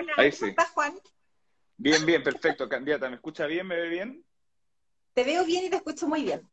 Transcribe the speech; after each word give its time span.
Hola, 0.00 0.12
Ahí 0.16 0.30
¿cómo 0.30 0.44
sí. 0.44 0.50
estás, 0.50 0.70
Juan? 0.70 0.94
Bien, 1.76 2.06
bien, 2.06 2.22
perfecto. 2.22 2.68
Candidata, 2.68 3.08
¿me 3.10 3.16
escucha 3.16 3.46
bien? 3.46 3.66
¿Me 3.66 3.76
ve 3.76 3.88
bien? 3.88 4.24
Te 5.14 5.24
veo 5.24 5.44
bien 5.44 5.64
y 5.66 5.70
te 5.70 5.76
escucho 5.76 6.08
muy 6.08 6.22
bien. 6.22 6.48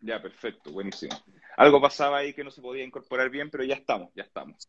Ya, 0.00 0.20
perfecto, 0.20 0.72
buenísimo. 0.72 1.16
Algo 1.56 1.80
pasaba 1.80 2.18
ahí 2.18 2.32
que 2.32 2.42
no 2.44 2.50
se 2.50 2.60
podía 2.60 2.84
incorporar 2.84 3.30
bien, 3.30 3.50
pero 3.50 3.64
ya 3.64 3.74
estamos, 3.74 4.10
ya 4.14 4.22
estamos. 4.24 4.68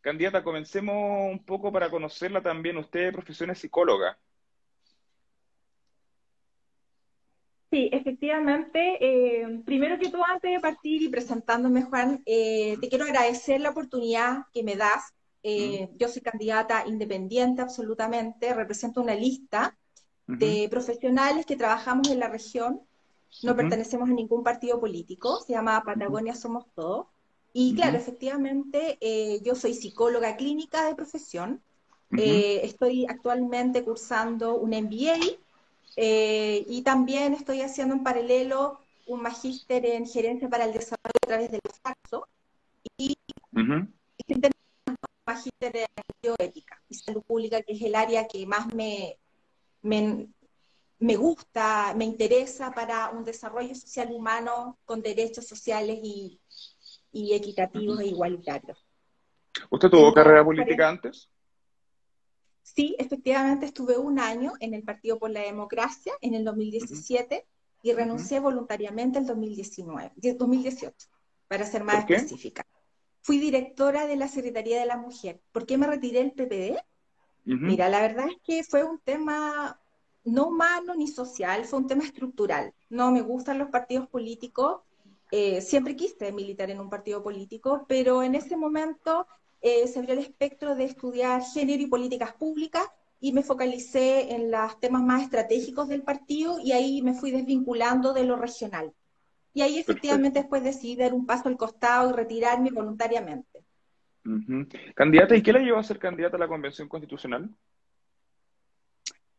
Candidata, 0.00 0.42
comencemos 0.42 1.30
un 1.30 1.44
poco 1.44 1.70
para 1.72 1.90
conocerla 1.90 2.42
también. 2.42 2.76
Usted 2.78 3.06
de 3.06 3.12
profesión 3.12 3.50
es 3.50 3.58
psicóloga. 3.58 4.18
Sí, 7.70 7.88
efectivamente. 7.92 8.98
eh, 9.00 9.62
primero 9.64 9.98
que 9.98 10.10
todo, 10.10 10.24
antes 10.24 10.50
de 10.50 10.58
partir 10.60 11.02
y 11.02 11.08
presentándome, 11.08 11.82
Juan, 11.82 12.20
eh, 12.26 12.76
te 12.80 12.88
quiero 12.88 13.04
agradecer 13.04 13.60
la 13.60 13.70
oportunidad 13.70 14.46
que 14.52 14.64
me 14.64 14.74
das. 14.74 15.14
Eh, 15.42 15.90
yo 15.96 16.08
soy 16.08 16.22
candidata 16.22 16.86
independiente 16.86 17.62
absolutamente, 17.62 18.54
represento 18.54 19.00
una 19.02 19.14
lista 19.14 19.76
Ujú, 20.28 20.56
de 20.56 20.68
profesionales 20.70 21.46
que 21.46 21.56
trabajamos 21.56 22.08
en 22.10 22.20
la 22.20 22.28
región, 22.28 22.82
no 23.42 23.56
ujú, 23.56 23.56
pertenecemos 23.56 24.08
a 24.10 24.12
ningún 24.14 24.42
partido 24.44 24.80
político, 24.80 25.40
se 25.40 25.52
llama 25.54 25.82
Patagonia 25.84 26.34
Somos 26.34 26.66
Todos. 26.74 27.06
Y 27.52 27.74
claro, 27.74 27.96
efectivamente, 27.98 28.98
eh, 29.00 29.40
yo 29.42 29.54
soy 29.54 29.74
psicóloga 29.74 30.36
clínica 30.36 30.84
de 30.86 30.94
profesión, 30.94 31.62
eh, 32.16 32.60
estoy 32.64 33.06
actualmente 33.08 33.84
cursando 33.84 34.56
un 34.56 34.74
MBA 34.74 35.16
eh, 35.96 36.64
y 36.68 36.82
también 36.82 37.34
estoy 37.34 37.62
haciendo 37.62 37.94
en 37.94 38.02
paralelo 38.04 38.86
un 39.06 39.22
magíster 39.22 39.84
en 39.86 40.06
gerencia 40.06 40.48
para 40.48 40.64
el 40.64 40.72
desarrollo 40.72 41.18
a 41.24 41.26
través 41.26 41.50
del 41.50 41.60
Saxo 41.82 42.28
y 42.98 43.14
Ujú, 43.54 43.86
estoy 44.18 44.40
teniendo 44.40 44.58
un 44.88 44.96
magíster 45.34 45.76
en 45.76 45.86
bioética 46.22 46.82
y 46.88 46.94
salud 46.94 47.22
pública, 47.22 47.62
que 47.62 47.72
es 47.72 47.82
el 47.82 47.94
área 47.94 48.26
que 48.26 48.46
más 48.46 48.72
me, 48.74 49.18
me, 49.82 50.28
me 50.98 51.16
gusta, 51.16 51.94
me 51.94 52.04
interesa 52.04 52.72
para 52.72 53.10
un 53.10 53.24
desarrollo 53.24 53.74
social 53.74 54.10
humano 54.12 54.78
con 54.84 55.00
derechos 55.02 55.46
sociales 55.46 55.98
y, 56.02 56.40
y 57.12 57.34
equitativos 57.34 57.96
ujú. 57.96 58.02
e 58.02 58.06
igualitarios. 58.08 58.78
¿Usted 59.70 59.88
tuvo 59.90 60.12
carrera 60.12 60.44
40 60.44 60.44
política 60.44 60.88
antes? 60.88 61.28
Sí, 62.62 62.94
efectivamente 62.98 63.66
estuve 63.66 63.96
un 63.98 64.18
año 64.18 64.52
en 64.60 64.74
el 64.74 64.82
Partido 64.84 65.18
por 65.18 65.30
la 65.30 65.40
Democracia 65.40 66.12
en 66.20 66.34
el 66.34 66.42
Ujú, 66.42 66.50
2017 66.52 67.46
y 67.82 67.90
ujú. 67.90 67.98
renuncié 67.98 68.38
voluntariamente 68.40 69.18
el 69.18 69.26
2019, 69.26 70.12
die- 70.16 70.34
2018, 70.34 71.08
para 71.48 71.66
ser 71.66 71.82
más 71.84 72.08
específica. 72.08 72.64
Fui 73.30 73.38
directora 73.38 74.08
de 74.08 74.16
la 74.16 74.26
Secretaría 74.26 74.80
de 74.80 74.86
la 74.86 74.96
Mujer. 74.96 75.40
¿Por 75.52 75.64
qué 75.64 75.78
me 75.78 75.86
retiré 75.86 76.18
del 76.18 76.32
PPD? 76.32 76.82
Mira, 77.44 77.88
la 77.88 78.00
verdad 78.00 78.26
es 78.26 78.38
que 78.42 78.64
fue 78.64 78.82
un 78.82 78.98
tema 78.98 79.80
no 80.24 80.48
humano 80.48 80.96
ni 80.96 81.06
social, 81.06 81.64
fue 81.64 81.78
un 81.78 81.86
tema 81.86 82.02
estructural. 82.02 82.74
No 82.88 83.12
me 83.12 83.20
gustan 83.20 83.60
los 83.60 83.70
partidos 83.70 84.08
políticos, 84.08 84.80
eh, 85.30 85.60
siempre 85.60 85.94
quise 85.94 86.32
militar 86.32 86.70
en 86.70 86.80
un 86.80 86.90
partido 86.90 87.22
político, 87.22 87.86
pero 87.86 88.24
en 88.24 88.34
ese 88.34 88.56
momento 88.56 89.28
eh, 89.60 89.86
se 89.86 90.00
abrió 90.00 90.14
el 90.14 90.24
espectro 90.26 90.74
de 90.74 90.86
estudiar 90.86 91.40
género 91.44 91.84
y 91.84 91.86
políticas 91.86 92.32
públicas 92.32 92.82
y 93.20 93.32
me 93.32 93.44
focalicé 93.44 94.34
en 94.34 94.50
los 94.50 94.80
temas 94.80 95.04
más 95.04 95.22
estratégicos 95.22 95.86
del 95.86 96.02
partido 96.02 96.58
y 96.58 96.72
ahí 96.72 97.00
me 97.00 97.14
fui 97.14 97.30
desvinculando 97.30 98.12
de 98.12 98.24
lo 98.24 98.34
regional. 98.34 98.92
Y 99.52 99.62
ahí 99.62 99.78
efectivamente 99.78 100.40
Perfecto. 100.40 100.40
después 100.40 100.62
decidí 100.64 100.96
dar 100.96 101.12
un 101.14 101.26
paso 101.26 101.48
al 101.48 101.56
costado 101.56 102.10
y 102.10 102.12
retirarme 102.12 102.70
voluntariamente. 102.70 103.64
Ujú. 104.24 104.66
Candidata, 104.94 105.36
¿y 105.36 105.42
qué 105.42 105.52
la 105.52 105.60
llevó 105.60 105.78
a 105.78 105.82
ser 105.82 105.98
candidata 105.98 106.36
a 106.36 106.40
la 106.40 106.48
Convención 106.48 106.88
Constitucional? 106.88 107.50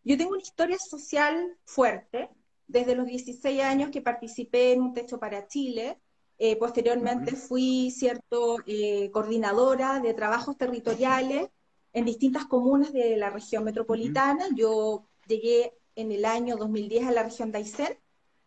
Yo 0.03 0.17
tengo 0.17 0.31
una 0.31 0.41
historia 0.41 0.77
social 0.79 1.57
fuerte. 1.65 2.29
Desde 2.67 2.95
los 2.95 3.05
16 3.05 3.61
años 3.61 3.91
que 3.91 4.01
participé 4.01 4.73
en 4.73 4.81
Un 4.81 4.93
Techo 4.93 5.19
para 5.19 5.47
Chile, 5.47 5.99
eh, 6.37 6.55
posteriormente 6.57 7.31
Ujú, 7.31 7.35
fui, 7.35 7.91
cierto, 7.91 8.57
eh, 8.65 9.11
coordinadora 9.11 9.99
de 9.99 10.13
trabajos 10.13 10.57
territoriales 10.57 11.49
en 11.93 12.05
distintas 12.05 12.45
comunas 12.45 12.93
de 12.93 13.17
la 13.17 13.29
región 13.29 13.63
metropolitana. 13.65 14.45
Yo 14.55 15.05
llegué 15.27 15.73
en 15.95 16.11
el 16.11 16.23
año 16.25 16.55
2010 16.55 17.07
a 17.07 17.11
la 17.11 17.23
región 17.23 17.51
de 17.51 17.59
Aysén. 17.59 17.97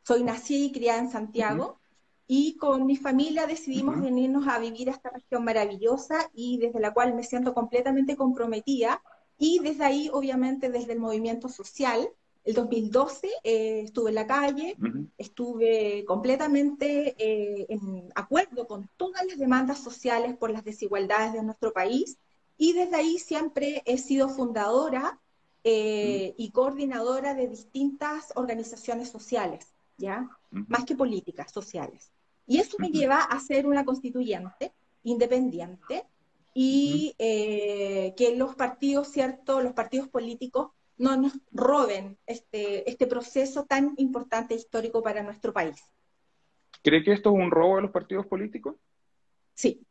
Soy 0.07 0.23
nacida 0.23 0.67
y 0.67 0.73
criada 0.73 1.01
en 1.01 1.11
Santiago 1.11 1.81
y 2.27 2.57
con 2.57 2.87
mi 2.87 2.97
familia 2.97 3.47
decidimos 3.47 3.97
ujú, 3.97 4.05
venirnos 4.05 4.47
a 4.49 4.59
vivir 4.59 4.89
a 4.89 4.93
esta 4.93 5.11
región 5.11 5.45
maravillosa 5.45 6.31
y 6.33 6.59
desde 6.59 6.81
la 6.81 6.95
cual 6.95 7.15
me 7.15 7.23
siento 7.23 7.55
completamente 7.55 8.17
comprometida 8.17 9.03
y 9.39 9.59
desde 9.61 9.85
ahí, 9.85 10.11
obviamente, 10.13 10.71
desde 10.71 10.93
el 10.93 11.01
movimiento 11.01 11.49
social, 11.49 12.09
el 12.45 12.55
2012 12.55 13.29
eh, 13.43 13.81
estuve 13.85 14.11
en 14.11 14.15
la 14.15 14.27
calle, 14.27 14.77
estuve 15.19 16.05
completamente 16.07 17.15
eh, 17.19 17.67
en 17.69 18.11
acuerdo 18.15 18.67
con 18.67 18.89
todas 18.97 19.25
las 19.27 19.39
demandas 19.39 19.79
sociales 19.83 20.37
por 20.37 20.51
las 20.51 20.65
desigualdades 20.65 21.33
de 21.33 21.43
nuestro 21.43 21.73
país 21.73 22.19
y 22.57 22.73
desde 22.75 22.97
ahí 22.97 23.19
siempre 23.19 23.83
he 23.87 23.99
sido 23.99 24.29
fundadora 24.29 25.21
eh, 25.65 26.35
y 26.37 26.51
coordinadora 26.51 27.35
de 27.35 27.49
distintas 27.49 28.33
organizaciones 28.37 29.09
sociales, 29.11 29.74
¿ya? 29.97 30.29
ujú, 30.53 30.67
Más 30.69 30.85
que 30.85 30.97
políticas, 30.97 31.53
sociales. 31.53 32.13
Y 32.47 32.59
eso 32.59 32.77
me 32.81 32.91
ujú, 32.91 32.91
lleva 32.91 33.19
a 33.21 33.41
ser 33.41 33.67
una 33.67 33.85
constituyente 33.85 34.73
independiente 35.03 36.07
y 36.55 37.15
eh, 37.19 38.15
que 38.17 38.37
los 38.37 38.55
partidos, 38.55 39.09
¿cierto? 39.09 39.61
Los 39.61 39.73
partidos 39.75 40.09
políticos 40.09 40.71
no 40.97 41.17
nos 41.17 41.33
roben 41.53 42.19
este, 42.27 42.89
este 42.89 43.07
proceso 43.07 43.65
tan 43.65 43.95
importante 43.97 44.55
e 44.55 44.59
histórico 44.59 45.03
para 45.03 45.23
nuestro 45.23 45.53
país. 45.53 45.81
¿Cree 46.85 47.03
que 47.03 47.13
esto 47.13 47.31
es 47.31 47.35
un 47.35 47.51
robo 47.51 47.75
de 47.77 47.83
los 47.83 47.91
partidos 47.91 48.27
políticos? 48.27 48.77
Sí, 49.55 49.85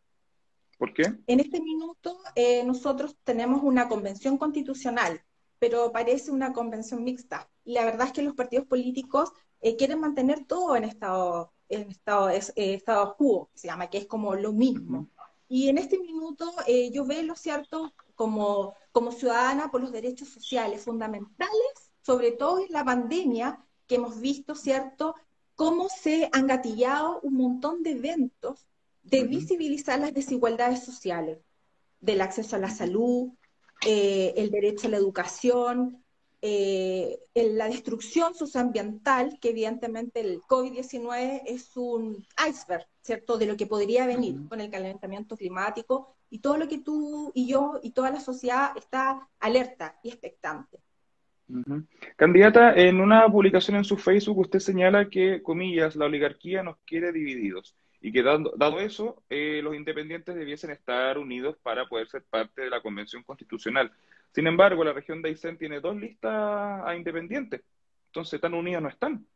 ¿Por 0.78 0.94
qué? 0.94 1.14
en 1.28 1.40
este 1.40 1.62
minuto 1.62 2.18
eh, 2.36 2.64
nosotros 2.64 3.18
tenemos 3.24 3.62
una 3.64 3.88
convención 3.88 4.38
constitucional, 4.38 5.22
pero 5.60 5.92
parece 5.92 6.32
una 6.32 6.54
convención 6.54 7.04
mixta. 7.04 7.50
Y 7.64 7.74
la 7.74 7.86
verdad 7.86 8.08
es 8.08 8.14
que 8.14 8.22
los 8.24 8.36
partidos 8.36 8.66
políticos 8.68 9.32
eh, 9.64 9.78
quieren 9.78 10.02
mantener 10.02 10.46
todo 10.46 10.76
en 10.76 10.84
estado, 10.84 11.54
en 11.70 11.90
estado, 11.90 12.30
es, 12.30 12.52
eh, 12.58 12.74
estado 12.74 13.16
quo, 13.16 13.50
se 13.54 13.68
llama, 13.68 13.90
que 13.90 13.98
es 13.98 14.08
como 14.08 14.36
lo 14.36 14.52
mismo. 14.52 15.10
Y 15.48 15.70
en 15.70 15.78
este 15.78 15.98
minuto 15.98 16.54
eh, 16.68 16.92
yo 16.92 17.06
veo, 17.06 17.34
¿cierto?, 17.36 17.94
como, 18.14 18.76
como 18.92 19.12
ciudadana 19.12 19.72
por 19.72 19.82
los 19.82 19.94
derechos 19.94 20.28
sociales 20.28 20.84
fundamentales, 20.84 21.92
sobre 22.02 22.32
todo 22.32 22.60
en 22.60 22.72
la 22.72 22.84
pandemia, 22.84 23.66
que 23.88 23.96
hemos 23.96 24.20
visto, 24.20 24.54
¿cierto?, 24.54 25.16
cómo 25.56 25.88
se 25.88 26.30
han 26.34 26.48
gatillado 26.48 27.22
un 27.22 27.36
montón 27.36 27.84
de 27.84 27.92
eventos 27.92 28.68
de 29.02 29.22
ujú, 29.22 29.30
visibilizar 29.30 30.00
las 30.00 30.14
desigualdades 30.14 30.84
sociales, 30.84 31.40
del 32.02 32.20
acceso 32.20 32.58
a 32.58 32.60
la 32.60 32.70
salud, 32.70 33.30
eh, 33.86 34.34
el 34.36 34.52
derecho 34.52 34.88
a 34.88 34.92
la 34.92 34.98
educación, 34.98 36.03
eh, 36.46 37.20
la 37.36 37.70
destrucción 37.70 38.36
socioambiental, 38.36 39.40
que 39.40 39.52
evidentemente 39.52 40.20
el 40.20 40.42
COVID-19 40.42 41.44
es 41.46 41.78
un 41.78 42.26
iceberg, 42.38 42.86
¿cierto?, 43.02 43.38
de 43.38 43.46
lo 43.46 43.56
que 43.56 43.66
podría 43.66 44.06
venir 44.06 44.36
con 44.50 44.60
el 44.60 44.70
calentamiento 44.70 45.38
climático 45.38 46.18
y 46.30 46.40
todo 46.40 46.58
lo 46.58 46.68
que 46.68 46.80
tú 46.80 47.32
y 47.34 47.48
yo 47.48 47.80
y 47.82 47.92
toda 47.92 48.12
la 48.12 48.20
sociedad 48.20 48.76
está 48.76 49.26
alerta 49.40 49.98
y 50.04 50.10
expectante. 50.10 50.80
ujú. 51.48 51.86
Candidata, 52.18 52.74
en 52.76 53.00
una 53.00 53.26
publicación 53.32 53.78
en 53.78 53.86
su 53.86 53.96
Facebook 53.96 54.40
usted 54.40 54.60
señala 54.60 55.10
que, 55.10 55.42
comillas, 55.42 55.96
la 55.96 56.08
oligarquía 56.08 56.62
nos 56.62 56.76
quiere 56.86 57.14
divididos 57.14 57.74
y 58.02 58.12
que 58.12 58.22
dado, 58.22 58.52
dado 58.58 58.82
eso, 58.82 59.24
eh, 59.30 59.62
los 59.64 59.76
independientes 59.76 60.36
debiesen 60.36 60.72
estar 60.72 61.18
unidos 61.18 61.56
para 61.64 61.88
poder 61.88 62.10
ser 62.10 62.24
parte 62.30 62.64
de 62.64 62.70
la 62.70 62.82
Convención 62.82 63.24
Constitucional. 63.24 63.94
Sin 64.34 64.48
embargo, 64.48 64.84
la 64.84 64.94
región 64.94 65.22
de 65.22 65.30
Aysén 65.30 65.58
tiene 65.58 65.80
dos 65.80 65.96
listas 65.96 66.82
a 66.86 66.96
independientes, 66.96 67.62
entonces 68.08 68.42
tan 68.42 68.54
unidos 68.54 68.82
no 68.82 68.90
están. 68.90 69.28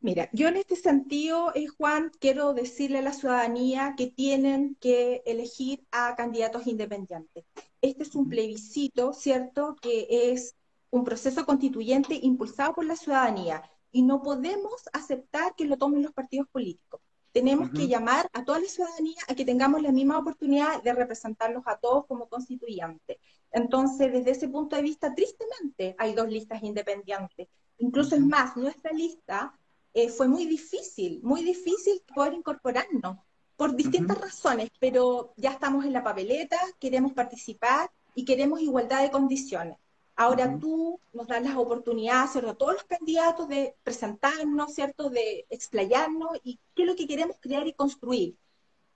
Mira, 0.00 0.28
yo 0.32 0.48
en 0.48 0.56
este 0.56 0.74
sentido, 0.74 1.52
eh, 1.54 1.68
Juan, 1.68 2.10
quiero 2.20 2.54
decirle 2.54 2.98
a 2.98 3.02
la 3.02 3.12
ciudadanía 3.12 3.94
que 3.96 4.08
tienen 4.08 4.76
que 4.80 5.22
elegir 5.24 5.86
a 5.92 6.16
candidatos 6.16 6.66
independientes. 6.66 7.44
Este 7.80 8.02
es 8.02 8.14
un 8.16 8.28
plebiscito, 8.28 9.12
¿cierto?, 9.12 9.76
que 9.80 10.08
es 10.32 10.56
un 10.90 11.04
proceso 11.04 11.46
constituyente 11.46 12.18
impulsado 12.20 12.74
por 12.74 12.84
la 12.84 12.96
ciudadanía 12.96 13.62
y 13.92 14.02
no 14.02 14.22
podemos 14.22 14.82
aceptar 14.92 15.54
que 15.56 15.66
lo 15.66 15.78
tomen 15.78 16.02
los 16.02 16.12
partidos 16.12 16.48
políticos. 16.48 17.00
Tenemos 17.32 17.70
que 17.70 17.88
llamar 17.88 18.28
a 18.32 18.44
toda 18.44 18.60
la 18.60 18.66
ciudadanía 18.66 19.20
a 19.26 19.34
que 19.34 19.44
tengamos 19.44 19.80
la 19.80 19.90
misma 19.90 20.18
oportunidad 20.18 20.82
de 20.82 20.92
representarlos 20.92 21.62
a 21.66 21.78
todos 21.78 22.06
como 22.06 22.28
constituyentes. 22.28 23.16
Entonces, 23.50 24.12
desde 24.12 24.32
ese 24.32 24.48
punto 24.48 24.76
de 24.76 24.82
vista, 24.82 25.14
tristemente, 25.14 25.94
hay 25.98 26.12
dos 26.14 26.28
listas 26.28 26.62
independientes. 26.62 27.48
Incluso 27.78 28.14
es 28.14 28.20
más, 28.20 28.56
nuestra 28.56 28.92
lista 28.92 29.58
eh, 29.94 30.08
fue 30.08 30.28
muy 30.28 30.46
difícil, 30.46 31.20
muy 31.22 31.42
difícil 31.42 32.02
poder 32.14 32.34
incorporarnos, 32.34 33.18
por 33.56 33.76
distintas 33.76 34.18
razones, 34.18 34.70
pero 34.80 35.34
ya 35.36 35.52
estamos 35.52 35.84
en 35.84 35.92
la 35.92 36.02
papeleta, 36.02 36.58
queremos 36.80 37.12
participar 37.12 37.90
y 38.14 38.24
queremos 38.24 38.60
igualdad 38.60 39.02
de 39.02 39.10
condiciones. 39.10 39.78
Ahora 40.14 40.58
tú 40.58 41.00
nos 41.12 41.26
das 41.26 41.42
las 41.42 41.56
oportunidades, 41.56 42.32
¿cierto? 42.32 42.50
A 42.50 42.54
todos 42.54 42.74
los 42.74 42.84
candidatos 42.84 43.48
de 43.48 43.74
presentarnos, 43.82 44.74
¿cierto? 44.74 45.08
De 45.08 45.46
explayarnos 45.48 46.38
y 46.44 46.60
qué 46.74 46.82
es 46.82 46.88
lo 46.88 46.96
que 46.96 47.06
queremos 47.06 47.36
crear 47.40 47.66
y 47.66 47.72
construir. 47.72 48.36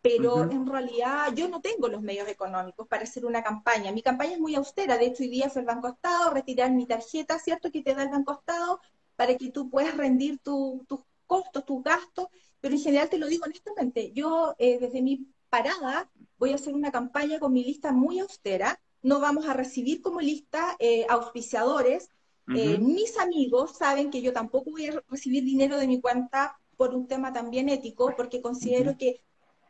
Pero 0.03 0.43
en 0.43 0.67
realidad 0.67 1.33
yo 1.35 1.49
no 1.49 1.61
tengo 1.61 1.89
los 1.89 2.01
medios 2.01 2.29
económicos 2.29 2.87
para 2.87 3.03
hacer 3.03 3.25
una 3.27 3.43
campaña. 3.43 3.91
Mi 3.91 4.03
campaña 4.03 4.35
es 4.35 4.39
muy 4.39 4.55
austera. 4.55 4.99
De 4.99 5.07
hecho, 5.07 5.25
hoy 5.25 5.31
día 5.31 5.51
fue 5.51 5.63
el 5.63 5.67
Banco 5.67 5.89
Estado, 5.89 6.31
retirar 6.31 6.71
mi 6.71 6.87
tarjeta, 6.87 7.39
¿cierto? 7.39 7.73
Que 7.73 7.83
te 7.83 7.95
da 7.95 8.05
el 8.05 8.11
Banco 8.11 8.35
Estado 8.35 8.81
para 9.17 9.37
que 9.37 9.51
tú 9.51 9.69
puedas 9.69 9.97
rendir 9.97 10.39
tus 10.39 10.83
costos, 11.27 11.65
tus 11.65 11.83
gastos. 11.83 12.29
Pero 12.61 12.75
en 12.75 12.81
general 12.81 13.09
te 13.09 13.19
lo 13.19 13.27
digo 13.27 13.45
honestamente, 13.47 14.13
yo 14.13 14.55
eh, 14.59 14.79
desde 14.79 15.03
mi 15.03 15.27
parada 15.49 16.09
voy 16.39 16.53
a 16.53 16.57
hacer 16.57 16.75
una 16.75 16.93
campaña 16.93 17.41
con 17.41 17.53
mi 17.53 17.65
lista 17.65 17.91
muy 17.93 18.21
austera 18.21 18.79
no 19.07 19.21
vamos 19.21 19.47
a 19.47 19.53
recibir 19.53 20.03
como 20.03 20.21
lista 20.21 20.77
eh, 20.81 21.07
auspiciadores. 21.09 22.11
Eh, 22.53 22.79
mis 22.79 23.17
amigos 23.19 23.77
saben 23.77 24.11
que 24.11 24.21
yo 24.21 24.33
tampoco 24.33 24.73
voy 24.73 24.87
a 24.87 25.01
recibir 25.09 25.45
dinero 25.45 25.79
de 25.79 25.87
mi 25.87 26.01
cuenta 26.01 26.59
por 26.77 26.93
un 26.93 27.07
tema 27.07 27.33
también 27.33 27.69
ético, 27.69 28.15
porque 28.17 28.43
considero 28.43 28.99
que 28.99 29.21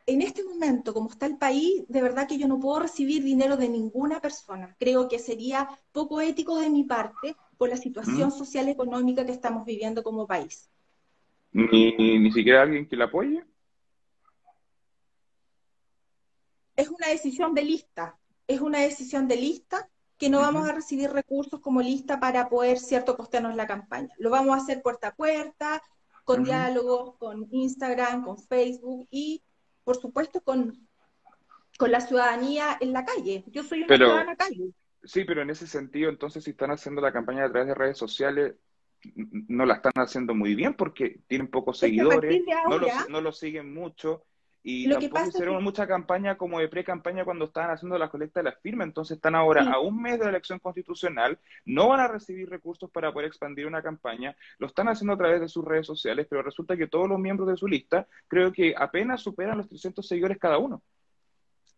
en 0.07 0.23
este 0.23 0.43
momento, 0.43 0.91
como 0.91 1.11
está 1.11 1.27
el 1.27 1.37
país, 1.37 1.83
de 1.87 2.01
verdad 2.01 2.27
que 2.27 2.39
yo 2.39 2.47
no 2.47 2.59
puedo 2.59 2.79
recibir 2.79 3.23
dinero 3.23 3.57
de 3.57 3.69
ninguna 3.69 4.19
persona. 4.21 4.75
Creo 4.79 5.07
que 5.07 5.19
sería 5.19 5.69
poco 5.91 6.19
ético 6.19 6.57
de 6.57 6.71
mi 6.71 6.83
parte 6.83 7.35
por 7.59 7.69
la 7.69 7.77
situación 7.77 8.31
social 8.31 8.67
económica 8.69 9.23
que 9.23 9.33
estamos 9.33 9.65
viviendo 9.65 10.01
como 10.01 10.25
país. 10.25 10.67
¿Ni, 11.51 11.91
ni 11.95 12.31
siquiera 12.31 12.63
alguien 12.63 12.87
que 12.87 12.95
la 12.95 13.05
apoye? 13.05 13.43
Es 16.75 16.89
una 16.89 17.09
decisión 17.09 17.53
de 17.53 17.63
lista 17.63 18.17
es 18.47 18.61
una 18.61 18.79
decisión 18.79 19.27
de 19.27 19.37
lista 19.37 19.89
que 20.17 20.29
no 20.29 20.39
vamos 20.39 20.67
a 20.67 20.73
recibir 20.73 21.11
recursos 21.11 21.59
como 21.59 21.81
lista 21.81 22.19
para 22.19 22.49
poder, 22.49 22.79
cierto, 22.79 23.15
costearnos 23.15 23.55
la 23.55 23.67
campaña. 23.67 24.09
Lo 24.17 24.29
vamos 24.29 24.55
a 24.55 24.61
hacer 24.61 24.81
puerta 24.81 25.09
a 25.09 25.15
puerta, 25.15 25.83
con 26.23 26.43
diálogos, 26.43 27.15
con 27.17 27.47
Instagram, 27.51 28.23
con 28.23 28.37
Facebook 28.37 29.07
y, 29.11 29.43
por 29.83 29.95
supuesto, 29.97 30.41
con, 30.41 30.87
con 31.77 31.91
la 31.91 32.01
ciudadanía 32.01 32.77
en 32.81 32.93
la 32.93 33.05
calle. 33.05 33.43
Yo 33.47 33.63
soy 33.63 33.83
una 33.83 33.95
ciudadana 33.95 34.35
calle. 34.35 34.71
Sí, 35.03 35.23
pero 35.23 35.43
en 35.43 35.51
ese 35.51 35.67
sentido, 35.67 36.09
entonces, 36.09 36.43
si 36.43 36.51
están 36.51 36.71
haciendo 36.71 36.99
la 36.99 37.13
campaña 37.13 37.45
a 37.45 37.51
través 37.51 37.67
de 37.67 37.75
redes 37.75 37.97
sociales, 37.97 38.55
no 39.13 39.65
la 39.65 39.75
están 39.75 39.93
haciendo 39.95 40.33
muy 40.33 40.55
bien 40.55 40.73
porque 40.73 41.21
tienen 41.27 41.47
pocos 41.47 41.77
seguidores, 41.77 42.41
no, 42.67 42.79
no 43.09 43.21
lo 43.21 43.31
siguen 43.31 43.73
mucho 43.73 44.23
y 44.63 44.87
lo 44.87 44.99
tampoco 44.99 45.27
hicieron 45.27 45.63
mucha 45.63 45.87
campaña 45.87 46.37
como 46.37 46.59
de 46.59 46.67
pre-campaña 46.67 47.23
cuando 47.23 47.45
estaban 47.45 47.71
haciendo 47.71 47.97
la 47.97 48.09
colecta 48.09 48.41
de 48.41 48.45
las 48.45 48.59
firmas, 48.59 48.87
entonces 48.87 49.15
están 49.15 49.35
ahora 49.35 49.71
a 49.71 49.79
un 49.79 50.01
mes 50.01 50.19
de 50.19 50.25
la 50.25 50.31
elección 50.31 50.59
constitucional, 50.59 51.39
no 51.65 51.89
van 51.89 52.01
a 52.01 52.07
recibir 52.07 52.49
recursos 52.49 52.89
para 52.91 53.13
poder 53.13 53.27
expandir 53.27 53.65
una 53.65 53.81
campaña, 53.81 54.35
lo 54.57 54.67
están 54.67 54.89
haciendo 54.89 55.13
a 55.13 55.17
través 55.17 55.39
de 55.39 55.47
sus 55.47 55.63
redes 55.63 55.85
sociales, 55.85 56.27
pero 56.29 56.41
resulta 56.41 56.75
que 56.75 56.87
todos 56.87 57.07
los 57.07 57.19
miembros 57.19 57.47
de 57.47 57.57
su 57.57 57.67
lista 57.67 58.07
creo 58.27 58.51
que 58.51 58.73
apenas 58.77 59.21
superan 59.21 59.57
los 59.57 59.69
300 59.69 60.05
seguidores 60.05 60.37
cada 60.37 60.57
uno. 60.57 60.81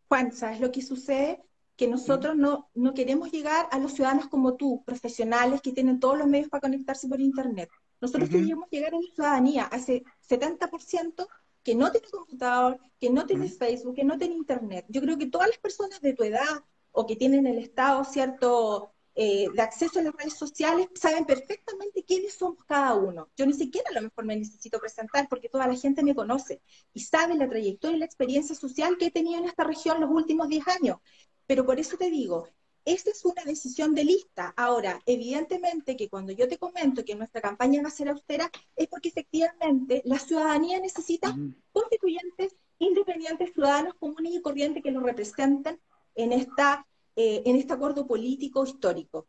Juan, 0.08 0.31
¿sabes 0.31 0.60
lo 0.60 0.72
que 0.72 0.81
sucede? 0.81 1.44
Que 1.76 1.88
nosotros 1.88 2.36
no, 2.36 2.70
no 2.74 2.94
queremos 2.96 3.31
llegar 3.31 3.68
a 3.72 3.78
los 3.78 3.94
ciudadanos 3.94 4.28
como 4.28 4.56
tú, 4.56 4.84
profesionales 4.84 5.62
que 5.62 5.72
tienen 5.72 6.00
todos 6.00 6.18
los 6.18 6.28
medios 6.28 6.50
para 6.50 6.62
conectarse 6.62 7.08
por 7.08 7.22
Internet. 7.22 7.70
Nosotros 8.02 8.30
queremos 8.30 8.70
llegar 8.70 8.94
a 8.94 8.98
la 8.98 9.14
ciudadanía, 9.14 9.70
a 9.72 9.78
ese 9.78 10.04
70% 10.28 11.28
que 11.63 11.75
no 11.75 11.91
tiene 11.91 12.07
computador, 12.09 12.79
que 13.00 13.09
no 13.09 13.25
tiene 13.25 13.50
Facebook, 13.50 13.95
que 13.95 14.03
no 14.03 14.17
tiene 14.17 14.35
Internet. 14.35 14.85
Yo 14.89 15.01
creo 15.01 15.17
que 15.17 15.27
todas 15.27 15.50
las 15.50 15.57
personas 15.57 16.01
de 16.01 16.13
tu 16.13 16.23
edad 16.23 16.63
o 16.91 17.06
que 17.06 17.15
tienen 17.15 17.45
el 17.47 17.57
estado, 17.59 18.03
¿cierto?, 18.03 18.91
eh, 19.15 19.47
de 19.53 19.61
acceso 19.61 20.00
a 20.00 20.03
las 20.03 20.13
redes 20.13 20.35
sociales, 20.35 20.88
saben 20.95 21.25
perfectamente 21.25 22.06
quiénes 22.06 22.35
somos 22.35 22.63
cada 22.63 22.95
uno. 22.95 23.29
Yo 23.35 23.45
ni 23.45 23.53
siquiera 23.53 23.89
a 23.89 23.94
lo 23.94 24.03
mejor 24.03 24.23
me 24.23 24.38
necesito 24.38 24.79
presentar 24.79 25.27
porque 25.27 25.50
toda 25.50 25.67
la 25.67 25.75
gente 25.75 26.03
me 26.03 26.15
conoce 26.15 26.61
y 26.94 27.01
sabe 27.01 27.35
la 27.35 27.50
trayectoria 27.50 27.97
y 27.97 28.00
la 28.00 28.06
experiencia 28.06 28.56
social 28.56 28.97
que 28.97 29.07
he 29.07 29.11
tenido 29.11 29.39
en 29.39 29.45
esta 29.45 29.65
región 29.65 30.00
los 30.00 30.09
últimos 30.09 30.47
10 30.47 30.65
años. 30.69 31.00
Pero 31.47 31.65
por 31.65 31.79
eso 31.79 31.97
te 31.97 32.09
digo, 32.09 32.47
esta 32.94 33.12
es 33.12 33.24
una 33.25 33.44
decisión 33.45 33.94
de 33.94 34.03
lista. 34.03 34.53
Ahora, 34.57 35.00
evidentemente 35.06 35.95
que 35.95 36.09
cuando 36.09 36.31
yo 36.31 36.47
te 36.47 36.57
comento 36.57 37.06
que 37.06 37.15
nuestra 37.15 37.41
campaña 37.41 37.81
va 37.81 37.89
a 37.89 37.91
ser 37.91 38.09
austera, 38.09 38.50
es 38.75 38.88
porque 38.88 39.09
efectivamente 39.09 40.01
la 40.06 40.18
ciudadanía 40.18 40.80
necesita 40.80 41.36
constituyentes 41.71 42.56
independientes, 42.80 43.53
ciudadanos 43.53 43.94
comunes 43.95 44.33
y 44.33 44.41
corrientes 44.41 44.81
que 44.81 44.91
lo 44.91 45.01
representen 45.01 45.80
en, 46.15 46.31
esta, 46.33 46.86
eh, 47.15 47.44
en 47.45 47.57
este 47.57 47.74
acuerdo 47.74 48.07
político 48.07 48.63
histórico. 48.63 49.27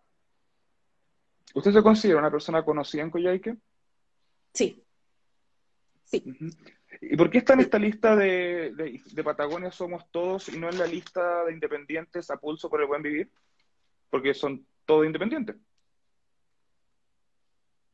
¿Usted 1.55 1.73
se 1.73 1.83
considera 1.83 2.21
una 2.21 2.31
persona 2.31 2.65
conocida 2.65 3.03
en 3.03 3.11
Coyhaique? 3.11 3.57
Sí. 4.55 4.83
Sí. 6.05 6.23
¿Y 7.01 7.17
por 7.17 7.31
qué 7.31 7.39
está 7.39 7.55
en 7.55 7.61
esta 7.61 7.79
lista 7.79 8.17
de, 8.17 9.01
de, 9.13 9.25
Patagonia 9.25 9.71
Somos 9.71 10.11
Todos 10.11 10.49
y 10.49 10.59
no 10.59 10.69
en 10.69 10.79
la 10.79 10.87
lista 10.87 11.45
de 11.45 11.53
independientes 11.53 12.31
a 12.31 12.37
pulso 12.37 12.69
por 12.69 12.81
el 12.81 12.89
buen 12.89 13.03
vivir? 13.03 13.31
Porque 14.11 14.35
son 14.35 14.67
todos 14.85 15.07
independientes. 15.07 15.57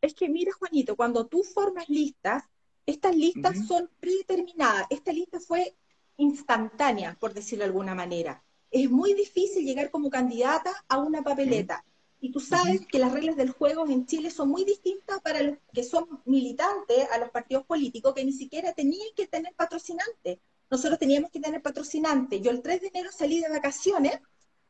Es 0.00 0.14
que 0.14 0.28
mira, 0.28 0.52
Juanito, 0.52 0.96
cuando 0.96 1.26
tú 1.26 1.42
formas 1.42 1.88
listas, 1.88 2.44
estas 2.86 3.16
listas 3.16 3.66
son 3.66 3.90
predeterminadas. 3.98 4.86
Esta 4.90 5.12
lista 5.12 5.40
fue 5.40 5.74
instantánea, 6.16 7.16
por 7.18 7.34
decirlo 7.34 7.64
de 7.64 7.70
alguna 7.70 7.94
manera. 7.94 8.42
Es 8.70 8.90
muy 8.90 9.14
difícil 9.14 9.64
llegar 9.64 9.90
como 9.90 10.10
candidata 10.10 10.72
a 10.88 10.98
una 10.98 11.22
papeleta. 11.22 11.84
Y 12.20 12.32
tú 12.32 12.40
sabes 12.40 12.86
que 12.86 12.98
las 12.98 13.12
reglas 13.12 13.36
del 13.36 13.50
juego 13.50 13.86
en 13.88 14.06
Chile 14.06 14.30
son 14.30 14.48
muy 14.48 14.64
distintas 14.64 15.20
para 15.20 15.42
los 15.42 15.58
que 15.72 15.82
son 15.82 16.22
militantes 16.24 17.08
a 17.12 17.18
los 17.18 17.30
partidos 17.30 17.64
políticos 17.66 18.14
que 18.14 18.24
ni 18.24 18.32
siquiera 18.32 18.72
tenían 18.72 19.08
que 19.14 19.26
tener 19.26 19.54
patrocinantes. 19.54 20.38
Nosotros 20.70 20.98
teníamos 20.98 21.30
que 21.30 21.40
tener 21.40 21.62
patrocinantes. 21.62 22.40
Yo 22.40 22.50
el 22.50 22.62
3 22.62 22.80
de 22.80 22.88
enero 22.88 23.10
salí 23.12 23.40
de 23.40 23.48
vacaciones 23.48 24.18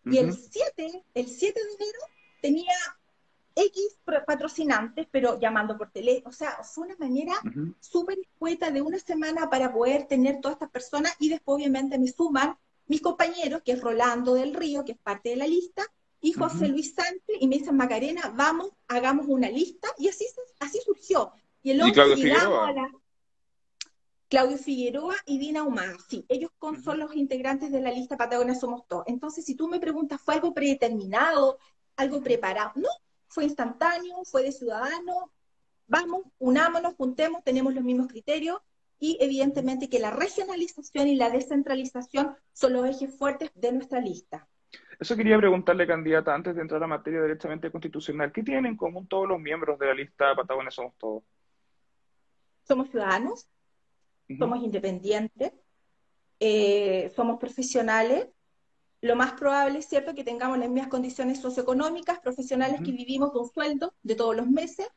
y 0.06 0.18
el 0.18 0.32
7, 0.32 1.04
el 1.14 1.28
7 1.28 1.60
de 1.60 1.74
enero 1.74 1.98
tenía 2.40 2.74
X 3.54 3.98
patrocinantes, 4.26 5.06
pero 5.10 5.40
llamando 5.40 5.76
por 5.76 5.90
teléfono. 5.90 6.30
O 6.30 6.32
sea, 6.32 6.62
fue 6.62 6.86
una 6.86 6.96
manera 6.96 7.34
súper 7.80 8.18
escueta 8.18 8.70
de 8.70 8.82
una 8.82 8.98
semana 8.98 9.50
para 9.50 9.72
poder 9.72 10.06
tener 10.06 10.40
todas 10.40 10.56
estas 10.56 10.70
personas 10.70 11.14
y 11.18 11.30
después 11.30 11.56
obviamente 11.56 11.98
me 11.98 12.08
suman 12.08 12.56
mis 12.86 13.00
compañeros, 13.00 13.62
que 13.64 13.72
es 13.72 13.80
Rolando 13.80 14.34
del 14.34 14.54
Río, 14.54 14.84
que 14.84 14.92
es 14.92 14.98
parte 14.98 15.30
de 15.30 15.36
la 15.36 15.46
lista, 15.46 15.82
y 16.20 16.32
José 16.32 16.68
Luis 16.68 16.94
Sánchez, 16.94 17.36
y 17.40 17.48
me 17.48 17.58
dicen, 17.58 17.76
Macarena, 17.76 18.32
vamos, 18.34 18.70
hagamos 18.88 19.26
una 19.28 19.48
lista, 19.48 19.88
y 19.98 20.08
así, 20.08 20.24
así 20.60 20.78
surgió. 20.84 21.32
Y 21.62 21.72
el 21.72 21.82
11 21.82 22.16
llegamos 22.16 22.68
a 22.68 22.72
la... 22.72 22.92
Claudio 24.28 24.58
Figueroa 24.58 25.14
y 25.24 25.38
Dina 25.38 25.62
Humada, 25.62 25.94
sí, 26.08 26.26
ellos 26.28 26.50
son 26.82 26.98
los 26.98 27.14
integrantes 27.14 27.70
de 27.70 27.80
la 27.80 27.92
lista 27.92 28.16
Patagonia 28.16 28.54
Somos 28.54 28.86
Todos. 28.88 29.04
Entonces, 29.06 29.44
si 29.44 29.54
tú 29.54 29.68
me 29.68 29.78
preguntas, 29.78 30.20
¿fue 30.20 30.34
algo 30.34 30.52
predeterminado, 30.52 31.58
algo 31.96 32.22
preparado? 32.22 32.72
No, 32.74 32.88
fue 33.28 33.44
instantáneo, 33.44 34.24
fue 34.24 34.42
de 34.42 34.52
ciudadano, 34.52 35.30
vamos, 35.86 36.22
unámonos, 36.38 36.94
juntemos, 36.94 37.44
tenemos 37.44 37.72
los 37.74 37.84
mismos 37.84 38.08
criterios, 38.08 38.58
y 38.98 39.18
evidentemente 39.20 39.88
que 39.88 39.98
la 39.98 40.10
regionalización 40.10 41.08
y 41.08 41.16
la 41.16 41.30
descentralización 41.30 42.34
son 42.52 42.72
los 42.72 42.86
ejes 42.86 43.16
fuertes 43.16 43.50
de 43.54 43.72
nuestra 43.72 44.00
lista. 44.00 44.48
Eso 44.98 45.14
quería 45.14 45.36
preguntarle, 45.36 45.86
candidata, 45.86 46.34
antes 46.34 46.56
de 46.56 46.62
entrar 46.62 46.82
a 46.82 46.86
materia 46.86 47.20
directamente 47.20 47.70
constitucional. 47.70 48.32
¿Qué 48.32 48.42
tienen 48.42 48.66
en 48.66 48.76
común 48.76 49.06
todos 49.06 49.28
los 49.28 49.38
miembros 49.38 49.78
de 49.78 49.86
la 49.86 49.94
lista 49.94 50.34
Patagonia 50.34 50.70
Somos 50.70 50.94
Todos? 50.96 51.22
Somos 52.66 52.88
ciudadanos, 52.88 53.46
somos 54.38 54.62
independientes, 54.62 55.52
eh, 56.40 57.12
somos 57.14 57.38
profesionales. 57.38 58.28
Lo 59.00 59.14
más 59.14 59.32
probable 59.32 59.78
es 59.78 59.86
cierto 59.86 60.14
que 60.14 60.24
tengamos 60.24 60.58
las 60.58 60.68
mismas 60.68 60.88
condiciones 60.88 61.40
socioeconómicas, 61.40 62.18
profesionales 62.20 62.80
que 62.84 62.92
vivimos 62.92 63.32
de 63.32 63.38
un 63.40 63.48
sueldo 63.48 63.94
de 64.02 64.14
todos 64.14 64.34
los 64.34 64.48
meses, 64.48 64.88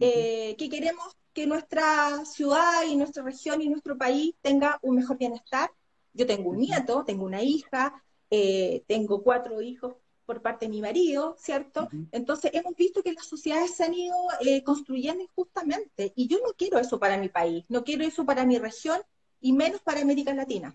eh, 0.00 0.56
que 0.56 0.68
queremos 0.68 1.16
que 1.32 1.46
nuestra 1.46 2.24
ciudad 2.24 2.84
y 2.88 2.96
nuestra 2.96 3.22
región 3.22 3.62
y 3.62 3.68
nuestro 3.68 3.96
país 3.96 4.34
tenga 4.42 4.78
un 4.82 4.96
mejor 4.96 5.18
bienestar. 5.18 5.70
Yo 6.12 6.26
tengo 6.26 6.50
un 6.50 6.58
nieto, 6.58 7.04
tengo 7.04 7.24
una 7.24 7.42
hija, 7.42 8.02
eh, 8.30 8.82
tengo 8.86 9.22
cuatro 9.22 9.62
hijos 9.62 9.96
por 10.32 10.40
parte 10.40 10.64
de 10.64 10.70
mi 10.70 10.80
marido, 10.80 11.36
¿cierto? 11.38 11.90
Entonces 12.10 12.50
hemos 12.54 12.74
visto 12.74 13.02
que 13.02 13.12
las 13.12 13.26
sociedades 13.26 13.76
se 13.76 13.84
han 13.84 13.92
ido 13.92 14.16
eh, 14.40 14.64
construyendo 14.64 15.22
injustamente 15.22 16.12
y 16.16 16.26
yo 16.26 16.38
no 16.38 16.54
quiero 16.56 16.78
eso 16.78 16.98
para 16.98 17.18
mi 17.18 17.28
país, 17.28 17.64
no 17.68 17.84
quiero 17.84 18.02
eso 18.02 18.24
para 18.24 18.46
mi 18.46 18.58
región 18.58 18.98
y 19.40 19.52
menos 19.52 19.82
para 19.82 20.00
América 20.00 20.32
Latina. 20.32 20.74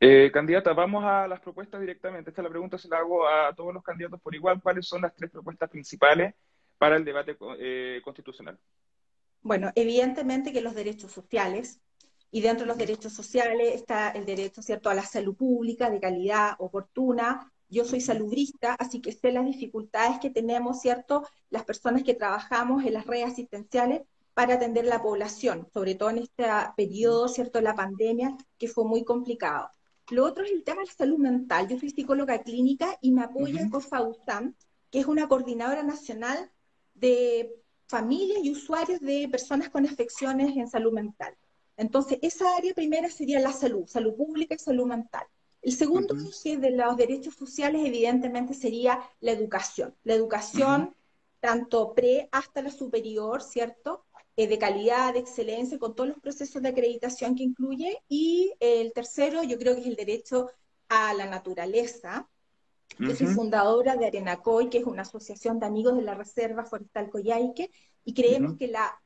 Eh, 0.00 0.30
candidata, 0.32 0.72
vamos 0.72 1.04
a 1.04 1.28
las 1.28 1.40
propuestas 1.40 1.82
directamente. 1.82 2.30
Esta 2.30 2.40
la 2.40 2.48
pregunta 2.48 2.78
se 2.78 2.88
la 2.88 2.96
hago 2.96 3.28
a 3.28 3.52
todos 3.54 3.74
los 3.74 3.82
candidatos 3.82 4.20
por 4.22 4.34
igual. 4.34 4.62
¿Cuáles 4.62 4.86
son 4.86 5.02
las 5.02 5.14
tres 5.14 5.30
propuestas 5.30 5.68
principales 5.68 6.34
para 6.78 6.96
el 6.96 7.04
debate 7.04 7.36
constitucional? 8.02 8.58
Bueno, 9.42 9.70
evidentemente 9.74 10.52
que 10.52 10.62
los 10.62 10.74
derechos 10.74 11.12
sociales, 11.12 11.78
Y 12.30 12.40
dentro 12.42 12.64
de 12.64 12.68
los 12.68 12.78
derechos 12.78 13.12
sociales 13.12 13.74
está 13.74 14.10
el 14.10 14.26
derecho, 14.26 14.60
¿cierto?, 14.62 14.90
a 14.90 14.94
la 14.94 15.04
salud 15.04 15.34
pública 15.34 15.88
de 15.90 16.00
calidad 16.00 16.56
oportuna. 16.58 17.50
Yo 17.70 17.84
soy 17.84 18.00
salubrista, 18.00 18.74
así 18.78 19.00
que 19.00 19.12
sé 19.12 19.32
las 19.32 19.46
dificultades 19.46 20.18
que 20.20 20.30
tenemos, 20.30 20.80
¿cierto?, 20.80 21.26
las 21.50 21.64
personas 21.64 22.02
que 22.02 22.14
trabajamos 22.14 22.84
en 22.84 22.94
las 22.94 23.06
redes 23.06 23.32
asistenciales 23.32 24.02
para 24.34 24.54
atender 24.54 24.84
la 24.84 25.02
población, 25.02 25.66
sobre 25.72 25.94
todo 25.94 26.10
en 26.10 26.18
este 26.18 26.44
periodo, 26.76 27.28
¿cierto?, 27.28 27.58
de 27.58 27.64
la 27.64 27.74
pandemia, 27.74 28.36
que 28.58 28.68
fue 28.68 28.84
muy 28.84 29.04
complicado. 29.04 29.70
Lo 30.10 30.24
otro 30.24 30.44
es 30.44 30.52
el 30.52 30.64
tema 30.64 30.80
de 30.82 30.86
la 30.86 30.92
salud 30.92 31.18
mental. 31.18 31.68
Yo 31.68 31.78
soy 31.78 31.90
psicóloga 31.90 32.42
clínica 32.42 32.96
y 33.00 33.10
me 33.10 33.22
apoya 33.22 33.62
uh 33.62 33.70
COFAUSAM, 33.70 34.54
que 34.90 35.00
es 35.00 35.06
una 35.06 35.28
coordinadora 35.28 35.82
nacional 35.82 36.50
de 36.94 37.54
familias 37.86 38.38
y 38.42 38.50
usuarios 38.50 39.00
de 39.00 39.28
personas 39.30 39.68
con 39.70 39.86
afecciones 39.86 40.56
en 40.56 40.68
salud 40.68 40.92
mental. 40.92 41.34
Entonces, 41.78 42.18
esa 42.22 42.56
área 42.56 42.74
primera 42.74 43.08
sería 43.08 43.38
la 43.38 43.52
salud, 43.52 43.86
salud 43.86 44.14
pública 44.14 44.54
y 44.54 44.58
salud 44.58 44.86
mental. 44.86 45.24
El 45.62 45.72
segundo 45.72 46.16
eje 46.16 46.56
de 46.56 46.72
los 46.72 46.96
derechos 46.96 47.36
sociales, 47.36 47.82
evidentemente, 47.84 48.52
sería 48.52 49.00
la 49.20 49.30
educación. 49.30 49.94
La 50.02 50.14
educación, 50.14 50.94
tanto 51.40 51.94
pre 51.94 52.28
hasta 52.32 52.62
la 52.62 52.70
superior, 52.70 53.42
¿cierto? 53.42 54.04
Eh, 54.36 54.48
de 54.48 54.58
calidad, 54.58 55.14
de 55.14 55.20
excelencia, 55.20 55.78
con 55.78 55.94
todos 55.94 56.08
los 56.08 56.18
procesos 56.18 56.60
de 56.62 56.70
acreditación 56.70 57.36
que 57.36 57.44
incluye. 57.44 58.02
Y 58.08 58.52
el 58.58 58.92
tercero, 58.92 59.44
yo 59.44 59.56
creo 59.56 59.74
que 59.76 59.82
es 59.82 59.86
el 59.86 59.96
derecho 59.96 60.50
a 60.88 61.14
la 61.14 61.26
naturaleza. 61.26 62.28
Yo 62.98 63.14
soy 63.14 63.28
fundadora 63.28 63.94
de 63.94 64.06
Arenacoy, 64.06 64.68
que 64.68 64.78
es 64.78 64.84
una 64.84 65.02
asociación 65.02 65.60
de 65.60 65.66
amigos 65.66 65.94
de 65.94 66.02
la 66.02 66.14
Reserva 66.14 66.64
Forestal 66.64 67.08
Coyhaique, 67.08 67.70
y 68.04 68.14
creemos 68.14 68.56
que 68.56 68.66
la, 68.66 69.00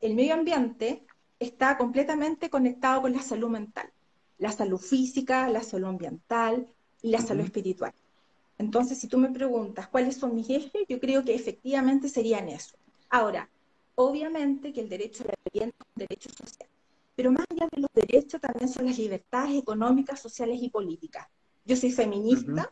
el 0.00 0.14
medio 0.16 0.34
ambiente 0.34 1.06
está 1.40 1.78
completamente 1.78 2.50
conectado 2.50 3.02
con 3.02 3.12
la 3.12 3.22
salud 3.22 3.48
mental, 3.48 3.90
la 4.38 4.52
salud 4.52 4.78
física, 4.78 5.48
la 5.48 5.62
salud 5.62 5.88
ambiental 5.88 6.68
y 7.02 7.10
la 7.10 7.20
salud 7.20 7.44
espiritual. 7.44 7.92
Entonces, 8.58 8.98
si 8.98 9.08
tú 9.08 9.16
me 9.16 9.30
preguntas 9.30 9.88
cuáles 9.88 10.16
son 10.16 10.34
mis 10.34 10.50
ejes, 10.50 10.84
yo 10.86 11.00
creo 11.00 11.24
que 11.24 11.34
efectivamente 11.34 12.10
serían 12.10 12.48
eso. 12.48 12.76
Ahora, 13.08 13.48
obviamente 13.94 14.72
que 14.72 14.82
el 14.82 14.88
derecho 14.90 15.24
a 15.24 15.28
la 15.28 15.34
vivienda 15.50 15.74
es 15.80 15.86
un 15.86 16.06
derecho 16.06 16.28
social, 16.30 16.68
pero 17.16 17.32
más 17.32 17.46
allá 17.50 17.66
de 17.72 17.80
los 17.80 17.90
derechos 17.94 18.40
también 18.40 18.68
son 18.68 18.84
las 18.84 18.98
libertades 18.98 19.58
económicas, 19.58 20.20
sociales 20.20 20.58
y 20.62 20.68
políticas. 20.68 21.26
Yo 21.64 21.74
soy 21.74 21.90
feminista, 21.90 22.70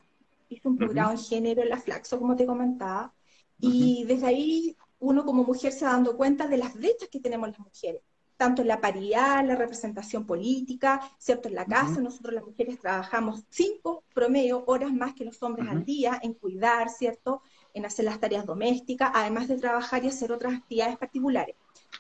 hice 0.51 0.69
un 0.69 0.77
programa 0.77 1.13
en 1.13 1.19
género 1.19 1.63
en 1.63 1.71
la 1.71 1.79
Flaxo, 1.79 2.19
como 2.19 2.37
te 2.37 2.45
comentaba, 2.45 3.15
y 3.59 4.05
desde 4.05 4.27
ahí 4.27 4.77
uno 5.01 5.25
como 5.25 5.43
mujer 5.43 5.73
se 5.73 5.87
va 5.87 5.93
dando 5.93 6.17
cuenta 6.17 6.47
de 6.47 6.59
las 6.59 6.75
brechas 6.75 7.09
que 7.09 7.21
tenemos 7.21 7.49
las 7.49 7.59
mujeres, 7.59 8.03
tanto 8.39 8.63
en 8.63 8.69
la 8.69 8.81
paridad, 8.81 9.45
la 9.45 9.57
representación 9.57 10.25
política, 10.25 11.01
¿cierto? 11.19 11.49
En 11.49 11.57
la 11.57 11.67
casa, 11.67 12.01
nosotros 12.01 12.33
las 12.33 12.45
mujeres 12.45 12.79
trabajamos 12.79 13.43
cinco 13.51 14.05
promedio 14.15 14.63
horas 14.67 14.93
más 14.93 15.13
que 15.15 15.25
los 15.25 15.43
hombres 15.43 15.69
al 15.69 15.85
día 15.85 16.21
en 16.23 16.35
cuidar, 16.35 16.89
¿cierto? 16.89 17.43
En 17.75 17.85
hacer 17.85 18.05
las 18.05 18.21
tareas 18.21 18.47
domésticas, 18.47 19.11
además 19.13 19.49
de 19.49 19.57
trabajar 19.57 20.05
y 20.05 20.09
hacer 20.09 20.31
otras 20.31 20.55
actividades 20.55 20.97
particulares. 20.97 21.57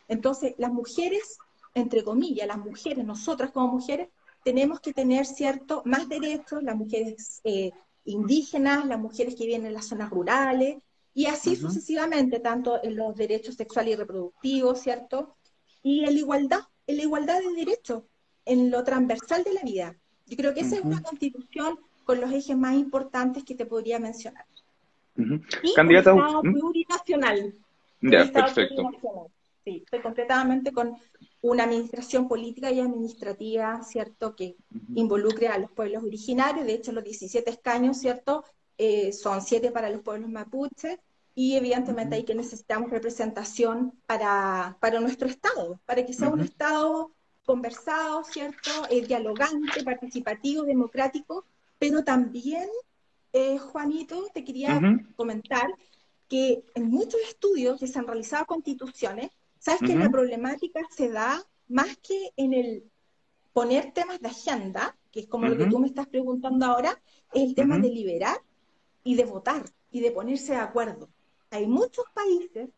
Entonces, 0.06 0.54
las 0.58 0.72
mujeres, 0.72 1.38
entre 1.74 2.04
comillas, 2.04 2.46
las 2.46 2.58
mujeres, 2.58 3.04
nosotras 3.04 3.50
como 3.50 3.66
mujeres, 3.66 4.08
tenemos 4.44 4.78
que 4.78 4.92
tener, 4.92 5.26
¿cierto?, 5.26 5.82
más 5.84 6.08
derechos, 6.08 6.62
las 6.62 6.76
mujeres 6.76 7.40
eh, 7.42 7.72
indígenas, 8.04 8.86
las 8.86 9.00
mujeres 9.00 9.34
que 9.34 9.44
viven 9.44 9.66
en 9.66 9.74
las 9.74 9.86
zonas 9.86 10.08
rurales, 10.08 10.78
y 11.14 11.26
así 11.26 11.56
sucesivamente, 11.56 12.38
tanto 12.38 12.80
en 12.84 12.94
los 12.94 13.16
derechos 13.16 13.56
sexuales 13.56 13.94
y 13.94 13.96
reproductivos, 13.96 14.78
¿cierto? 14.78 15.34
Y 15.88 16.04
en 16.04 16.12
la 16.12 16.20
igualdad, 16.20 16.60
en 16.86 16.96
la 16.98 17.02
igualdad 17.02 17.38
de 17.40 17.64
derechos, 17.64 18.02
en 18.44 18.70
lo 18.70 18.84
transversal 18.84 19.42
de 19.42 19.54
la 19.54 19.62
vida. 19.62 19.96
Yo 20.26 20.36
creo 20.36 20.52
que 20.52 20.60
esa 20.60 20.76
es 20.76 20.84
una 20.84 21.00
constitución 21.00 21.80
con 22.04 22.20
los 22.20 22.30
ejes 22.30 22.58
más 22.58 22.74
importantes 22.74 23.42
que 23.42 23.54
te 23.54 23.64
podría 23.64 23.98
mencionar. 23.98 24.44
Y 25.16 25.72
Candidata, 25.74 26.12
un 26.12 26.20
Estado 26.20 26.42
plurinacional. 26.42 27.54
Ya, 28.02 28.30
perfecto. 28.30 28.90
Sí, 29.64 29.82
estoy 29.82 30.00
completamente 30.00 30.72
con 30.72 30.94
una 31.40 31.64
administración 31.64 32.28
política 32.28 32.70
y 32.70 32.80
administrativa, 32.80 33.82
¿cierto?, 33.82 34.36
que 34.36 34.56
involucre 34.94 35.48
a 35.48 35.56
los 35.56 35.70
pueblos 35.70 36.04
originarios. 36.04 36.66
De 36.66 36.74
hecho, 36.74 36.92
los 36.92 37.02
17 37.02 37.50
escaños, 37.50 37.96
¿cierto?, 37.96 38.44
eh, 38.76 39.14
son 39.14 39.40
7 39.40 39.70
para 39.70 39.88
los 39.88 40.02
pueblos 40.02 40.28
mapuches 40.28 40.98
y 41.38 41.54
evidentemente 41.54 42.16
hay 42.16 42.24
que 42.24 42.34
necesitamos 42.34 42.90
representación 42.90 43.92
para, 44.06 44.76
para 44.80 44.98
nuestro 44.98 45.28
Estado, 45.28 45.78
para 45.86 46.04
que 46.04 46.12
sea 46.12 46.30
un 46.30 46.40
Estado 46.40 47.12
conversado, 47.44 48.24
¿cierto?, 48.24 48.72
eh, 48.90 49.06
dialogante, 49.06 49.84
participativo, 49.84 50.64
democrático, 50.64 51.44
pero 51.78 52.02
también, 52.02 52.68
eh, 53.32 53.56
Juanito, 53.56 54.26
te 54.34 54.44
quería 54.44 54.80
comentar 55.14 55.68
que 56.28 56.64
en 56.74 56.90
muchos 56.90 57.20
estudios 57.20 57.78
que 57.78 57.86
se 57.86 58.00
han 58.00 58.08
realizado 58.08 58.44
constituciones, 58.44 59.30
sabes 59.60 59.82
que 59.82 59.94
la 59.94 60.10
problemática 60.10 60.80
se 60.90 61.08
da 61.08 61.40
más 61.68 61.96
que 61.98 62.32
en 62.36 62.52
el 62.52 62.82
poner 63.52 63.92
temas 63.92 64.20
de 64.20 64.26
agenda, 64.26 64.96
que 65.12 65.20
es 65.20 65.28
como 65.28 65.46
lo 65.46 65.56
que 65.56 65.66
tú 65.66 65.78
me 65.78 65.86
estás 65.86 66.08
preguntando 66.08 66.66
ahora, 66.66 67.00
es 67.32 67.44
el 67.44 67.54
tema 67.54 67.78
de 67.78 67.90
liberar 67.90 68.38
y 69.04 69.14
de 69.14 69.24
votar 69.24 69.62
y 69.92 70.00
de 70.00 70.10
ponerse 70.10 70.54
de 70.54 70.58
acuerdo. 70.58 71.08
Hay 71.50 71.66
muchos 71.66 72.04
países 72.12 72.68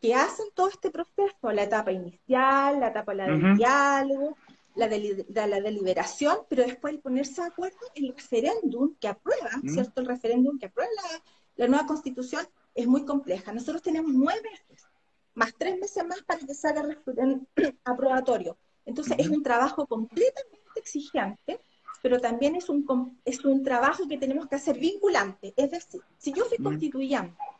que 0.00 0.14
hacen 0.14 0.46
todo 0.54 0.68
este 0.68 0.90
proceso, 0.90 1.52
la 1.52 1.62
etapa 1.62 1.92
inicial, 1.92 2.80
la 2.80 2.88
etapa 2.88 3.14
la 3.14 3.26
del 3.26 3.56
diálogo, 3.56 4.36
la 4.74 4.88
de, 4.88 5.24
la 5.28 5.60
deliberación, 5.60 6.38
pero 6.48 6.64
después 6.64 6.94
el 6.94 7.00
ponerse 7.00 7.40
de 7.40 7.48
acuerdo, 7.48 7.78
el 7.94 8.12
referéndum 8.14 8.94
que 8.98 9.08
aprueba, 9.08 9.50
¿cierto? 9.66 10.00
El 10.00 10.08
referéndum 10.08 10.58
que 10.58 10.66
aprueba 10.66 10.90
la, 11.56 11.68
nueva 11.68 11.86
constitución 11.86 12.44
es 12.74 12.86
muy 12.86 13.04
compleja. 13.04 13.52
Nosotros 13.52 13.82
tenemos 13.82 14.12
nueve 14.12 14.42
meses, 14.42 14.88
más 15.34 15.54
tres 15.56 15.78
meses 15.78 16.04
más 16.04 16.22
para 16.22 16.40
que 16.40 16.54
salga 16.54 16.82
el 16.82 17.46
aprobatorio. 17.84 18.56
Entonces 18.84 19.14
es 19.18 19.28
un 19.28 19.42
trabajo 19.42 19.86
completamente 19.86 20.58
exigente, 20.74 21.60
pero 22.02 22.18
también 22.18 22.56
es 22.56 22.68
un, 22.68 23.20
es 23.24 23.44
un 23.44 23.62
trabajo 23.62 24.08
que 24.08 24.18
tenemos 24.18 24.48
que 24.48 24.56
hacer 24.56 24.78
vinculante. 24.78 25.54
Es 25.56 25.70
decir, 25.70 26.00
si 26.18 26.32
yo 26.32 26.44
soy 26.46 26.58
constituyente, 26.58 27.36
¿ya? 27.38 27.51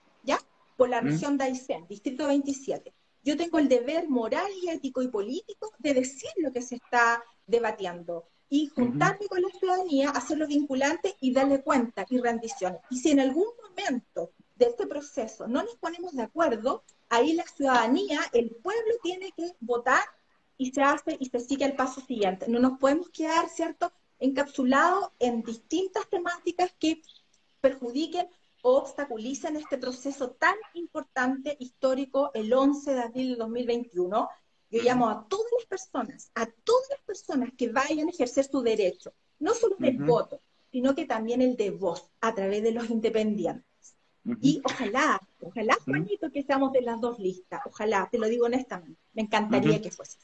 Por 0.76 0.88
la 0.88 1.00
región 1.00 1.38
de 1.38 1.45
Aysén, 1.45 1.87
Distrito 1.88 2.26
27, 2.26 2.93
yo 3.23 3.37
tengo 3.37 3.59
el 3.59 3.69
deber 3.69 4.09
moral 4.09 4.50
y 4.62 4.69
ético 4.69 5.02
y 5.02 5.09
político 5.09 5.73
de 5.79 5.95
decir 5.95 6.31
lo 6.38 6.52
que 6.52 6.62
se 6.62 6.76
está 6.76 7.23
debatiendo 7.47 8.25
y 8.49 8.67
juntarme 8.69 9.26
con 9.29 9.41
la 9.41 9.49
ciudadanía, 9.49 10.11
hacerlo 10.11 10.47
vinculante 10.47 11.17
y 11.21 11.33
darle 11.33 11.62
cuenta 11.62 12.05
y 12.11 12.19
rendición. 12.19 12.76
Y 12.91 12.99
si 12.99 13.11
en 13.11 13.21
algún 13.21 13.47
momento 13.62 14.33
de 14.57 14.67
este 14.67 14.87
proceso 14.87 15.47
no 15.47 15.62
nos 15.62 15.76
ponemos 15.76 16.12
de 16.12 16.23
acuerdo, 16.23 16.83
ahí 17.09 17.33
la 17.33 17.47
ciudadanía, 17.47 18.21
el 18.33 18.50
pueblo 18.50 18.95
tiene 19.02 19.33
que 19.33 19.52
votar 19.61 20.05
y 20.59 20.71
se 20.73 20.83
hace 20.83 21.17
y 21.19 21.26
se 21.31 21.41
sigue 21.41 21.64
el 21.64 21.76
paso 21.76 22.00
siguiente. 22.02 22.47
No 22.49 22.59
nos 22.59 22.79
podemos 22.79 23.09
quedar, 23.11 23.49
¿cierto?, 23.49 23.93
encapsulados 24.19 25.11
en 25.19 25.43
distintas 25.43 26.09
temáticas 26.09 26.73
que 26.79 27.02
perjudiquen 27.61 28.29
o 28.62 28.78
obstaculicen 28.78 29.57
este 29.57 29.76
proceso 29.76 30.31
tan 30.31 30.54
importante, 30.75 31.57
histórico, 31.59 32.31
el 32.33 32.52
11 32.52 32.95
de 32.95 33.00
abril 33.00 33.28
de 33.31 33.37
2021. 33.37 34.28
Yo 34.71 34.83
llamo 34.83 35.11
a 35.11 35.26
todas 35.28 35.47
las 35.59 35.66
personas, 35.66 36.31
a 36.35 36.47
todas 36.47 36.88
las 36.90 37.00
personas 37.00 37.50
que 37.59 37.69
vayan 37.69 38.09
a 38.09 38.11
ejercer 38.11 38.45
su 38.45 38.62
derecho, 38.62 39.12
no 39.40 39.52
solo 39.52 39.76
del 39.78 39.99
voto, 39.99 40.40
sino 40.71 40.95
que 40.95 41.04
también 41.04 41.42
el 41.42 41.57
de 41.57 41.71
voz 41.71 42.09
a 42.21 42.35
través 42.35 42.62
de 42.62 42.73
los 42.73 42.88
independientes. 42.88 43.66
Y 44.40 44.62
ojalá, 44.64 45.21
ojalá, 45.40 45.76
Juanito, 45.85 46.31
que 46.31 46.45
seamos 46.45 46.73
de 46.73 46.81
las 46.81 47.00
dos 47.00 47.19
listas, 47.19 47.61
ojalá, 47.66 48.09
te 48.11 48.19
lo 48.19 48.28
digo 48.28 48.47
honestamente, 48.47 49.00
me 49.12 49.23
encantaría 49.23 49.83
que 49.83 49.90
fuese. 49.90 50.19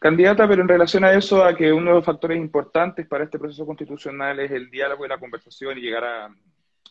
Candidata, 0.00 0.46
pero 0.46 0.62
en 0.62 0.68
relación 0.68 1.04
a 1.04 1.12
eso, 1.12 1.42
a 1.42 1.56
que 1.56 1.72
uno 1.72 1.90
de 1.90 1.96
los 1.96 2.04
factores 2.04 2.36
importantes 2.36 3.06
para 3.06 3.24
este 3.24 3.38
proceso 3.38 3.64
constitucional 3.64 4.38
es 4.40 4.50
el 4.50 4.68
diálogo 4.68 5.06
y 5.06 5.08
la 5.08 5.18
conversación 5.18 5.78
y 5.78 5.80
llegar 5.80 6.04
a, 6.04 6.34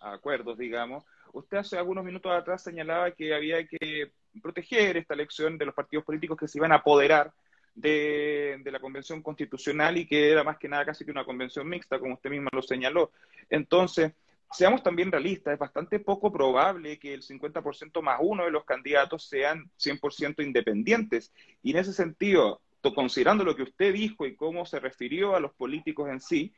acuerdos, 0.01 0.58
digamos. 0.58 1.04
Usted 1.34 1.58
hace 1.58 1.77
algunos 1.77 2.04
minutos 2.04 2.32
atrás 2.32 2.63
señalaba 2.63 3.12
que 3.12 3.34
había 3.34 3.66
que 3.68 4.12
proteger 4.42 4.98
esta 4.98 5.13
elección 5.13 5.58
de 5.58 5.66
los 5.66 5.75
partidos 5.75 6.06
políticos 6.06 6.38
que 6.38 6.48
se 6.48 6.58
iban 6.60 6.72
a 6.72 6.75
apoderar 6.75 7.34
de, 7.75 8.60
la 8.66 8.80
convención 8.80 9.22
constitucional 9.22 9.98
y 9.98 10.08
que 10.08 10.32
era 10.32 10.44
más 10.44 10.58
que 10.58 10.68
nada 10.68 10.86
casi 10.86 11.06
que 11.06 11.12
una 11.12 11.25
convención 11.25 11.68
mixta, 11.68 12.00
como 12.00 12.16
usted 12.16 12.30
mismo 12.30 12.50
lo 12.51 12.62
señaló. 12.62 13.12
Entonces, 13.50 14.13
seamos 14.51 14.82
también 14.84 15.12
realistas, 15.12 15.54
es 15.54 15.60
bastante 15.60 16.00
poco 16.00 16.32
probable 16.32 16.98
que 17.00 17.13
el 17.13 17.22
50% 17.22 18.01
más 18.01 18.20
uno 18.22 18.46
de 18.46 18.51
los 18.51 18.66
candidatos 18.66 19.24
sean 19.24 19.70
100% 19.77 20.44
independientes. 20.44 21.32
Y 21.62 21.72
en 21.72 21.77
ese 21.77 21.94
sentido, 21.94 22.62
considerando 22.94 23.44
lo 23.44 23.56
que 23.56 23.63
usted 23.63 23.94
dijo 23.94 24.25
y 24.25 24.36
cómo 24.36 24.66
se 24.66 24.80
refirió 24.80 25.36
a 25.36 25.39
los 25.39 25.54
políticos 25.54 26.10
en 26.10 26.20
sí, 26.20 26.54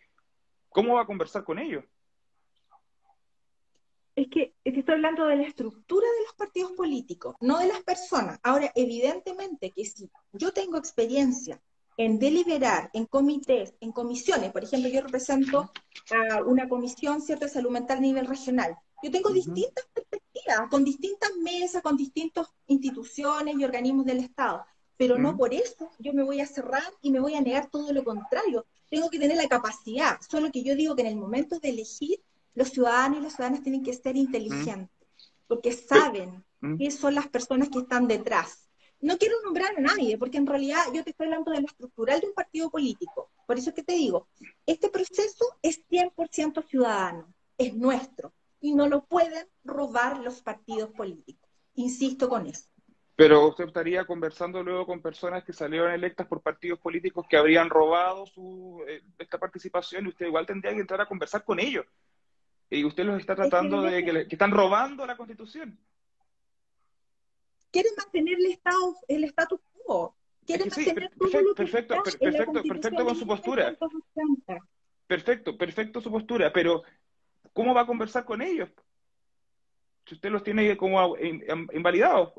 ¿cómo 0.70 0.96
va 0.96 1.02
a 1.02 1.06
conversar 1.06 1.44
con 1.44 1.60
ellos? 1.60 1.84
Es 4.20 4.28
que, 4.28 4.54
estoy 4.66 4.96
hablando 4.96 5.28
de 5.28 5.38
la 5.38 5.44
estructura 5.44 6.06
de 6.06 6.24
los 6.26 6.34
partidos 6.34 6.74
políticos, 6.74 7.36
no 7.40 7.58
de 7.58 7.68
las 7.68 7.82
personas. 7.84 8.38
Ahora, 8.44 8.70
evidentemente 8.76 9.72
que 9.72 9.86
si 9.86 10.10
yo 10.34 10.52
tengo 10.52 10.78
experiencia 10.78 11.62
en 11.96 12.20
deliberar 12.20 12.90
en 12.92 13.06
comités, 13.06 13.74
en 13.80 13.94
comisiones, 13.94 14.52
por 14.52 14.66
ejemplo, 14.66 14.90
yo 14.90 15.00
represento 15.00 15.72
a 16.12 16.44
una 16.44 16.68
comisión, 16.68 17.22
¿cierto?, 17.22 17.46
de 17.46 17.52
salud 17.52 17.72
mental 17.72 18.00
a 18.00 18.02
nivel 18.02 18.26
regional. 18.26 18.76
Yo 19.02 19.10
tengo 19.10 19.30
distintas 19.30 19.86
perspectivas, 19.94 20.70
con 20.70 20.84
distintas 20.84 21.32
mesas, 21.42 21.82
con 21.82 21.96
distintas 21.96 22.48
instituciones 22.68 23.56
y 23.58 23.64
organismos 23.64 24.06
del 24.06 24.20
Estado, 24.20 24.66
pero 24.98 25.18
no 25.18 25.38
por 25.38 25.54
eso 25.54 25.92
yo 25.98 26.12
me 26.12 26.24
voy 26.24 26.42
a 26.42 26.46
cerrar 26.46 26.92
y 27.02 27.10
me 27.12 27.22
voy 27.22 27.36
a 27.36 27.42
negar 27.42 27.70
todo 27.70 27.94
lo 27.94 28.04
contrario. 28.04 28.66
Tengo 28.90 29.10
que 29.10 29.18
tener 29.18 29.38
la 29.38 29.48
capacidad, 29.48 30.20
solo 30.30 30.52
que 30.52 30.62
yo 30.62 30.76
digo 30.76 30.94
que 30.94 31.04
en 31.04 31.08
el 31.08 31.16
momento 31.16 31.58
de 31.60 31.70
elegir, 31.70 32.22
los 32.60 32.70
ciudadanos 32.70 33.20
y 33.20 33.22
las 33.22 33.34
ciudadanas 33.34 33.64
tienen 33.64 33.84
que 33.84 33.94
ser 33.94 34.16
inteligentes, 34.18 34.90
porque 35.48 35.72
saben 35.72 36.44
qué 36.78 36.92
son 36.92 37.16
las 37.16 37.28
personas 37.28 37.70
que 37.70 37.80
están 37.80 38.08
detrás 38.08 38.70
no 39.02 39.18
quiero 39.18 39.36
nombrar 39.44 39.76
a 39.78 39.82
nadie, 39.82 40.18
porque 40.18 40.38
en 40.38 40.48
realidad 40.48 40.82
yo 40.94 41.04
te 41.04 41.12
estoy 41.12 41.28
hablando 41.28 41.52
de 41.52 41.62
lo 41.62 41.68
estructural 41.68 42.20
de 42.20 42.28
un 42.28 42.34
partido 42.34 42.70
político. 42.70 43.32
Por 43.48 43.58
eso 43.58 43.70
es 43.70 43.76
que 43.76 43.84
te 43.84 43.94
digo, 43.94 44.28
este 44.66 44.90
proceso 44.90 45.46
es 45.62 45.82
100% 45.90 46.62
ciudadano, 46.68 47.34
es 47.58 47.74
nuestro, 47.74 48.34
y 48.60 48.74
no 48.74 48.88
lo 48.88 49.06
pueden 49.06 49.48
robar 49.64 50.20
los 50.20 50.42
partidos 50.42 50.90
políticos. 50.92 51.50
Insisto 51.76 52.28
con 52.28 52.48
eso. 52.48 52.66
Pero 53.16 53.48
usted 53.48 53.66
estaría 53.66 54.06
conversando 54.06 54.64
luego 54.64 54.86
con 54.86 55.02
personas 55.02 55.44
que 55.44 55.54
salieron 55.54 55.92
electas 55.92 56.28
por 56.28 56.42
partidos 56.42 56.80
políticos 56.80 57.26
que 57.30 57.38
habrían 57.38 57.70
robado 57.70 58.26
su, 58.26 58.84
eh, 58.88 59.02
esta 59.18 59.38
participación 59.38 60.06
y 60.06 60.10
usted 60.10 60.28
igual 60.28 60.46
tendría 60.46 60.74
que 60.74 60.80
entrar 60.80 61.02
a 61.02 61.06
conversar 61.06 61.44
con 61.44 61.60
ellos. 61.60 61.86
Y 62.70 62.86
usted 62.86 63.04
los 63.04 63.20
está 63.20 63.36
tratando 63.36 63.82
de 63.82 64.04
que, 64.04 64.28
que 64.28 64.36
están 64.36 64.52
robando 64.52 65.06
la 65.06 65.18
constitución 65.18 65.80
quieren 67.72 67.94
mantener 67.98 68.38
el 68.40 68.46
estado, 68.48 68.96
el 69.08 69.24
status 69.26 69.60
quo. 69.74 70.16
Quieren 70.46 70.70
mantener 70.70 71.10
perfecto, 71.10 71.56
perfecto, 71.56 72.04
perfecto, 72.04 72.64
perfecto 72.64 73.06
con 73.06 73.16
su 73.16 73.28
postura. 73.28 73.78
Perfecto, 75.08 75.58
perfecto 75.58 76.02
su 76.02 76.12
postura, 76.12 76.54
pero 76.54 76.84
¿cómo 77.54 77.74
va 77.74 77.82
a 77.82 77.88
conversar 77.88 78.26
con 78.26 78.42
ellos? 78.42 78.70
Si 80.06 80.16
usted 80.16 80.30
los 80.30 80.44
tiene 80.44 80.76
como 80.78 81.16
invalidados, 81.74 82.34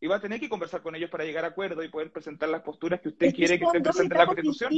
y 0.00 0.06
va 0.06 0.16
a 0.16 0.20
tener 0.20 0.38
que 0.38 0.48
conversar 0.48 0.80
con 0.80 0.94
ellos 0.94 1.10
para 1.10 1.24
llegar 1.24 1.44
a 1.44 1.48
acuerdo 1.48 1.82
y 1.82 1.88
poder 1.88 2.12
presentar 2.12 2.48
las 2.48 2.62
posturas 2.62 3.00
que 3.00 3.08
usted 3.08 3.34
quiere 3.34 3.58
que 3.58 3.66
se 3.66 3.80
presenten 3.80 4.12
en 4.12 4.18
la 4.18 4.26
Constitución. 4.26 4.72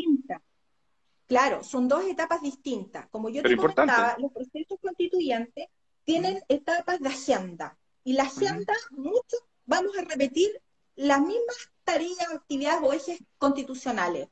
Claro, 1.30 1.62
son 1.62 1.86
dos 1.86 2.04
etapas 2.06 2.42
distintas. 2.42 3.06
Como 3.08 3.28
yo 3.28 3.40
te 3.40 3.56
comentaba, 3.56 4.16
los 4.18 4.32
procesos 4.32 4.80
constituyentes 4.82 5.68
tienen 6.02 6.42
etapas 6.48 6.98
de 6.98 7.08
agenda. 7.08 7.78
Y 8.02 8.14
la 8.14 8.24
agenda, 8.24 8.74
muchos 8.90 9.40
vamos 9.64 9.96
a 9.96 10.02
repetir 10.02 10.50
las 10.96 11.20
mismas 11.20 11.70
tareas, 11.84 12.34
actividades 12.34 12.80
o 12.82 12.92
ejes 12.92 13.22
constitucionales. 13.38 14.26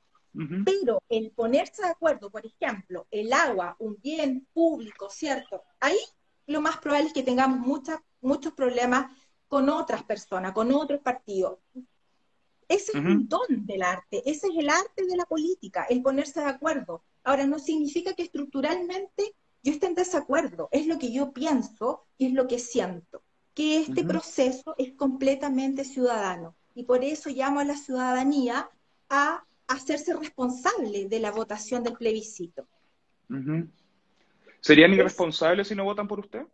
Pero 0.64 1.00
el 1.09 1.31
ponerse 1.31 1.83
de 1.83 1.88
acuerdo, 1.88 2.31
por 2.31 2.45
ejemplo, 2.45 3.07
el 3.12 3.33
agua, 3.33 3.76
un 3.78 3.97
bien 4.02 4.49
público, 4.52 5.09
¿cierto? 5.09 5.62
Ahí 5.78 6.00
lo 6.47 6.61
más 6.61 6.78
probable 6.78 7.07
es 7.07 7.12
que 7.12 7.23
tengamos 7.23 7.61
muchas, 7.61 8.00
muchos 8.21 8.55
problemas 8.55 9.17
con 9.47 9.69
otras 9.69 10.02
personas, 10.02 10.50
con 10.50 10.73
otros 10.73 11.00
partidos. 11.00 11.61
Ese 12.68 12.92
es 12.92 13.04
un 13.04 13.28
don 13.28 13.66
del 13.66 13.82
arte, 13.82 14.22
ese 14.26 14.48
es 14.48 14.56
el 14.56 14.68
arte 14.68 15.06
de 15.06 15.16
la 15.16 15.25
política, 15.25 15.87
el 15.88 16.02
ponerse 16.02 16.40
de 16.40 16.46
acuerdo. 16.46 17.02
Ahora, 17.25 17.46
no 17.46 17.58
significa 17.58 18.14
que 18.14 18.22
estructuralmente 18.22 19.34
yo 19.62 19.72
esté 19.72 19.87
en 19.87 19.94
desacuerdo, 19.94 20.68
es 20.70 20.87
lo 20.87 20.98
que 20.98 21.10
yo 21.10 21.32
pienso 21.32 22.04
y 22.18 22.26
es 22.26 22.32
lo 22.32 22.46
que 22.46 22.58
siento 22.58 23.22
que 23.58 23.80
este 23.80 24.04
proceso 24.04 24.76
es 24.78 24.92
completamente 24.92 25.84
ciudadano. 25.84 26.54
Y 26.76 26.84
por 26.84 27.02
eso 27.02 27.28
llamo 27.28 27.58
a 27.58 27.64
la 27.64 27.75
ciudadanía 27.75 28.70
a 29.10 29.42
hacerse 29.66 30.14
responsable 30.14 31.08
de 31.08 31.18
la 31.18 31.32
votación 31.32 31.82
del 31.82 31.94
plebiscito. 31.94 32.68
¿Serían 34.60 34.94
irresponsables 34.94 35.66
si 35.66 35.75
no 35.75 35.82
votan 35.82 36.06
por 36.06 36.20
usted? 36.20 36.46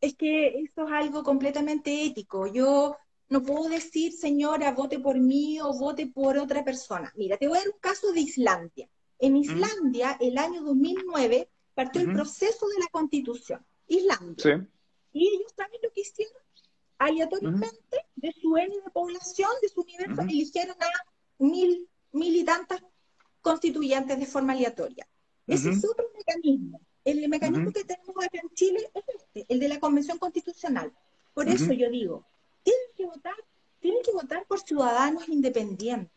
Es 0.00 0.16
que 0.16 0.60
eso 0.60 0.86
es 0.86 0.90
algo 0.90 1.22
completamente 1.22 2.06
ético. 2.06 2.46
Yo 2.46 2.96
no 3.30 3.42
puedo 3.44 3.68
decir, 3.68 4.12
señora, 4.12 4.72
vote 4.72 4.98
por 4.98 5.18
mí 5.18 5.60
o 5.60 5.72
vote 5.72 6.08
por 6.08 6.36
otra 6.36 6.64
persona. 6.64 7.12
Mira, 7.16 7.36
te 7.36 7.46
voy 7.46 7.58
a 7.58 7.60
dar 7.60 7.70
un 7.70 7.80
caso 7.80 8.12
de 8.12 8.20
Islandia. 8.20 8.88
En 9.20 9.36
Islandia, 9.36 10.16
el 10.20 10.36
año 10.36 10.62
2009, 10.62 11.48
partió 11.74 12.02
el 12.02 12.12
proceso 12.12 12.66
de 12.68 12.80
la 12.80 12.88
constitución. 12.90 13.64
Islandia. 13.86 14.68
Y 15.12 15.28
ellos 15.28 15.54
también 15.54 15.80
lo 15.82 15.92
que 15.92 16.00
hicieron, 16.00 16.42
aleatoriamente, 16.98 18.04
de 18.16 18.32
su 18.32 18.56
N 18.56 18.74
de 18.74 18.90
población, 18.90 19.50
de 19.62 19.68
su 19.68 19.82
universo, 19.82 20.22
eligieron 20.22 20.76
a 20.80 20.88
mil, 21.38 21.88
mil 22.12 22.34
y 22.34 22.44
tantas 22.44 22.82
constituyentes 23.40 24.18
de 24.18 24.26
forma 24.26 24.54
aleatoria. 24.54 25.06
Ese 25.46 25.70
es 25.70 25.84
otro 25.84 26.06
mecanismo. 26.16 26.80
El 27.04 27.28
mecanismo 27.28 27.72
que 27.72 27.84
tenemos 27.84 28.24
acá 28.24 28.40
en 28.42 28.50
Chile 28.54 28.90
es 28.92 29.04
este, 29.14 29.46
el 29.48 29.60
de 29.60 29.68
la 29.68 29.78
Convención 29.78 30.18
Constitucional. 30.18 30.92
Por 31.32 31.48
eso 31.48 31.72
yo 31.72 31.88
digo, 31.90 32.26
tienen 32.62 32.88
que 32.96 33.06
votar, 33.06 33.34
tienen 33.80 34.02
que 34.02 34.12
votar 34.12 34.46
por 34.46 34.60
ciudadanos 34.60 35.28
independientes. 35.28 36.12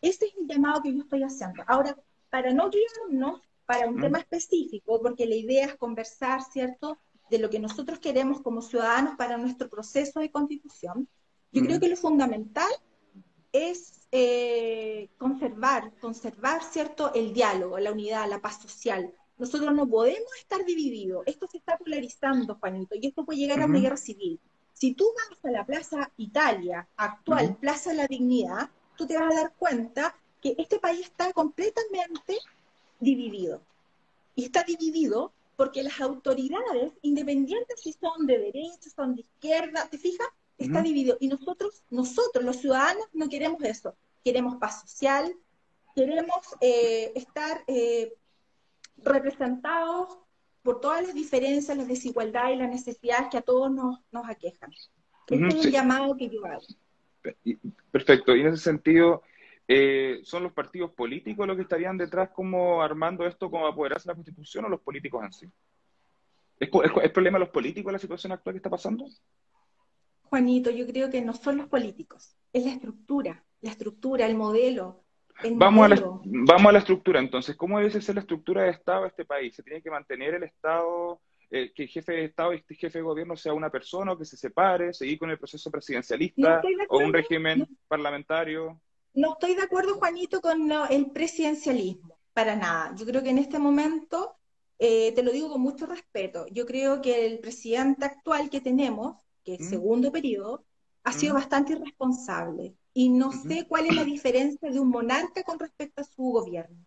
Ese 0.00 0.26
es 0.26 0.32
el 0.38 0.46
llamado 0.46 0.82
que 0.82 0.94
yo 0.94 1.02
estoy 1.02 1.22
haciendo. 1.22 1.62
Ahora, 1.66 1.96
para 2.30 2.52
no 2.52 2.70
guiarnos 2.70 3.40
para 3.66 3.88
un 3.88 4.00
tema 4.00 4.18
específico, 4.18 5.00
porque 5.00 5.26
la 5.26 5.36
idea 5.36 5.66
es 5.66 5.76
conversar, 5.76 6.42
¿cierto?, 6.42 6.98
de 7.30 7.38
lo 7.38 7.48
que 7.48 7.60
nosotros 7.60 8.00
queremos 8.00 8.40
como 8.40 8.62
ciudadanos 8.62 9.14
para 9.16 9.38
nuestro 9.38 9.68
proceso 9.68 10.18
de 10.18 10.32
constitución. 10.32 11.08
Yo 11.52 11.62
creo 11.62 11.78
que 11.78 11.88
lo 11.88 11.96
fundamental 11.96 12.70
es 13.52 14.08
eh, 14.10 15.08
conservar, 15.18 15.92
conservar, 16.00 16.64
¿cierto?, 16.64 17.12
el 17.14 17.32
diálogo, 17.32 17.78
la 17.78 17.92
unidad, 17.92 18.28
la 18.28 18.40
paz 18.40 18.60
social. 18.60 19.14
Nosotros 19.38 19.72
no 19.72 19.88
podemos 19.88 20.32
estar 20.38 20.64
divididos. 20.64 21.22
Esto 21.26 21.46
se 21.46 21.58
está 21.58 21.78
polarizando, 21.78 22.56
Juanito, 22.56 22.96
y 22.96 23.06
esto 23.06 23.24
puede 23.24 23.38
llegar 23.38 23.60
a 23.62 23.66
una 23.66 23.78
guerra 23.78 23.96
civil. 23.96 24.40
Si 24.80 24.94
tú 24.94 25.12
vas 25.14 25.38
a 25.44 25.50
la 25.50 25.66
Plaza 25.66 26.10
Italia, 26.16 26.88
actual 26.96 27.54
Plaza 27.56 27.90
de 27.90 27.96
la 27.96 28.06
Dignidad, 28.06 28.70
tú 28.96 29.06
te 29.06 29.18
vas 29.18 29.30
a 29.30 29.42
dar 29.42 29.52
cuenta 29.58 30.16
que 30.40 30.54
este 30.56 30.78
país 30.78 31.02
está 31.02 31.34
completamente 31.34 32.38
dividido. 32.98 33.60
Y 34.34 34.44
está 34.44 34.62
dividido 34.62 35.32
porque 35.56 35.82
las 35.82 36.00
autoridades, 36.00 36.94
independientes 37.02 37.78
si 37.82 37.92
son 37.92 38.26
de 38.26 38.38
derecha, 38.38 38.88
son 38.96 39.16
de 39.16 39.20
izquierda, 39.20 39.86
¿te 39.90 39.98
fijas? 39.98 40.28
Está 40.56 40.80
dividido. 40.80 41.18
Y 41.20 41.28
nosotros, 41.28 41.82
nosotros, 41.90 42.42
los 42.42 42.56
ciudadanos, 42.56 43.04
no 43.12 43.28
queremos 43.28 43.62
eso. 43.62 43.94
Queremos 44.24 44.56
paz 44.56 44.80
social, 44.80 45.30
queremos 45.94 46.38
eh, 46.62 47.12
estar 47.14 47.64
eh, 47.66 48.14
representados 48.96 50.16
por 50.62 50.80
todas 50.80 51.02
las 51.06 51.14
diferencias, 51.14 51.76
las 51.76 51.88
desigualdades 51.88 52.56
y 52.56 52.58
las 52.58 52.70
necesidades 52.70 53.28
que 53.30 53.38
a 53.38 53.42
todos 53.42 53.72
nos, 53.72 54.00
nos 54.12 54.28
aquejan. 54.28 54.70
Este 55.28 55.48
es 55.48 55.66
un 55.66 55.72
llamado 55.72 56.16
que 56.16 56.28
yo 56.28 56.44
hago. 56.44 56.62
Perfecto. 57.90 58.34
Y 58.34 58.40
en 58.40 58.48
ese 58.48 58.62
sentido, 58.62 59.22
eh, 59.68 60.20
¿son 60.24 60.42
los 60.42 60.52
partidos 60.52 60.90
políticos 60.90 61.46
los 61.46 61.56
que 61.56 61.62
estarían 61.62 61.96
detrás 61.96 62.30
como 62.30 62.82
armando 62.82 63.26
esto 63.26 63.50
como 63.50 63.66
apoderarse 63.66 64.08
de 64.08 64.12
la 64.12 64.16
Constitución 64.16 64.64
o 64.64 64.68
los 64.68 64.80
políticos 64.80 65.24
en 65.24 65.32
sí? 65.32 65.46
¿Es, 66.58 66.68
es, 67.02 67.10
problema 67.10 67.38
de 67.38 67.44
los 67.44 67.52
políticos 67.52 67.92
la 67.92 67.98
situación 67.98 68.32
actual 68.32 68.54
que 68.54 68.58
está 68.58 68.70
pasando? 68.70 69.06
Juanito, 70.24 70.70
yo 70.70 70.86
creo 70.86 71.10
que 71.10 71.22
no 71.22 71.32
son 71.32 71.56
los 71.56 71.68
políticos, 71.68 72.36
es 72.52 72.64
la 72.64 72.72
estructura, 72.72 73.44
la 73.60 73.70
estructura, 73.70 74.26
el 74.26 74.36
modelo. 74.36 75.04
Vamos, 75.54 75.84
A 75.84 75.88
la, 75.88 76.02
vamos 76.24 76.66
a 76.66 76.72
la 76.72 76.78
estructura, 76.78 77.20
entonces, 77.20 77.56
¿cómo 77.56 77.78
debe 77.78 78.00
ser 78.00 78.14
la 78.14 78.20
estructura 78.20 78.62
de 78.62 78.70
Estado 78.70 79.02
de 79.02 79.08
este 79.08 79.24
país? 79.24 79.54
¿Se 79.54 79.62
tiene 79.62 79.82
que 79.82 79.90
mantener 79.90 80.34
el 80.34 80.42
Estado, 80.44 81.20
eh, 81.50 81.72
que 81.74 81.84
el 81.84 81.88
jefe 81.88 82.12
de 82.12 82.24
Estado 82.24 82.52
y 82.52 82.56
este 82.56 82.74
jefe 82.74 82.98
de 82.98 83.02
gobierno 83.02 83.36
sea 83.36 83.52
una 83.52 83.70
persona 83.70 84.12
o 84.12 84.18
que 84.18 84.24
se 84.24 84.36
separe, 84.36 84.92
seguir 84.92 85.18
con 85.18 85.30
el 85.30 85.38
proceso 85.38 85.70
presidencialista 85.70 86.62
o 86.88 86.98
un 86.98 87.12
régimen 87.12 87.66
parlamentario? 87.88 88.80
No 89.14 89.32
estoy 89.32 89.54
de 89.54 89.62
acuerdo, 89.62 89.94
Juanito, 89.94 90.40
con 90.40 90.70
el 90.90 91.10
presidencialismo, 91.10 92.18
para 92.32 92.54
nada. 92.54 92.94
Yo 92.96 93.04
creo 93.06 93.22
que 93.22 93.30
en 93.30 93.38
este 93.38 93.58
momento, 93.58 94.36
eh, 94.78 95.12
te 95.12 95.22
lo 95.22 95.32
digo 95.32 95.50
con 95.50 95.60
mucho 95.60 95.86
respeto, 95.86 96.46
yo 96.48 96.66
creo 96.66 97.02
que 97.02 97.26
el 97.26 97.40
presidente 97.40 98.04
actual 98.04 98.50
que 98.50 98.60
tenemos, 98.60 99.16
que 99.44 99.54
es 99.54 99.62
mm. 99.62 99.70
segundo 99.70 100.12
periodo, 100.12 100.64
ha 101.02 101.12
sido 101.12 101.34
mm. 101.34 101.36
bastante 101.36 101.72
irresponsable. 101.72 102.74
Y 102.92 103.08
no 103.08 103.32
sé 103.32 103.66
cuál 103.68 103.86
es 103.86 103.94
la 103.94 104.04
diferencia 104.04 104.70
de 104.70 104.80
un 104.80 104.88
monarca 104.88 105.42
con 105.42 105.58
respecto 105.58 106.02
a 106.02 106.04
su 106.04 106.22
gobierno. 106.22 106.84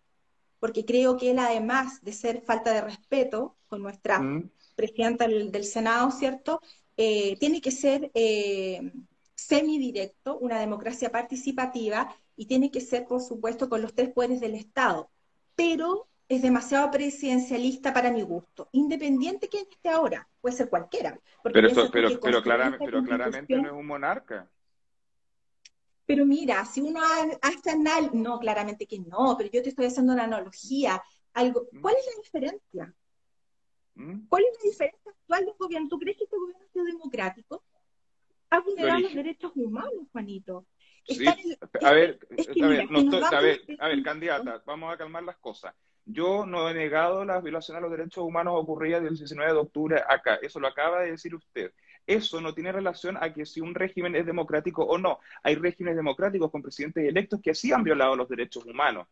Porque 0.60 0.84
creo 0.84 1.16
que 1.16 1.30
él, 1.30 1.38
además 1.38 2.02
de 2.02 2.12
ser 2.12 2.42
falta 2.42 2.72
de 2.72 2.80
respeto 2.80 3.56
con 3.66 3.82
nuestra 3.82 4.20
mm. 4.20 4.50
presidenta 4.76 5.26
del, 5.26 5.64
Senado, 5.64 6.10
¿cierto? 6.10 6.60
Eh, 6.96 7.36
tiene 7.38 7.60
que 7.60 7.70
ser 7.70 8.10
eh, 8.14 8.92
semidirecto, 9.34 10.38
una 10.38 10.60
democracia 10.60 11.10
participativa, 11.10 12.14
y 12.36 12.46
tiene 12.46 12.70
que 12.70 12.80
ser, 12.80 13.06
por 13.06 13.20
supuesto, 13.20 13.68
con 13.68 13.82
los 13.82 13.94
tres 13.94 14.10
poderes 14.12 14.40
del 14.40 14.54
Estado. 14.54 15.10
Pero 15.54 16.08
es 16.28 16.42
demasiado 16.42 16.90
presidencialista 16.90 17.92
para 17.92 18.10
mi 18.10 18.22
gusto, 18.22 18.68
independiente 18.72 19.48
que 19.48 19.60
esté 19.60 19.90
ahora, 19.90 20.26
puede 20.40 20.56
ser 20.56 20.68
cualquiera. 20.68 21.18
Pero, 21.42 21.90
pero, 21.92 22.42
claramente, 22.42 22.84
pero 22.84 23.04
claramente 23.04 23.56
no 23.56 23.66
es 23.66 23.72
un 23.72 23.86
monarca. 23.86 24.48
Pero 26.06 26.26
mira, 26.26 26.64
si 26.64 26.80
uno 26.80 27.00
hace 27.40 27.70
análisis, 27.70 28.12
no, 28.14 28.38
claramente 28.38 28.86
que 28.86 28.98
no, 28.98 29.34
pero 29.36 29.50
yo 29.50 29.62
te 29.62 29.70
estoy 29.70 29.86
haciendo 29.86 30.12
una 30.12 30.24
analogía. 30.24 31.02
Algo, 31.32 31.66
mm. 31.72 31.80
¿Cuál 31.80 31.94
es 31.98 32.06
la 32.06 32.22
diferencia? 32.22 32.94
¿Mm? 33.94 34.26
¿Cuál 34.28 34.42
es 34.44 34.58
la 34.62 34.70
diferencia 34.70 35.10
actual 35.10 35.46
del 35.46 35.54
gobierno? 35.58 35.88
¿Tú 35.88 35.98
crees 35.98 36.16
que 36.18 36.24
este 36.24 36.36
gobierno 36.36 36.64
ha 36.64 36.72
sido 36.72 36.84
democrático? 36.84 37.64
Ha 38.50 38.60
vulnerado 38.60 39.00
los 39.00 39.14
derechos 39.14 39.52
humanos, 39.54 40.06
Juanito. 40.12 40.66
Sí. 41.06 41.26
a 41.26 41.34
ver, 41.34 41.48
a, 41.82 41.92
ver, 41.92 42.90
no 42.90 43.00
estoy, 43.00 43.22
a 43.22 43.40
ver, 43.40 43.60
a 43.78 43.88
ver, 43.88 44.02
candidata, 44.02 44.62
vamos 44.64 44.92
a 44.92 44.96
calmar 44.96 45.22
las 45.22 45.36
cosas. 45.36 45.74
Yo 46.06 46.44
no 46.44 46.68
he 46.68 46.74
negado 46.74 47.24
las 47.24 47.42
violaciones 47.42 47.78
a 47.78 47.82
los 47.82 47.90
derechos 47.90 48.24
humanos 48.24 48.54
ocurridas 48.56 49.02
del 49.02 49.16
19 49.16 49.52
de 49.52 49.58
octubre 49.58 50.02
acá. 50.06 50.36
Eso 50.42 50.60
lo 50.60 50.68
acaba 50.68 51.00
de 51.00 51.12
decir 51.12 51.34
usted. 51.34 51.72
Eso 52.06 52.40
no 52.40 52.52
tiene 52.54 52.72
relación 52.72 53.16
a 53.16 53.32
que 53.32 53.46
si 53.46 53.60
un 53.60 53.74
régimen 53.74 54.14
es 54.14 54.26
democrático 54.26 54.84
o 54.84 54.98
no. 54.98 55.20
Hay 55.42 55.54
regímenes 55.54 55.96
democráticos 55.96 56.50
con 56.50 56.62
presidentes 56.62 57.08
electos 57.08 57.40
que 57.42 57.54
sí 57.54 57.72
han 57.72 57.82
violado 57.82 58.16
los 58.16 58.28
derechos 58.28 58.66
humanos. 58.66 59.08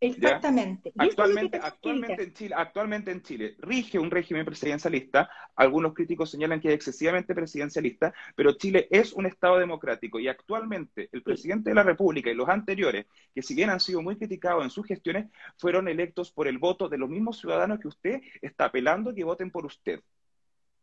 Exactamente. 0.00 0.92
Actualmente, 0.96 1.58
actualmente, 1.60 2.22
en 2.22 2.32
Chile, 2.32 2.54
actualmente 2.56 3.10
en 3.10 3.22
Chile 3.22 3.56
rige 3.58 3.98
un 3.98 4.10
régimen 4.10 4.44
presidencialista. 4.44 5.28
Algunos 5.56 5.92
críticos 5.92 6.30
señalan 6.30 6.60
que 6.60 6.68
es 6.68 6.74
excesivamente 6.74 7.34
presidencialista, 7.34 8.14
pero 8.36 8.52
Chile 8.52 8.86
es 8.90 9.12
un 9.12 9.26
Estado 9.26 9.58
democrático 9.58 10.20
y 10.20 10.28
actualmente 10.28 11.08
el 11.10 11.22
presidente 11.22 11.70
de 11.70 11.74
la 11.74 11.82
República 11.82 12.30
y 12.30 12.34
los 12.34 12.48
anteriores, 12.48 13.06
que 13.34 13.42
si 13.42 13.54
bien 13.54 13.70
han 13.70 13.80
sido 13.80 14.00
muy 14.00 14.16
criticados 14.16 14.62
en 14.62 14.70
sus 14.70 14.86
gestiones, 14.86 15.30
fueron 15.56 15.88
electos 15.88 16.30
por 16.30 16.46
el 16.46 16.58
voto 16.58 16.88
de 16.88 16.98
los 16.98 17.08
mismos 17.08 17.38
ciudadanos 17.38 17.80
que 17.80 17.88
usted 17.88 18.20
está 18.40 18.66
apelando 18.66 19.14
que 19.14 19.24
voten 19.24 19.50
por 19.50 19.66
usted. 19.66 20.00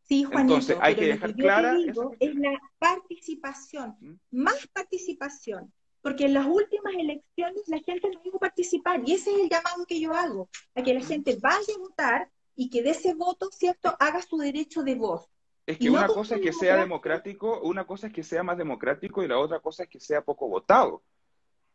Sí, 0.03 0.23
Juanito, 0.23 0.55
Entonces, 0.55 0.77
hay 0.81 0.95
que 0.95 1.05
dejar 1.07 1.33
clara. 1.33 1.75
es 2.19 2.35
la 2.35 2.59
participación, 2.77 3.95
¿Mm? 3.99 4.43
más 4.43 4.67
participación 4.67 5.73
porque 6.05 6.25
en 6.25 6.35
las 6.35 6.45
últimas 6.45 6.93
elecciones 6.93 7.63
la 7.65 7.79
gente 7.79 8.07
no 8.11 8.21
iba 8.23 8.35
a 8.35 8.39
participar 8.39 9.01
y 9.07 9.13
ese 9.13 9.31
es 9.31 9.39
el 9.39 9.49
llamado 9.49 9.87
que 9.87 9.99
yo 9.99 10.13
hago, 10.13 10.49
a 10.75 10.83
que 10.83 10.93
la 10.93 11.01
gente 11.01 11.35
vaya 11.41 11.73
a 11.75 11.79
votar 11.79 12.29
y 12.55 12.69
que 12.69 12.83
de 12.83 12.91
ese 12.91 13.15
voto, 13.15 13.49
¿cierto?, 13.51 13.97
haga 13.99 14.21
su 14.21 14.37
derecho 14.37 14.83
de 14.83 14.93
voz. 14.93 15.27
Es 15.65 15.79
que 15.79 15.89
una 15.89 16.05
cosa 16.05 16.35
es 16.35 16.41
que 16.41 16.53
sea 16.53 16.77
democrático, 16.77 17.59
una 17.61 17.87
cosa 17.87 18.05
es 18.05 18.13
que 18.13 18.21
sea 18.21 18.43
más 18.43 18.55
democrático 18.55 19.23
y 19.23 19.27
la 19.27 19.39
otra 19.39 19.59
cosa 19.61 19.81
es 19.81 19.89
que 19.89 19.99
sea 19.99 20.21
poco 20.21 20.47
votado. 20.47 21.01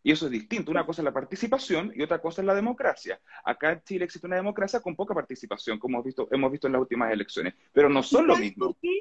Y 0.05 0.13
eso 0.13 0.27
es 0.27 0.31
distinto. 0.31 0.71
Una 0.71 0.87
cosa 0.87 1.03
es 1.03 1.07
la 1.07 1.13
participación 1.13 1.93
y 1.97 2.01
otra 2.01 2.23
cosa 2.23 2.41
es 2.41 2.47
la 2.47 2.55
democracia. 2.55 3.21
Acá 3.45 3.73
en 3.73 3.83
Chile 3.83 4.05
existe 4.05 4.29
una 4.29 4.37
democracia 4.37 4.79
con 4.79 4.95
poca 4.95 5.13
participación, 5.13 5.77
como 5.81 5.97
hemos 5.97 6.05
visto, 6.05 6.29
hemos 6.31 6.53
visto 6.53 6.69
en 6.69 6.75
las 6.75 6.83
últimas 6.83 7.13
elecciones, 7.13 7.55
pero 7.73 7.89
no 7.89 8.01
son 8.01 8.29
lo 8.29 8.37
mismo. 8.37 8.67
¿Por 8.67 8.77
qué? 8.77 8.97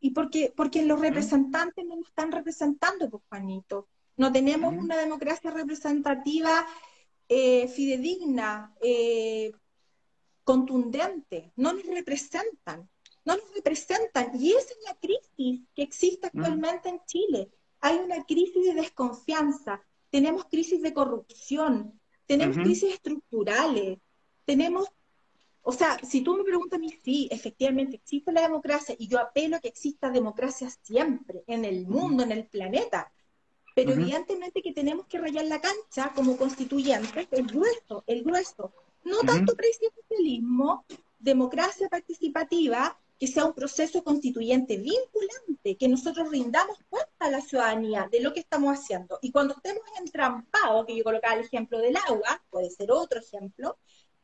Y 0.00 0.10
porque, 0.10 0.52
porque 0.56 0.84
los 0.84 0.98
representantes 0.98 1.86
no 1.86 1.94
nos 1.94 2.08
están 2.08 2.32
representando, 2.32 3.08
pues, 3.08 3.22
Juanito. 3.28 3.86
No 4.22 4.30
tenemos 4.30 4.72
una 4.72 4.96
democracia 4.96 5.50
representativa 5.50 6.64
eh, 7.28 7.66
fidedigna, 7.66 8.72
eh, 8.80 9.50
contundente. 10.44 11.50
No 11.56 11.72
nos 11.72 11.84
representan. 11.86 12.88
No 13.24 13.34
nos 13.34 13.52
representan. 13.52 14.30
Y 14.40 14.52
esa 14.52 14.74
es 14.74 14.78
la 14.86 14.94
crisis 14.94 15.62
que 15.74 15.82
existe 15.82 16.28
actualmente 16.28 16.88
en 16.88 17.00
Chile. 17.04 17.50
Hay 17.80 17.96
una 17.96 18.22
crisis 18.22 18.64
de 18.64 18.74
desconfianza. 18.74 19.82
Tenemos 20.08 20.44
crisis 20.44 20.80
de 20.80 20.94
corrupción. 20.94 22.00
Tenemos 22.24 22.58
crisis 22.58 22.94
estructurales. 22.94 23.98
Tenemos 24.44 24.86
o 25.62 25.72
sea, 25.72 25.98
si 26.04 26.20
tú 26.20 26.36
me 26.36 26.44
preguntas 26.44 26.76
a 26.76 26.80
mí, 26.80 26.94
sí, 27.04 27.28
efectivamente 27.32 27.96
existe 27.96 28.30
la 28.30 28.42
democracia 28.42 28.94
y 28.96 29.08
yo 29.08 29.18
apelo 29.18 29.56
a 29.56 29.60
que 29.60 29.68
exista 29.68 30.10
democracia 30.10 30.70
siempre 30.82 31.42
en 31.48 31.64
el 31.64 31.88
mundo, 31.88 32.22
en 32.22 32.30
el 32.30 32.46
planeta. 32.46 33.12
Pero 33.74 33.92
evidentemente 33.92 34.62
que 34.62 34.72
tenemos 34.72 35.06
que 35.06 35.18
rayar 35.18 35.44
la 35.46 35.60
cancha 35.60 36.12
como 36.14 36.36
constituyentes, 36.36 37.28
el 37.30 37.46
grueso, 37.46 38.04
el 38.06 38.22
grueso. 38.22 38.72
No 39.04 39.18
tanto 39.20 39.56
presidencialismo, 39.56 40.84
democracia 41.18 41.88
participativa, 41.88 42.98
que 43.18 43.28
sea 43.28 43.44
un 43.44 43.54
proceso 43.54 44.02
constituyente 44.02 44.76
vinculante, 44.76 45.76
que 45.76 45.88
nosotros 45.88 46.28
rindamos 46.28 46.76
cuenta 46.88 47.12
a 47.20 47.30
la 47.30 47.40
ciudadanía 47.40 48.08
de 48.10 48.20
lo 48.20 48.32
que 48.32 48.40
estamos 48.40 48.76
haciendo. 48.76 49.18
Y 49.22 49.30
cuando 49.30 49.54
estemos 49.54 49.84
entrampados, 49.98 50.86
que 50.86 50.96
yo 50.96 51.04
colocaba 51.04 51.34
el 51.34 51.44
ejemplo 51.44 51.78
del 51.78 51.96
agua, 51.96 52.42
puede 52.50 52.68
ser 52.70 52.90
otro 52.90 53.20
ejemplo, 53.20 53.78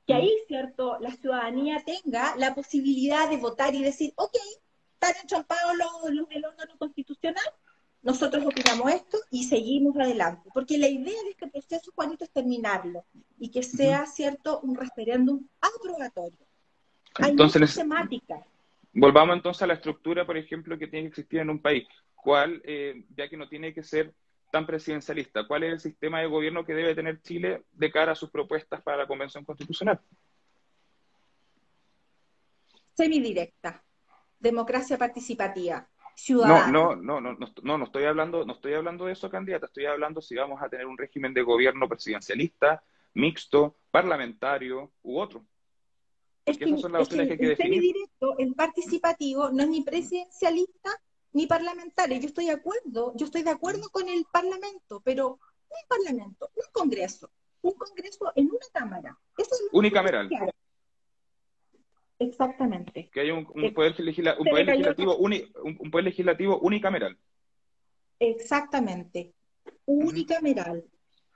que 0.04 0.14
ahí, 0.14 0.32
¿cierto?, 0.48 0.98
la 1.00 1.12
ciudadanía 1.12 1.84
tenga 1.84 2.34
la 2.36 2.54
posibilidad 2.54 3.28
de 3.28 3.36
votar 3.36 3.74
y 3.74 3.84
decir, 3.84 4.12
ok, 4.16 4.36
están 4.94 5.14
entrampados 5.22 5.76
los, 5.76 6.14
los 6.14 6.28
del 6.28 6.44
órgano 6.44 6.76
constitucional, 6.76 7.44
nosotros 8.02 8.44
opinamos 8.46 8.92
esto 8.92 9.18
y 9.30 9.44
seguimos 9.44 9.96
adelante. 9.96 10.48
Porque 10.54 10.78
la 10.78 10.88
idea 10.88 11.20
de 11.22 11.30
este 11.30 11.48
proceso, 11.48 11.92
Juanito, 11.94 12.24
es 12.24 12.30
terminarlo 12.30 13.04
y 13.38 13.50
que 13.50 13.62
sea, 13.62 14.06
¿cierto?, 14.06 14.60
un 14.60 14.76
referéndum 14.76 15.44
aprobatorio. 15.60 16.46
Hay 17.16 17.32
entonces, 17.32 17.74
temáticas. 17.74 18.44
Volvamos 18.92 19.36
entonces 19.36 19.62
a 19.62 19.66
la 19.66 19.74
estructura, 19.74 20.24
por 20.24 20.36
ejemplo, 20.36 20.78
que 20.78 20.86
tiene 20.86 21.04
que 21.06 21.08
existir 21.08 21.40
en 21.40 21.50
un 21.50 21.60
país. 21.60 21.86
¿Cuál, 22.14 22.62
eh, 22.64 23.04
ya 23.16 23.28
que 23.28 23.36
no 23.36 23.48
tiene 23.48 23.74
que 23.74 23.82
ser 23.82 24.14
tan 24.50 24.66
presidencialista, 24.66 25.46
cuál 25.46 25.64
es 25.64 25.72
el 25.72 25.80
sistema 25.80 26.20
de 26.20 26.26
gobierno 26.26 26.64
que 26.64 26.74
debe 26.74 26.94
tener 26.94 27.20
Chile 27.20 27.64
de 27.72 27.90
cara 27.90 28.12
a 28.12 28.14
sus 28.14 28.30
propuestas 28.30 28.80
para 28.82 28.96
la 28.96 29.06
Convención 29.06 29.44
Constitucional? 29.44 30.00
Semidirecta, 32.94 33.84
democracia 34.40 34.96
participativa 34.96 35.86
no, 36.28 36.66
no, 36.70 36.96
no, 36.96 37.20
no, 37.20 37.36
no, 37.62 37.78
no 37.78 37.84
estoy 37.84 38.04
hablando, 38.04 38.44
no 38.44 38.54
estoy 38.54 38.74
hablando 38.74 39.06
de 39.06 39.12
eso, 39.12 39.30
candidata, 39.30 39.66
estoy 39.66 39.86
hablando 39.86 40.20
si 40.20 40.34
vamos 40.34 40.60
a 40.62 40.68
tener 40.68 40.86
un 40.86 40.98
régimen 40.98 41.32
de 41.32 41.42
gobierno 41.42 41.88
presidencialista, 41.88 42.82
mixto, 43.14 43.76
parlamentario 43.90 44.92
u 45.02 45.18
otro. 45.18 45.44
Es 46.44 46.56
que, 46.56 46.78
son 46.78 46.92
las 46.92 47.02
opciones 47.02 47.26
que, 47.26 47.32
hay 47.34 47.38
que 47.38 47.46
definir. 47.48 47.82
directo, 47.82 48.36
el 48.38 48.54
participativo, 48.54 49.50
no 49.50 49.62
es 49.62 49.68
ni 49.68 49.82
presidencialista 49.82 50.90
ni 51.32 51.46
parlamentario. 51.46 52.18
Yo 52.18 52.26
estoy 52.26 52.46
de 52.46 52.52
acuerdo, 52.52 53.12
yo 53.16 53.26
estoy 53.26 53.42
de 53.42 53.50
acuerdo 53.50 53.90
con 53.90 54.08
el 54.08 54.24
Parlamento, 54.32 55.02
pero 55.04 55.38
un 55.68 55.88
Parlamento, 55.88 56.50
un 56.54 56.64
Congreso, 56.72 57.30
un 57.62 57.74
Congreso 57.74 58.32
en 58.34 58.46
una 58.46 58.66
Cámara. 58.72 59.18
Eso 59.36 59.54
es 59.54 59.68
Unicameral. 59.72 60.28
Exactamente. 62.18 63.10
Que 63.12 63.20
haya 63.20 63.34
un, 63.34 63.46
poder, 63.72 63.98
legislativo 64.00 65.16
un, 65.16 65.90
poder 65.90 66.04
legislativo 66.04 66.58
unicameral. 66.58 67.16
Exactamente. 68.18 69.34
Unicameral. 69.84 70.84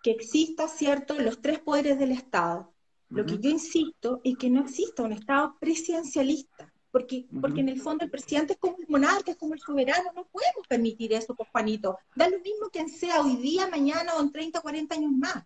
Que 0.03 0.11
exista, 0.11 0.67
¿cierto?, 0.67 1.19
los 1.21 1.41
tres 1.41 1.61
poderes 1.61 1.99
del 1.99 2.11
Estado. 2.11 2.73
Lo 3.09 3.27
que 3.27 3.39
yo 3.39 3.51
insisto 3.51 4.21
es 4.25 4.37
que 4.39 4.51
no 4.51 4.63
exista 4.63 5.03
un 5.03 5.13
Estado 5.13 5.57
presidencialista, 5.61 6.73
porque, 6.91 7.27
porque 7.41 7.61
en 7.61 7.69
el 7.69 7.81
fondo 7.81 8.05
el 8.05 8.11
presidente 8.11 8.55
es 8.55 8.59
como 8.59 8.79
el 8.79 8.89
monarca, 8.89 9.33
es 9.33 9.37
como 9.37 9.53
el 9.53 9.61
soberano, 9.61 10.11
no 10.15 10.25
podemos 10.25 10.67
permitir 10.67 11.13
eso, 11.13 11.35
pues 11.35 11.49
Juanito. 11.51 11.99
Da 12.17 12.29
lo 12.29 12.39
mismo 12.41 12.71
quien 12.71 12.89
sea 12.89 13.21
hoy 13.21 13.37
día, 13.37 13.69
mañana 13.69 14.15
o 14.17 14.23
en 14.23 14.33
30 14.33 14.59
o 14.59 14.63
40 14.63 14.95
años 14.95 15.13
más. 15.13 15.45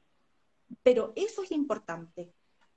Pero 0.83 1.13
eso 1.17 1.43
es 1.43 1.51
importante, 1.51 2.33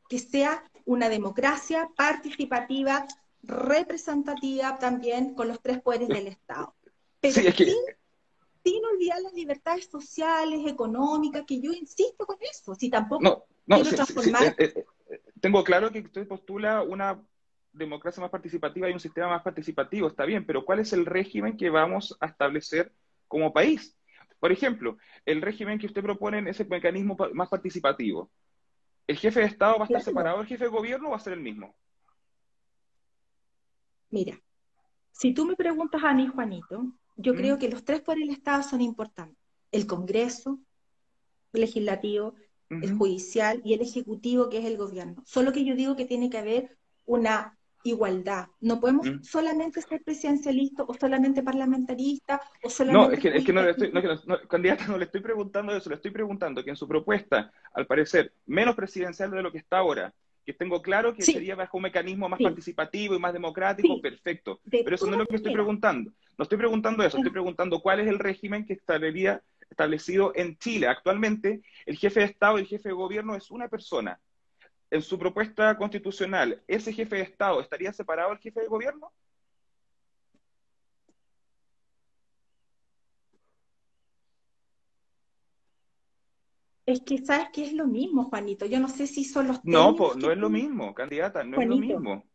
que 0.10 0.20
sea 0.20 0.64
una 0.86 1.08
democracia 1.08 1.90
participativa, 1.96 3.06
representativa 3.44 4.78
también 4.80 5.36
con 5.36 5.48
los 5.48 5.62
tres 5.62 5.82
poderes 5.82 6.10
del 6.10 6.28
Estado. 6.28 6.76
Pero 7.22 7.36
sin, 7.36 8.86
olvidar 8.86 9.22
las 9.22 9.34
libertades 9.34 9.86
sociales, 9.86 10.62
económicas, 10.68 11.44
que 11.48 11.62
yo 11.62 11.72
insisto 11.72 12.26
con 12.26 12.38
eso, 12.42 12.76
si 12.76 12.90
tampoco 12.90 13.48
quiero 13.66 13.90
transformar... 13.90 14.44
Eh, 14.44 14.56
eh, 14.58 14.86
eh, 15.10 15.22
tengo 15.40 15.64
claro 15.64 15.92
que 15.92 16.00
usted 16.00 16.28
postula 16.28 16.82
una 16.82 17.22
democracia 17.72 18.22
más 18.22 18.32
participativa 18.32 18.90
y 18.90 18.94
un 18.94 19.00
sistema 19.00 19.30
más 19.30 19.44
participativo, 19.44 20.08
está 20.08 20.26
bien, 20.26 20.46
pero 20.46 20.66
¿cuál 20.66 20.80
es 20.80 20.92
el 20.92 21.06
régimen 21.06 21.56
que 21.56 21.70
vamos 21.70 22.18
a 22.20 22.26
establecer 22.26 22.92
como 23.28 23.54
país? 23.54 23.96
Por 24.40 24.52
ejemplo, 24.52 24.98
el 25.26 25.42
régimen 25.42 25.78
que 25.78 25.86
usted 25.88 26.02
propone 26.02 26.40
en 26.40 26.48
ese 26.48 26.66
mecanismo 26.66 27.18
más 27.34 27.50
participativo. 27.50 28.32
¿El 29.10 29.18
jefe 29.18 29.40
de 29.40 29.48
Estado 29.48 29.80
va 29.80 29.86
a 29.86 29.88
estar 29.88 30.04
separado 30.04 30.38
del 30.38 30.46
jefe 30.46 30.66
de 30.66 30.70
gobierno 30.70 31.08
o 31.08 31.12
va 31.12 31.18
a 31.18 31.20
ser 31.20 31.34
el 31.34 31.40
mismo? 31.40 31.76
Mira, 34.12 34.40
si 35.12 35.34
tú 35.34 35.46
me 35.46 35.56
preguntas 35.56 36.04
a 36.04 36.14
mí, 36.14 36.28
Juanito, 36.28 36.94
yo 37.16 37.34
creo 37.34 37.56
mm. 37.56 37.60
que 37.60 37.70
los 37.70 37.84
tres 37.84 38.02
por 38.02 38.22
el 38.22 38.30
Estado 38.30 38.62
son 38.62 38.82
importantes. 38.82 39.44
El 39.72 39.88
Congreso, 39.88 40.60
el 41.54 41.62
legislativo, 41.62 42.36
el 42.70 42.96
judicial 42.96 43.64
y 43.66 43.74
el 43.74 43.82
ejecutivo, 43.82 44.48
que 44.48 44.60
es 44.60 44.66
el 44.66 44.78
gobierno. 44.78 45.24
Solo 45.26 45.52
que 45.54 45.66
yo 45.66 45.76
digo 45.76 45.96
que 45.96 46.06
tiene 46.06 46.30
que 46.30 46.38
haber 46.38 46.78
una 47.08 47.59
igualdad. 47.84 48.48
No 48.62 48.80
podemos 48.80 49.08
mm. 49.08 49.24
solamente 49.24 49.82
ser 49.82 50.04
presidencialistas 50.04 50.86
o 50.88 50.94
solamente 50.94 51.44
parlamentaristas 51.44 52.42
o 52.64 52.70
solamente... 52.70 53.08
No, 53.08 53.14
es 53.14 53.20
que, 53.20 53.38
es 53.38 53.46
que 53.46 53.54
no 53.54 53.62
le 53.62 53.72
estoy, 53.72 53.92
no, 53.92 54.40
candidata, 54.48 54.88
no 54.88 54.98
le 54.98 55.06
estoy 55.06 55.22
preguntando 55.22 55.76
eso, 55.76 55.90
le 55.90 55.96
estoy 55.96 56.12
preguntando 56.12 56.64
que 56.64 56.70
en 56.70 56.76
su 56.76 56.88
propuesta, 56.88 57.52
al 57.74 57.86
parecer, 57.86 58.34
menos 58.46 58.76
presidencial 58.76 59.32
de 59.32 59.42
lo 59.42 59.52
que 59.52 59.60
está 59.60 59.78
ahora, 59.78 60.14
que 60.46 60.54
tengo 60.54 60.82
claro 60.82 61.14
que 61.14 61.22
sería 61.22 61.56
bajo 61.56 61.78
un 61.78 61.84
mecanismo 61.84 62.28
más 62.28 62.42
participativo 62.42 63.16
y 63.16 63.20
más 63.20 63.34
democrático, 63.34 64.02
perfecto. 64.02 64.60
Pero 64.70 64.96
eso 64.96 65.06
no 65.06 65.14
es 65.14 65.20
lo 65.20 65.28
que 65.28 65.36
estoy 65.36 65.54
preguntando. 65.54 66.12
No 66.38 66.44
estoy 66.44 66.58
preguntando 66.58 67.04
eso, 67.04 67.18
estoy 67.18 67.32
preguntando 67.32 67.82
cuál 67.82 68.00
es 68.00 68.08
el 68.08 68.18
régimen 68.18 68.66
que 68.66 68.74
estaría 68.74 69.44
establecido 69.70 70.32
en 70.36 70.58
Chile. 70.58 70.88
Actualmente, 70.88 71.62
el 71.86 71.98
jefe 71.98 72.22
de 72.22 72.26
Estado 72.26 72.58
y 72.58 72.62
el 72.62 72.68
jefe 72.68 72.90
de 72.90 72.96
gobierno 72.96 73.36
es 73.36 73.52
una 73.52 73.68
persona. 73.68 74.20
En 74.92 75.02
su 75.02 75.20
propuesta 75.20 75.78
constitucional, 75.78 76.64
¿ese 76.68 76.92
jefe 76.92 77.18
de 77.18 77.22
Estado 77.24 77.62
estaría 77.62 77.94
separado 77.94 78.30
del 78.30 78.40
jefe 78.40 78.62
de 78.62 78.68
gobierno? 78.68 79.12
Es 86.88 87.02
que 87.02 87.24
sabes 87.24 87.50
que 87.54 87.66
es 87.66 87.74
lo 87.74 87.86
mismo, 87.86 88.26
Juanito. 88.26 88.66
Yo 88.66 88.80
no 88.80 88.88
sé 88.88 89.06
si 89.06 89.24
son 89.24 89.48
los 89.48 89.64
No, 89.64 89.92
no 89.92 90.32
es 90.32 90.38
lo 90.38 90.50
mismo, 90.50 90.96
candidata, 90.96 91.44
no 91.44 91.62
es 91.62 91.68
lo 91.68 91.78
mismo. 91.78 92.26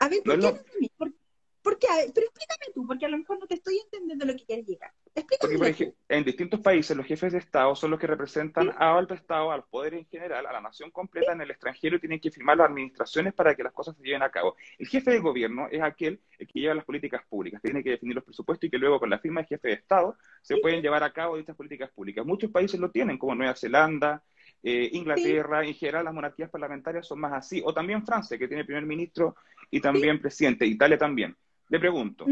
A 0.00 0.08
ver, 0.08 0.20
¿por 0.24 0.34
qué 0.34 0.40
no 0.40 0.48
es 0.48 0.64
lo 0.74 0.80
mismo? 0.80 1.16
¿Por 1.62 1.78
qué? 1.78 1.86
Pero 2.12 2.26
explícame 2.26 2.72
tú, 2.74 2.84
porque 2.84 3.06
a 3.06 3.08
lo 3.08 3.18
mejor 3.18 3.38
no 3.38 3.46
te 3.46 3.54
estoy 3.54 3.78
entendiendo 3.78 4.24
lo 4.24 4.34
que 4.34 4.44
quieres 4.44 4.66
llegar. 4.66 4.92
Porque, 5.14 5.94
en 6.08 6.24
distintos 6.24 6.60
países 6.60 6.96
los 6.96 7.04
jefes 7.04 7.32
de 7.32 7.38
Estado 7.38 7.74
son 7.74 7.90
los 7.90 8.00
que 8.00 8.06
representan 8.06 8.70
a 8.70 8.96
al 8.96 9.10
Estado, 9.10 9.52
al 9.52 9.64
poder 9.64 9.94
en 9.94 10.06
general, 10.06 10.46
a 10.46 10.52
la 10.52 10.60
nación 10.60 10.90
completa 10.90 11.32
en 11.32 11.42
el 11.42 11.50
extranjero 11.50 11.96
y 11.96 12.00
tienen 12.00 12.20
que 12.20 12.30
firmar 12.30 12.56
las 12.56 12.70
administraciones 12.70 13.34
para 13.34 13.54
que 13.54 13.62
las 13.62 13.72
cosas 13.72 13.94
se 13.96 14.02
lleven 14.02 14.22
a 14.22 14.30
cabo. 14.30 14.56
El 14.78 14.86
jefe 14.86 15.10
de 15.10 15.18
gobierno 15.18 15.68
es 15.70 15.82
aquel 15.82 16.20
el 16.38 16.46
que 16.46 16.60
lleva 16.60 16.74
las 16.74 16.84
políticas 16.84 17.22
públicas, 17.28 17.60
tiene 17.60 17.82
que 17.82 17.90
definir 17.90 18.14
los 18.14 18.24
presupuestos 18.24 18.66
y 18.66 18.70
que 18.70 18.78
luego 18.78 18.98
con 18.98 19.10
la 19.10 19.18
firma 19.18 19.40
del 19.40 19.48
jefe 19.48 19.68
de 19.68 19.74
Estado 19.74 20.16
se 20.40 20.56
pueden 20.58 20.80
llevar 20.80 21.02
a 21.02 21.12
cabo 21.12 21.36
dichas 21.36 21.56
políticas 21.56 21.90
públicas. 21.90 22.24
Muchos 22.24 22.50
países 22.50 22.80
lo 22.80 22.90
tienen, 22.90 23.18
como 23.18 23.34
Nueva 23.34 23.54
Zelanda, 23.54 24.22
eh, 24.62 24.90
Inglaterra, 24.92 25.64
en 25.64 25.74
general 25.74 26.04
las 26.04 26.14
monarquías 26.14 26.48
parlamentarias 26.48 27.06
son 27.06 27.20
más 27.20 27.32
así, 27.32 27.60
o 27.64 27.74
también 27.74 28.06
Francia, 28.06 28.38
que 28.38 28.48
tiene 28.48 28.64
primer 28.64 28.86
ministro 28.86 29.36
y 29.70 29.80
también 29.80 30.20
presidente, 30.20 30.64
Italia 30.64 30.96
también. 30.96 31.36
Le 31.68 31.78
pregunto, 31.78 32.26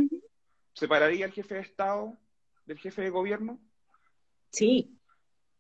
¿separaría 0.73 1.27
el 1.27 1.33
jefe 1.33 1.57
de 1.57 1.61
Estado 1.61 2.17
del 2.71 2.79
jefe 2.79 3.03
de 3.03 3.11
gobierno? 3.11 3.61
Sí, 4.51 4.97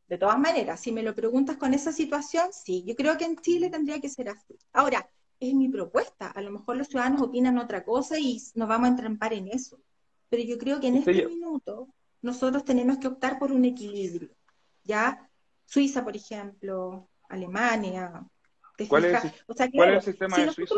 de 0.08 0.16
todas 0.16 0.38
maneras, 0.38 0.80
si 0.80 0.92
me 0.92 1.02
lo 1.02 1.14
preguntas 1.14 1.56
con 1.56 1.74
esa 1.74 1.92
situación, 1.92 2.52
sí, 2.52 2.84
yo 2.86 2.94
creo 2.94 3.18
que 3.18 3.24
en 3.24 3.36
Chile 3.36 3.68
tendría 3.68 4.00
que 4.00 4.08
ser 4.08 4.28
así. 4.28 4.56
Ahora, 4.72 5.08
es 5.40 5.54
mi 5.54 5.68
propuesta, 5.68 6.28
a 6.28 6.40
lo 6.40 6.52
mejor 6.52 6.76
los 6.76 6.86
ciudadanos 6.86 7.22
opinan 7.22 7.58
otra 7.58 7.84
cosa 7.84 8.18
y 8.18 8.40
nos 8.54 8.68
vamos 8.68 8.86
a 8.86 8.90
entrampar 8.90 9.32
en 9.32 9.48
eso, 9.48 9.80
pero 10.28 10.42
yo 10.44 10.56
creo 10.56 10.80
que 10.80 10.88
en 10.88 10.96
este 10.96 11.26
minuto 11.26 11.88
nosotros 12.22 12.64
tenemos 12.64 12.98
que 12.98 13.08
optar 13.08 13.38
por 13.38 13.50
un 13.50 13.64
equilibrio, 13.64 14.30
¿ya? 14.84 15.28
Suiza, 15.64 16.04
por 16.04 16.14
ejemplo, 16.14 17.08
Alemania, 17.28 18.24
¿Cuál, 18.88 19.04
es, 19.04 19.24
el 19.24 20.02
sistema 20.02 20.38
de 20.38 20.52
Suiza? 20.52 20.74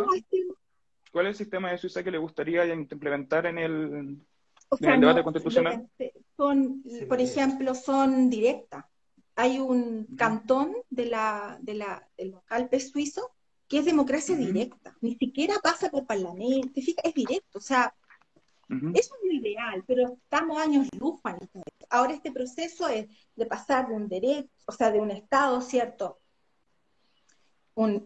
¿Cuál 1.12 1.26
es 1.26 1.30
el 1.30 1.36
sistema 1.36 1.70
de 1.70 1.78
Suiza 1.78 2.02
que 2.02 2.10
le 2.10 2.18
gustaría 2.18 2.66
implementar 2.66 3.46
en 3.46 3.58
el, 3.58 4.26
debate 4.80 5.22
constitucional? 5.22 5.88
Son, 6.36 6.82
por 7.08 7.20
ejemplo, 7.20 7.74
son 7.74 8.30
directas. 8.30 8.84
Hay 9.34 9.58
un 9.58 10.06
cantón 10.16 10.74
de 10.90 11.06
la, 11.06 11.58
de 11.60 11.74
la, 11.74 12.08
de 12.16 12.26
los 12.26 12.42
Alpes 12.48 12.90
suizos 12.90 13.26
que 13.68 13.78
es 13.78 13.84
democracia 13.86 14.36
directa. 14.36 14.94
Ni 15.00 15.14
siquiera 15.14 15.54
pasa 15.62 15.90
por 15.90 16.06
parlamento, 16.06 16.72
es 16.78 17.14
directo. 17.14 17.58
O 17.58 17.60
sea, 17.60 17.94
eso 18.68 19.14
es 19.14 19.20
lo 19.22 19.32
ideal, 19.32 19.84
pero 19.86 20.18
estamos 20.22 20.58
años 20.58 20.88
luz, 20.98 21.20
Ahora 21.90 22.14
este 22.14 22.32
proceso 22.32 22.88
es 22.88 23.06
de 23.36 23.46
pasar 23.46 23.88
de 23.88 23.94
un 23.94 24.08
derecho, 24.08 24.50
o 24.66 24.72
sea, 24.72 24.90
de 24.90 25.00
un 25.00 25.10
Estado, 25.10 25.60
¿cierto? 25.60 26.18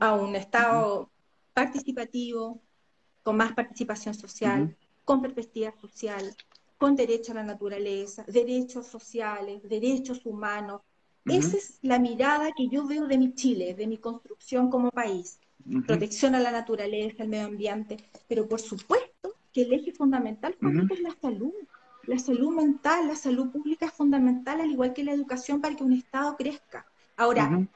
a 0.00 0.14
un 0.14 0.36
Estado 0.36 1.10
participativo, 1.52 2.62
con 3.22 3.36
más 3.36 3.52
participación 3.52 4.14
social, 4.14 4.76
con 5.04 5.22
perspectiva 5.22 5.74
social, 5.80 6.34
con 6.78 6.94
derecho 6.96 7.32
a 7.32 7.36
la 7.36 7.42
naturaleza, 7.42 8.24
derechos 8.26 8.86
sociales, 8.86 9.62
derechos 9.68 10.24
humanos. 10.24 10.82
Esa 11.24 11.56
es 11.56 11.78
la 11.82 11.98
mirada 11.98 12.52
que 12.56 12.68
yo 12.68 12.86
veo 12.86 13.06
de 13.06 13.18
mi 13.18 13.34
Chile, 13.34 13.74
de 13.74 13.86
mi 13.86 13.98
construcción 13.98 14.70
como 14.70 14.90
país. 14.90 15.40
Protección 15.84 16.36
a 16.36 16.40
la 16.40 16.52
naturaleza, 16.52 17.24
al 17.24 17.28
medio 17.28 17.46
ambiente, 17.46 17.96
pero 18.28 18.48
por 18.48 18.60
supuesto 18.60 19.34
que 19.52 19.62
el 19.62 19.72
eje 19.72 19.92
fundamental 19.92 20.56
es 20.90 21.00
la 21.00 21.16
salud. 21.20 21.52
La 22.04 22.20
salud 22.20 22.54
mental, 22.54 23.08
la 23.08 23.16
salud 23.16 23.50
pública 23.50 23.86
es 23.86 23.92
fundamental, 23.92 24.60
al 24.60 24.70
igual 24.70 24.92
que 24.92 25.02
la 25.02 25.12
educación 25.12 25.60
para 25.60 25.74
que 25.74 25.82
un 25.82 25.92
Estado 25.92 26.36
crezca. 26.36 26.86
Ahora, 27.16 27.66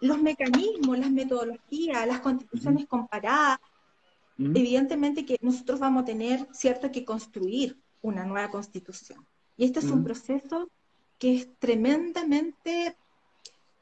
los 0.00 0.22
mecanismos, 0.22 0.96
las 0.96 1.10
metodologías, 1.10 2.06
las 2.06 2.20
constituciones 2.20 2.86
comparadas, 2.86 3.58
evidentemente 4.38 5.26
que 5.26 5.36
nosotros 5.40 5.80
vamos 5.80 6.02
a 6.02 6.06
tener, 6.06 6.46
¿cierto?, 6.52 6.92
que 6.92 7.04
construir 7.04 7.76
una 8.02 8.24
nueva 8.24 8.50
constitución. 8.50 9.26
Y 9.56 9.64
este 9.64 9.80
es 9.80 9.86
un 9.86 10.04
proceso 10.04 10.70
que 11.18 11.36
es 11.36 11.48
tremendamente 11.58 12.96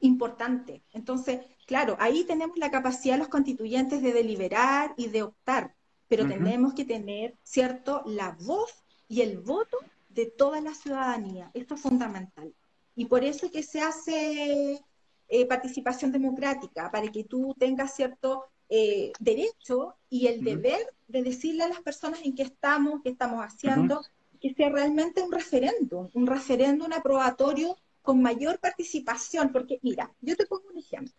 importante. 0.01 0.83
Entonces, 0.93 1.41
claro, 1.67 1.97
ahí 2.01 2.25
tenemos 2.25 2.59
la 2.59 2.71
capacidad 2.71 3.15
de 3.15 3.21
los 3.21 3.29
constituyentes 3.29 4.03
de 4.03 4.13
deliberar 4.13 4.95
y 4.97 5.09
de 5.09 5.23
optar, 5.23 5.75
pero 6.09 6.27
tenemos 6.27 6.75
que 6.75 6.85
tener, 6.85 7.37
¿cierto?, 7.43 8.03
la 8.07 8.37
voz 8.41 8.85
y 9.09 9.21
el 9.21 9.39
voto 9.39 9.79
de 10.09 10.27
toda 10.27 10.61
la 10.61 10.75
ciudadanía. 10.75 11.51
Esto 11.55 11.75
es 11.75 11.81
fundamental. 11.81 12.53
Y 12.97 13.05
por 13.05 13.23
eso 13.23 13.47
es 13.47 13.53
que 13.53 13.63
se 13.63 13.81
hace 13.81 14.81
eh, 15.29 15.47
participación 15.47 16.11
democrática, 16.11 16.91
para 16.91 17.07
que 17.13 17.23
tú 17.25 17.55
tengas 17.59 17.95
cierto 17.95 18.47
eh, 18.71 19.13
derecho 19.19 19.97
y 20.11 20.27
el 20.27 20.45
deber 20.45 20.93
de 21.07 21.23
decirle 21.23 21.65
a 21.65 21.69
las 21.69 21.81
personas 21.81 22.21
en 22.23 22.35
qué 22.35 22.43
estamos, 22.43 23.01
qué 23.03 23.11
estamos 23.11 23.43
haciendo, 23.43 24.03
que 24.41 24.53
sea 24.53 24.69
realmente 24.69 25.23
un 25.23 25.33
referéndum, 25.33 26.09
un 26.13 26.27
referéndum 26.27 26.93
aprobatorio 26.93 27.77
con 28.03 28.21
mayor 28.21 28.59
participación, 28.59 29.53
porque 29.53 29.79
mira, 29.83 30.11
yo 30.21 30.37
te 30.37 30.47
pongo 30.47 30.65
un 30.71 30.79
ejemplo. 30.79 31.13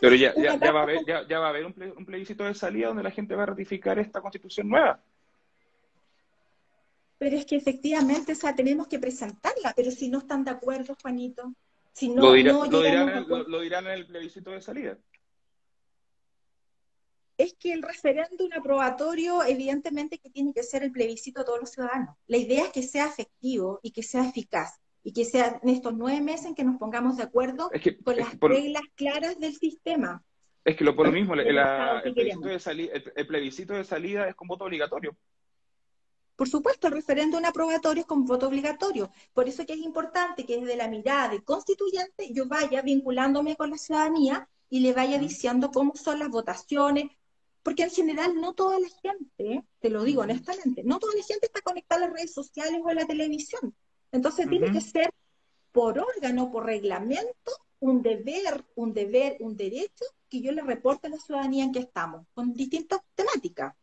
Pero 0.00 0.14
ya, 0.14 0.32
va 0.72 0.80
a 0.80 0.82
haber, 0.82 1.04
ya, 1.04 1.38
va 1.40 1.46
a 1.46 1.48
haber 1.48 1.66
un, 1.66 2.06
plebiscito 2.06 2.44
de 2.44 2.54
salida 2.54 2.88
donde 2.88 3.02
la 3.02 3.10
gente 3.10 3.34
va 3.34 3.42
a 3.42 3.46
ratificar 3.46 3.98
esta 3.98 4.20
constitución 4.20 4.68
nueva. 4.68 5.00
Pero 7.18 7.36
es 7.36 7.46
que 7.46 7.56
efectivamente, 7.56 8.32
o 8.32 8.36
sea, 8.36 8.54
tenemos 8.54 8.86
que 8.86 9.00
presentarla, 9.00 9.72
pero 9.74 9.90
si 9.90 10.08
no 10.08 10.18
están 10.18 10.44
de 10.44 10.52
acuerdo, 10.52 10.96
Juanito, 11.02 11.52
si 11.92 12.08
no, 12.08 12.22
lo, 12.22 12.32
dirán, 12.32 13.26
lo 13.28 13.60
dirán 13.60 13.86
en 13.86 13.92
el 13.92 14.06
plebiscito 14.06 14.52
de 14.52 14.60
salida 14.60 14.96
es 17.42 17.54
que 17.54 17.72
el 17.72 17.82
referéndum 17.82 18.48
aprobatorio, 18.56 19.42
evidentemente 19.42 20.18
que 20.18 20.30
tiene 20.30 20.52
que 20.52 20.62
ser 20.62 20.84
el 20.84 20.92
plebiscito 20.92 21.40
de 21.40 21.46
todos 21.46 21.60
los 21.60 21.70
ciudadanos. 21.70 22.16
La 22.28 22.36
idea 22.36 22.64
es 22.64 22.70
que 22.70 22.82
sea 22.82 23.06
efectivo 23.06 23.80
y 23.82 23.90
que 23.90 24.02
sea 24.04 24.28
eficaz 24.28 24.80
y 25.02 25.12
que 25.12 25.24
sea 25.24 25.58
en 25.60 25.68
estos 25.68 25.92
nueve 25.94 26.20
meses 26.20 26.46
en 26.46 26.54
que 26.54 26.62
nos 26.62 26.78
pongamos 26.78 27.16
de 27.16 27.24
acuerdo 27.24 27.68
con 28.04 28.16
las 28.16 28.38
reglas 28.38 28.84
claras 28.94 29.40
del 29.40 29.56
sistema. 29.56 30.22
Es 30.64 30.76
que 30.76 30.84
lo 30.84 30.94
por 30.94 31.06
lo 31.06 31.12
mismo, 31.12 31.34
el, 31.34 31.42
plebiscito 33.26 33.74
de 33.74 33.84
salida, 33.84 34.28
es 34.28 34.36
con 34.36 34.46
voto 34.46 34.64
obligatorio. 34.64 35.16
Por 36.36 36.48
supuesto, 36.48 36.86
el 36.86 36.94
referéndum 36.94 37.44
aprobatorio 37.44 38.02
es 38.02 38.06
con 38.06 38.24
voto 38.24 38.46
obligatorio. 38.46 39.10
Por 39.32 39.48
eso 39.48 39.62
es 39.62 39.66
que 39.66 39.74
es 39.74 39.80
importante 39.80 40.46
que 40.46 40.60
desde 40.60 40.76
la 40.76 40.86
mirada 40.86 41.28
de 41.28 41.42
constituyente 41.42 42.32
yo 42.32 42.46
vaya 42.46 42.82
vinculándome 42.82 43.56
con 43.56 43.70
la 43.70 43.78
ciudadanía 43.78 44.48
y 44.70 44.80
le 44.80 44.92
vaya 44.92 45.18
diciendo 45.18 45.70
cómo 45.70 45.94
son 45.96 46.20
las 46.20 46.30
votaciones, 46.30 47.10
porque 47.62 47.84
en 47.84 47.90
general 47.90 48.34
no 48.34 48.54
toda 48.54 48.78
la 48.78 48.88
gente, 48.88 49.64
te 49.80 49.90
lo 49.90 50.02
digo 50.02 50.22
honestamente, 50.22 50.82
no 50.84 50.98
toda 50.98 51.14
la 51.14 51.22
gente 51.22 51.46
está 51.46 51.60
conectada 51.60 52.04
a 52.04 52.08
las 52.08 52.16
redes 52.16 52.34
sociales 52.34 52.80
o 52.82 52.88
a 52.88 52.94
la 52.94 53.06
televisión. 53.06 53.74
Entonces 54.10 54.48
tiene 54.48 54.70
que 54.72 54.80
ser 54.80 55.12
por 55.70 55.98
órgano, 55.98 56.50
por 56.50 56.66
reglamento, 56.66 57.52
un 57.80 58.02
deber, 58.02 58.64
un 58.74 58.92
deber, 58.92 59.36
un 59.40 59.56
derecho 59.56 60.04
que 60.28 60.40
yo 60.40 60.52
le 60.52 60.62
reporte 60.62 61.06
a 61.06 61.10
la 61.10 61.16
ciudadanía 61.16 61.64
en 61.64 61.72
que 61.72 61.80
estamos, 61.80 62.26
con 62.34 62.52
distintas 62.52 63.00
temáticas. 63.14 63.74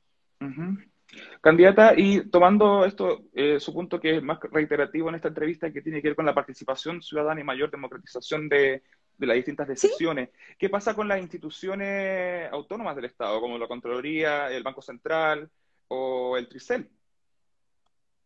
Candidata, 1.42 1.94
y 1.98 2.30
tomando 2.30 2.86
esto, 2.86 3.24
eh, 3.34 3.60
su 3.60 3.74
punto 3.74 4.00
que 4.00 4.18
es 4.18 4.24
más 4.24 4.40
reiterativo 4.52 5.10
en 5.10 5.16
esta 5.16 5.30
entrevista, 5.30 5.72
que 5.72 5.82
tiene 5.82 6.02
que 6.02 6.10
ver 6.10 6.16
con 6.16 6.26
la 6.26 6.36
participación 6.36 7.02
ciudadana 7.02 7.42
y 7.42 7.44
mayor 7.44 7.72
democratización 7.72 8.48
de, 8.48 8.84
de 9.20 9.28
las 9.28 9.36
distintas 9.36 9.68
decisiones. 9.68 10.30
¿Qué 10.58 10.70
pasa 10.70 10.96
con 10.96 11.08
las 11.08 11.20
instituciones 11.20 12.52
autónomas 12.52 12.96
del 12.96 13.06
Estado, 13.06 13.40
como 13.42 13.58
la 13.58 13.68
Contraloría, 13.68 14.50
el 14.50 14.64
Banco 14.64 14.82
Central 14.82 15.52
o 15.90 16.38
el 16.38 16.48
Tricel? 16.48 16.90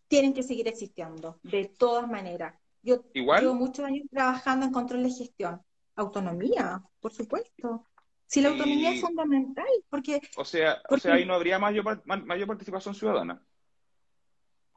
Tienen 0.07 0.33
que 0.33 0.43
seguir 0.43 0.67
existiendo, 0.67 1.39
de 1.41 1.65
todas 1.65 2.07
maneras. 2.07 2.53
Yo 2.83 3.03
llevo 3.13 3.55
muchos 3.55 3.85
años 3.85 4.05
trabajando 4.11 4.67
en 4.67 4.71
control 4.71 5.03
de 5.03 5.09
gestión. 5.09 5.61
Autonomía, 5.95 6.81
por 6.99 7.11
supuesto. 7.11 7.87
Si 8.27 8.41
la 8.41 8.49
autonomía 8.49 8.93
es 8.93 9.01
fundamental, 9.01 9.67
porque... 9.89 10.21
O 10.37 10.45
sea, 10.45 10.81
o 10.89 10.97
sea, 10.97 11.15
ahí 11.15 11.25
no 11.25 11.33
habría 11.33 11.57
mayor, 11.57 12.03
mayor 12.05 12.47
participación 12.47 12.93
ciudadana. 12.93 13.43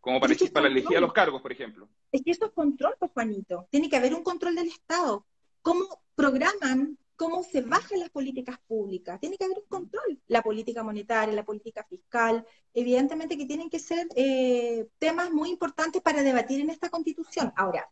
Como 0.00 0.20
para, 0.20 0.34
para 0.52 0.68
elegir 0.68 0.96
a 0.96 1.00
los 1.00 1.12
cargos, 1.12 1.42
por 1.42 1.52
ejemplo. 1.52 1.88
Es 2.12 2.22
que 2.22 2.30
eso 2.30 2.46
es 2.46 2.52
control, 2.52 2.94
pues, 2.98 3.10
Juanito. 3.12 3.66
Tiene 3.70 3.90
que 3.90 3.96
haber 3.96 4.14
un 4.14 4.22
control 4.22 4.54
del 4.54 4.68
Estado. 4.68 5.26
¿Cómo 5.62 6.05
programan 6.16 6.98
cómo 7.16 7.42
se 7.44 7.62
bajan 7.62 8.00
las 8.00 8.10
políticas 8.10 8.58
públicas. 8.66 9.20
Tiene 9.20 9.36
que 9.38 9.44
haber 9.44 9.58
un 9.58 9.68
control. 9.68 10.20
La 10.28 10.42
política 10.42 10.82
monetaria, 10.82 11.34
la 11.34 11.44
política 11.44 11.84
fiscal, 11.84 12.44
evidentemente 12.74 13.38
que 13.38 13.46
tienen 13.46 13.70
que 13.70 13.78
ser 13.78 14.08
eh, 14.16 14.88
temas 14.98 15.30
muy 15.32 15.50
importantes 15.50 16.02
para 16.02 16.22
debatir 16.22 16.60
en 16.60 16.70
esta 16.70 16.90
constitución. 16.90 17.52
Ahora, 17.56 17.88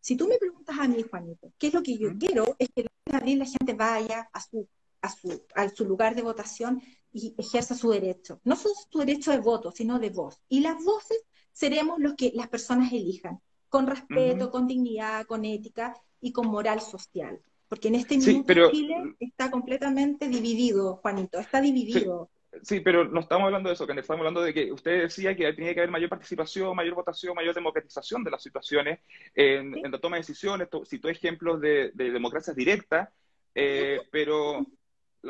Si 0.00 0.16
tú 0.16 0.28
me 0.28 0.38
preguntas 0.38 0.76
a 0.78 0.86
mí, 0.88 1.02
Juanito, 1.02 1.52
¿qué 1.58 1.66
es 1.68 1.74
lo 1.74 1.82
que 1.82 1.98
yo 1.98 2.16
quiero? 2.16 2.54
Es 2.58 2.68
que 2.74 2.82
el 2.82 3.14
abril 3.14 3.40
la 3.40 3.46
gente 3.46 3.74
vaya 3.74 4.30
a 4.32 4.40
su, 4.40 4.68
a, 5.02 5.08
su, 5.10 5.42
a 5.54 5.68
su 5.68 5.84
lugar 5.84 6.14
de 6.14 6.22
votación 6.22 6.80
y 7.12 7.34
ejerza 7.36 7.74
su 7.74 7.90
derecho. 7.90 8.40
No 8.44 8.54
solo 8.56 8.74
su 8.90 8.98
derecho 9.00 9.32
de 9.32 9.38
voto, 9.40 9.72
sino 9.72 9.98
de 9.98 10.10
voz. 10.10 10.40
Y 10.48 10.60
las 10.60 10.76
voces 10.84 11.18
seremos 11.52 11.98
los 11.98 12.14
que 12.14 12.30
las 12.34 12.48
personas 12.48 12.92
elijan, 12.92 13.40
con 13.68 13.86
respeto, 13.88 14.50
con 14.50 14.68
dignidad, 14.68 15.26
con 15.26 15.44
ética 15.44 15.94
y 16.20 16.32
con 16.32 16.46
moral 16.48 16.80
social. 16.80 17.42
Porque 17.68 17.88
en 17.88 17.96
este 17.96 18.16
minuto 18.16 18.70
Chile 18.70 19.16
está 19.18 19.50
completamente 19.50 20.28
dividido, 20.28 20.96
Juanito, 20.96 21.38
está 21.38 21.60
dividido. 21.60 22.30
Sí, 22.62 22.80
pero 22.80 23.04
no 23.04 23.20
estamos 23.20 23.46
hablando 23.46 23.68
de 23.68 23.74
eso, 23.74 23.86
que 23.86 23.92
estamos 23.98 24.20
hablando 24.20 24.40
de 24.40 24.54
que 24.54 24.72
usted 24.72 25.02
decía 25.02 25.36
que 25.36 25.52
tenía 25.52 25.74
que 25.74 25.80
haber 25.80 25.90
mayor 25.90 26.08
participación, 26.08 26.74
mayor 26.74 26.94
votación, 26.94 27.34
mayor 27.34 27.54
democratización 27.54 28.24
de 28.24 28.30
las 28.30 28.42
situaciones 28.42 29.00
en, 29.34 29.72
la 29.90 29.98
toma 29.98 30.16
de 30.16 30.20
decisiones, 30.20 30.68
citó 30.86 31.08
ejemplos 31.08 31.60
de, 31.60 31.90
de 31.92 32.10
democracias 32.10 32.56
directas, 32.56 33.10
eh, 33.54 34.00
pero 34.10 34.64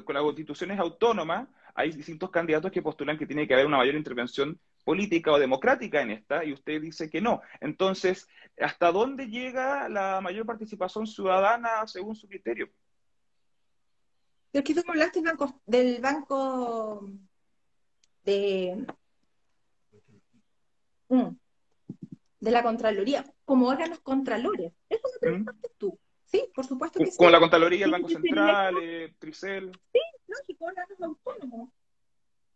con 0.05 0.14
las 0.14 0.22
constituciones 0.22 0.79
autónomas 0.79 1.49
hay 1.75 1.90
distintos 1.92 2.31
candidatos 2.31 2.70
que 2.70 2.83
postulan 2.83 3.18
que 3.18 3.27
tiene 3.27 3.46
que 3.46 3.55
haber 3.55 3.66
una 3.66 3.79
mayor 3.79 3.94
intervención 3.94 4.59
política 4.87 5.33
o 5.33 5.38
democrática 5.38 6.01
en 6.01 6.12
esta, 6.12 6.44
y 6.44 6.53
usted 6.53 6.81
dice 6.81 7.11
que 7.11 7.20
no. 7.20 7.42
Entonces, 7.61 8.29
¿hasta 8.61 8.92
dónde 8.92 9.27
llega 9.27 9.88
la 9.88 10.20
mayor 10.20 10.46
participación 10.46 11.09
ciudadana 11.09 11.85
según 11.88 12.14
su 12.14 12.29
criterio? 12.29 12.70
Pero 14.53 14.62
que 14.62 14.75
tú 14.75 14.83
me 14.87 14.92
hablaste 14.92 15.20
del 15.66 16.01
banco, 16.01 17.11
de, 18.25 18.87
mm, 21.09 21.31
de 22.38 22.51
la 22.53 22.62
Contraloría, 22.62 23.25
como 23.44 23.66
órganos 23.66 23.99
contralores. 23.99 24.72
Eso 24.88 25.09
me 25.14 25.18
preguntaste 25.18 25.68
tú. 25.79 25.99
Sí, 26.27 26.49
por 26.55 26.64
supuesto 26.64 27.01
que 27.01 27.07
sí. 27.07 27.16
Como 27.16 27.31
la 27.31 27.40
Contraloría, 27.40 27.87
el 27.87 27.90
Banco 27.90 28.09
Central, 28.09 28.77
eh, 28.81 29.14
Tricel. 29.18 29.72
Sí, 29.92 30.01
lógico, 30.29 30.64
órganos 30.64 31.01
autónomos. 31.03 31.70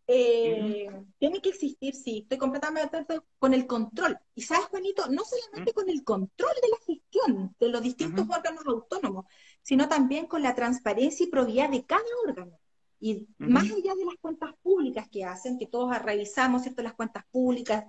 Eh, 0.07 0.89
tiene 1.19 1.41
que 1.41 1.49
existir, 1.49 1.95
sí, 1.95 2.19
estoy 2.23 2.37
completamente 2.37 2.97
de 2.97 3.03
acuerdo 3.03 3.25
con 3.39 3.53
el 3.53 3.65
control. 3.65 4.17
Y 4.35 4.41
sabes, 4.41 4.65
Juanito, 4.65 5.07
no 5.09 5.23
solamente 5.23 5.73
con 5.73 5.89
el 5.89 6.03
control 6.03 6.51
de 6.61 6.69
la 6.69 6.77
gestión 6.85 7.55
de 7.59 7.69
los 7.69 7.81
distintos 7.81 8.27
órganos 8.29 8.65
autónomos, 8.65 9.25
sino 9.61 9.87
también 9.87 10.27
con 10.27 10.41
la 10.41 10.55
transparencia 10.55 11.25
y 11.25 11.29
probidad 11.29 11.69
de 11.69 11.85
cada 11.85 12.03
órgano. 12.27 12.59
Y 12.99 13.27
más 13.39 13.63
allá 13.63 13.95
de 13.95 14.05
las 14.05 14.15
cuentas 14.21 14.53
públicas 14.61 15.07
que 15.09 15.23
hacen, 15.25 15.57
que 15.57 15.65
todos 15.65 15.97
revisamos, 16.03 16.61
¿cierto? 16.61 16.83
Las 16.83 16.93
cuentas 16.93 17.25
públicas 17.31 17.85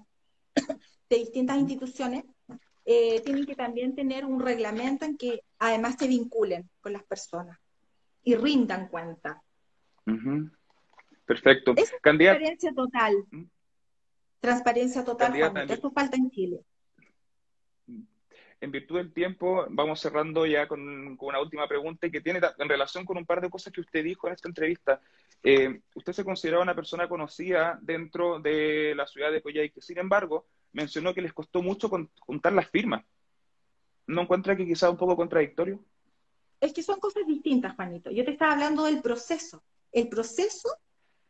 de 1.11 1.17
distintas 1.17 1.59
instituciones, 1.59 2.25
eh, 2.85 3.21
tienen 3.21 3.47
que 3.47 3.55
también 3.55 3.95
tener 3.95 4.25
un 4.25 4.41
reglamento 4.41 5.05
en 5.05 5.17
que 5.17 5.45
además 5.59 5.97
se 5.99 6.09
vinculen 6.09 6.69
con 6.81 6.93
las 6.93 7.05
personas 7.05 7.59
y 8.25 8.35
rindan 8.35 8.89
cuenta. 8.89 9.43
Perfecto. 11.25 11.75
Es 11.77 11.93
transparencia 12.03 12.73
total. 12.75 13.25
¿Mm? 13.31 13.45
Transparencia 14.41 15.05
total, 15.05 15.71
Esto 15.71 15.91
falta 15.93 16.17
en 16.17 16.31
Chile. 16.31 16.65
En 18.61 18.71
virtud 18.71 18.97
del 18.97 19.13
tiempo, 19.13 19.67
vamos 19.71 20.01
cerrando 20.01 20.47
ya 20.47 20.69
con, 20.69 21.17
una 21.21 21.41
última 21.41 21.67
pregunta 21.67 22.09
que 22.11 22.21
tiene 22.21 22.41
en 22.59 22.69
relación 22.69 23.05
con 23.05 23.17
un 23.17 23.27
par 23.27 23.41
de 23.41 23.51
cosas 23.51 23.73
que 23.73 23.81
usted 23.81 24.05
dijo 24.05 24.27
en 24.27 24.35
esta 24.35 24.49
entrevista. 24.49 25.01
Eh, 25.43 25.81
usted 25.95 26.13
se 26.13 26.25
consideraba 26.25 26.63
una 26.63 26.75
persona 26.75 27.09
conocida 27.09 27.79
dentro 27.83 28.41
de 28.41 28.95
la 28.97 29.07
ciudad 29.07 29.33
de 29.33 29.43
Coyhaique. 29.43 29.81
Sin 29.81 29.99
embargo, 29.99 30.47
mencionó 30.73 31.13
que 31.15 31.23
les 31.23 31.33
costó 31.33 31.63
mucho 31.63 31.91
juntar 32.21 32.53
las 32.53 32.69
firmas. 32.69 33.05
¿No 34.07 34.23
encuentra 34.23 34.57
que 34.57 34.67
quizá 34.67 34.91
un 34.91 34.97
poco 34.97 35.17
contradictorio? 35.17 35.85
Es 36.61 36.73
que 36.73 36.83
son 36.83 37.01
cosas 37.01 37.27
distintas, 37.27 37.75
Juanito. 37.75 38.11
Yo 38.11 38.25
te 38.25 38.33
estaba 38.33 38.53
hablando 38.53 38.85
del 38.85 39.03
proceso. 39.03 39.63
El 39.91 40.09
proceso 40.09 40.69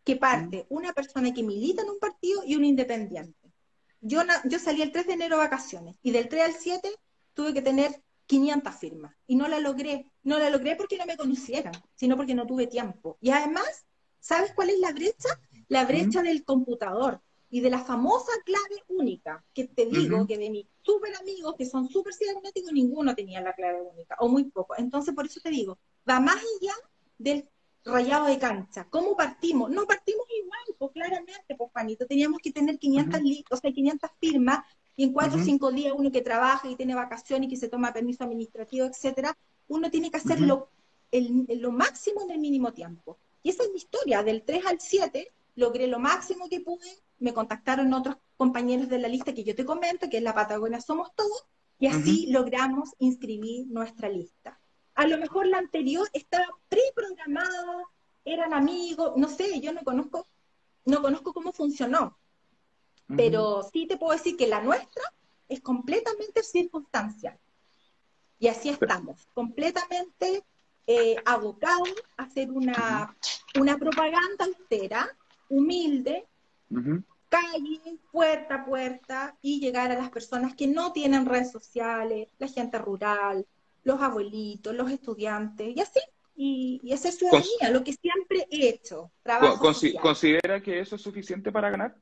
que 0.04 0.16
parte 0.16 0.66
una 0.68 0.92
persona 0.92 1.32
que 1.32 1.42
milita 1.42 1.82
en 1.82 1.90
un 1.90 1.98
partido 1.98 2.42
y 2.44 2.56
un 2.56 2.64
independiente. 2.64 3.52
Yo, 4.00 4.22
yo 4.44 4.58
salí 4.58 4.82
el 4.82 4.90
3 4.90 5.06
de 5.06 5.12
enero 5.12 5.36
a 5.36 5.44
vacaciones 5.44 5.96
y 6.02 6.10
del 6.10 6.28
3 6.28 6.42
al 6.42 6.54
7 6.54 6.90
tuve 7.34 7.54
que 7.54 7.62
tener 7.62 8.02
500 8.26 8.74
firmas 8.74 9.14
y 9.26 9.36
no 9.36 9.48
la 9.48 9.60
logré. 9.60 10.10
No 10.22 10.38
la 10.38 10.50
logré 10.50 10.76
porque 10.76 10.96
no 10.96 11.06
me 11.06 11.16
conocieran, 11.16 11.74
sino 11.94 12.16
porque 12.16 12.34
no 12.34 12.46
tuve 12.46 12.66
tiempo. 12.66 13.16
Y 13.20 13.30
además, 13.30 13.86
¿sabes 14.18 14.52
cuál 14.54 14.70
es 14.70 14.78
la 14.78 14.92
brecha? 14.92 15.28
La 15.68 15.84
brecha 15.84 16.22
del 16.22 16.44
computador 16.44 17.20
y 17.50 17.60
de 17.60 17.70
la 17.70 17.84
famosa 17.84 18.32
clave 18.44 18.82
única, 18.88 19.44
que 19.52 19.68
te 19.68 19.84
digo 19.84 20.26
que 20.26 20.38
de 20.38 20.48
mis 20.48 20.66
súper 20.80 21.14
amigos 21.16 21.54
que 21.56 21.66
son 21.66 21.88
súper 21.88 22.14
cibernéticos, 22.14 22.72
ninguno 22.72 23.14
tenía 23.14 23.42
la 23.42 23.52
clave 23.52 23.82
única, 23.82 24.16
o 24.20 24.28
muy 24.28 24.44
poco. 24.44 24.74
Entonces, 24.78 25.14
por 25.14 25.26
eso 25.26 25.38
te 25.40 25.50
digo, 25.50 25.78
va 26.08 26.18
más 26.18 26.36
allá 26.36 26.72
del 27.18 27.46
rayado 27.84 28.26
de 28.26 28.38
cancha. 28.38 28.86
¿Cómo 28.90 29.16
partimos? 29.16 29.70
No 29.70 29.86
partimos 29.86 30.26
igual, 30.42 30.60
pues 30.78 30.92
claramente, 30.92 31.54
pues 31.56 31.70
Juanito, 31.72 32.06
teníamos 32.06 32.38
que 32.42 32.52
tener 32.52 32.78
500, 32.78 33.20
o 33.50 33.56
sea, 33.56 33.72
500 33.72 34.10
firmas 34.20 34.64
y 34.96 35.04
en 35.04 35.12
cuatro 35.12 35.40
o 35.40 35.42
cinco 35.42 35.72
días 35.72 35.94
uno 35.96 36.12
que 36.12 36.20
trabaja 36.20 36.68
y 36.68 36.76
tiene 36.76 36.94
vacaciones 36.94 37.46
y 37.46 37.50
que 37.50 37.56
se 37.56 37.68
toma 37.68 37.92
permiso 37.92 38.24
administrativo, 38.24 38.86
etcétera, 38.86 39.36
uno 39.68 39.90
tiene 39.90 40.10
que 40.10 40.18
hacerlo 40.18 40.68
el, 41.10 41.46
lo 41.60 41.72
máximo 41.72 42.22
en 42.22 42.30
el 42.32 42.38
mínimo 42.38 42.72
tiempo. 42.72 43.18
Y 43.42 43.50
esa 43.50 43.64
es 43.64 43.70
mi 43.70 43.76
historia, 43.76 44.22
del 44.22 44.42
3 44.42 44.66
al 44.66 44.80
7 44.80 45.32
logré 45.56 45.86
lo 45.86 45.98
máximo 45.98 46.48
que 46.48 46.60
pude, 46.60 46.88
me 47.18 47.34
contactaron 47.34 47.92
otros 47.92 48.16
compañeros 48.36 48.88
de 48.88 48.98
la 48.98 49.08
lista 49.08 49.34
que 49.34 49.44
yo 49.44 49.54
te 49.54 49.64
comento, 49.64 50.08
que 50.08 50.18
es 50.18 50.22
la 50.22 50.34
Patagonia 50.34 50.80
Somos 50.80 51.14
Todos, 51.14 51.46
y 51.78 51.88
así 51.88 52.26
logramos 52.30 52.90
inscribir 52.98 53.66
nuestra 53.66 54.08
lista 54.08 54.61
a 54.94 55.06
lo 55.06 55.18
mejor 55.18 55.46
la 55.46 55.58
anterior 55.58 56.08
estaba 56.12 56.46
preprogramada, 56.68 57.84
eran 58.24 58.54
amigos, 58.54 59.12
no 59.16 59.28
sé, 59.28 59.60
yo 59.60 59.72
no 59.72 59.82
conozco, 59.82 60.26
no 60.84 61.02
conozco 61.02 61.32
cómo 61.32 61.52
funcionó, 61.52 62.16
pero 63.16 63.68
sí 63.72 63.86
te 63.86 63.96
puedo 63.96 64.12
decir 64.12 64.36
que 64.36 64.46
la 64.46 64.62
nuestra 64.62 65.02
es 65.48 65.60
completamente 65.60 66.42
circunstancial. 66.42 67.38
Y 68.38 68.48
así 68.48 68.70
estamos, 68.70 69.26
completamente 69.34 70.42
eh, 70.86 71.16
abocados 71.24 71.94
a 72.16 72.24
hacer 72.24 72.50
una, 72.50 73.16
una 73.58 73.76
propaganda 73.78 74.44
altera, 74.44 75.08
humilde, 75.48 76.26
calle, 77.28 77.98
puerta 78.10 78.56
a 78.56 78.64
puerta, 78.64 79.36
y 79.42 79.60
llegar 79.60 79.90
a 79.90 79.96
las 79.96 80.10
personas 80.10 80.54
que 80.54 80.66
no 80.66 80.92
tienen 80.92 81.26
redes 81.26 81.52
sociales, 81.52 82.28
la 82.38 82.48
gente 82.48 82.78
rural, 82.78 83.46
los 83.84 84.00
abuelitos, 84.00 84.74
los 84.74 84.90
estudiantes, 84.90 85.76
y 85.76 85.80
así. 85.80 86.00
Y, 86.34 86.80
y 86.82 86.92
esa 86.92 87.08
es 87.08 87.18
ciudadanía, 87.18 87.70
lo 87.70 87.84
que 87.84 87.92
siempre 87.92 88.46
he 88.50 88.68
hecho. 88.68 89.12
¿Considera 90.00 90.62
que 90.62 90.80
eso 90.80 90.96
es 90.96 91.02
suficiente 91.02 91.52
para 91.52 91.70
ganar? 91.70 91.96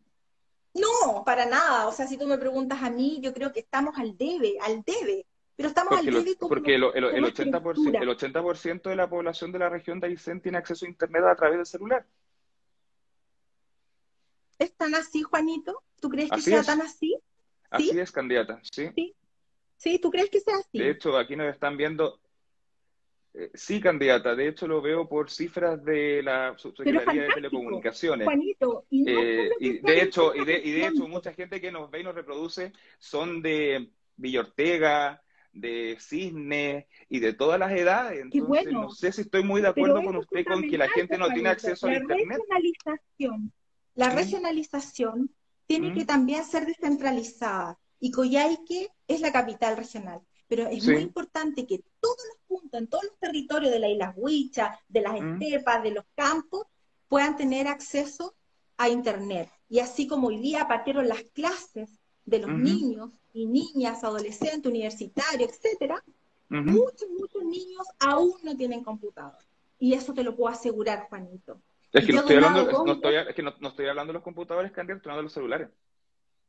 No, 0.75 1.25
para 1.25 1.47
nada. 1.47 1.89
O 1.89 1.93
sea, 1.93 2.07
si 2.07 2.17
tú 2.17 2.27
me 2.27 2.39
preguntas 2.39 2.83
a 2.83 2.91
mí, 2.91 3.21
yo 3.21 3.35
creo 3.35 3.53
que 3.53 3.61
estamos 3.61 3.99
al 3.99 4.17
debe, 4.17 4.57
al 4.61 4.83
debe. 4.83 5.27
Pero 5.57 5.69
estamos 5.69 5.99
al 5.99 6.07
debe 6.07 6.37
como, 6.37 6.49
Porque 6.49 6.77
el, 6.77 6.85
el, 6.95 7.05
el 7.05 7.25
80%, 7.25 8.01
el 8.01 8.09
80 8.09 8.91
de 8.91 8.97
la 8.97 9.11
población 9.11 9.53
de 9.53 9.59
la 9.59 9.69
región 9.69 10.01
de 10.01 10.07
Aysén 10.07 10.41
tiene 10.41 10.59
acceso 10.59 10.87
a 10.87 10.89
Internet 10.89 11.25
a 11.25 11.35
través 11.35 11.59
del 11.59 11.67
celular. 11.67 12.07
¿Es 14.59 14.73
tan 14.75 14.95
así, 14.95 15.23
Juanito? 15.23 15.83
¿Tú 16.01 16.09
crees 16.09 16.31
que 16.31 16.41
sea 16.41 16.63
tan 16.63 16.81
así? 16.81 17.19
Así 17.69 17.99
es, 17.99 18.11
candidata, 18.11 18.61
¿sí? 18.63 18.91
Sí, 18.95 19.15
¿Sí? 19.81 19.99
¿Tú 19.99 20.11
crees 20.11 20.29
que 20.29 20.41
sea 20.41 20.57
así? 20.57 20.79
De 20.79 20.91
hecho, 20.91 21.17
aquí 21.17 21.35
nos 21.35 21.53
están 21.53 21.79
viendo. 21.79 22.21
Eh, 23.33 23.51
sí, 23.55 23.81
candidata. 23.81 24.35
De 24.35 24.49
hecho, 24.49 24.67
lo 24.69 24.83
veo 24.83 25.09
por 25.09 25.31
cifras 25.31 25.83
de 25.83 26.23
la 26.23 26.55
Subsecretaría 26.59 27.23
de 27.23 27.29
Telecomunicaciones. 27.29 28.27
Juanito, 28.27 28.85
y, 28.91 29.11
eh, 29.11 29.81
de 29.83 30.03
hecho, 30.03 30.35
y 30.35 30.45
de, 30.45 30.61
y 30.63 30.73
de 30.73 30.87
hecho, 30.87 31.09
mucha 31.09 31.33
gente 31.33 31.63
que 31.63 31.73
nos 31.73 31.91
ve 31.91 32.01
y 32.01 32.05
nos 32.05 32.15
reproduce 32.15 32.75
son 32.99 33.41
de 33.41 33.91
Villortega, 34.17 35.23
de 35.51 35.97
Cisne 35.99 36.87
y 37.09 37.21
de 37.21 37.33
todas 37.33 37.59
las 37.59 37.73
edades. 37.73 38.21
Entonces, 38.21 38.71
no 38.71 38.91
sé 38.91 39.13
si 39.13 39.23
estoy 39.23 39.45
muy 39.45 39.63
de 39.63 39.69
acuerdo 39.69 40.03
con 40.03 40.17
usted 40.17 40.45
con 40.45 40.61
que 40.69 40.77
la 40.77 40.91
gente 40.91 41.17
no 41.17 41.29
tiene 41.29 41.49
acceso 41.49 41.87
a 41.87 41.95
Internet. 41.95 42.39
Regionalización, 42.39 43.53
la 43.95 44.11
regionalización 44.11 45.31
tiene 45.67 45.95
que 45.95 46.05
también 46.05 46.45
ser 46.45 46.67
descentralizada 46.67 47.79
y 48.01 48.11
Coyhaique 48.11 48.89
es 49.07 49.21
la 49.21 49.33
capital 49.33 49.77
regional. 49.77 50.21
Pero 50.49 50.67
es 50.67 50.85
muy 50.85 51.03
importante 51.03 51.65
que 51.65 51.85
todos 52.01 52.19
los 52.29 52.39
puntos, 52.49 52.81
en 52.81 52.89
todos 52.89 53.05
los 53.05 53.19
territorios 53.21 53.71
de 53.71 53.79
la 53.79 53.89
isla 53.89 54.13
Huicha, 54.17 54.77
de 54.89 55.01
las 55.01 55.21
mm. 55.21 55.41
estepas, 55.41 55.83
de 55.85 55.93
los 55.93 56.05
campos, 56.17 56.67
puedan 57.07 57.37
tener 57.37 57.69
acceso 57.69 58.35
a 58.77 58.89
Internet. 58.89 59.49
Y 59.69 59.79
así 59.79 60.09
como 60.09 60.29
hoy 60.29 60.39
día 60.41 60.67
partieron 60.67 61.07
las 61.07 61.23
clases 61.23 62.01
de 62.25 62.41
los 62.41 62.51
niños 62.51 63.11
y 63.33 63.47
niñas, 63.47 64.03
adolescentes, 64.03 64.69
universitarios, 64.69 65.51
etcétera, 65.53 66.03
muchos, 66.49 67.09
muchos 67.17 67.45
niños 67.45 67.87
aún 68.01 68.33
no 68.43 68.57
tienen 68.57 68.83
computador. 68.83 69.39
Y 69.79 69.95
eso 69.95 70.13
te 70.15 70.25
lo 70.25 70.35
puedo 70.35 70.53
asegurar, 70.53 71.07
Juanito. 71.09 71.61
Es 71.93 72.07
que, 72.07 72.13
no 72.13 72.21
estoy, 72.21 72.37
hablando, 72.37 72.85
no 72.85 72.93
estoy, 72.93 73.15
es 73.17 73.35
que 73.35 73.43
no, 73.43 73.51
estoy 73.51 73.87
hablando 73.87 74.13
de 74.13 74.15
los 74.15 74.23
computadores, 74.23 74.73
Candidato, 74.73 74.99
estoy 74.99 75.11
hablando 75.11 75.23
de 75.23 75.25
los 75.25 75.33
celulares. 75.33 75.69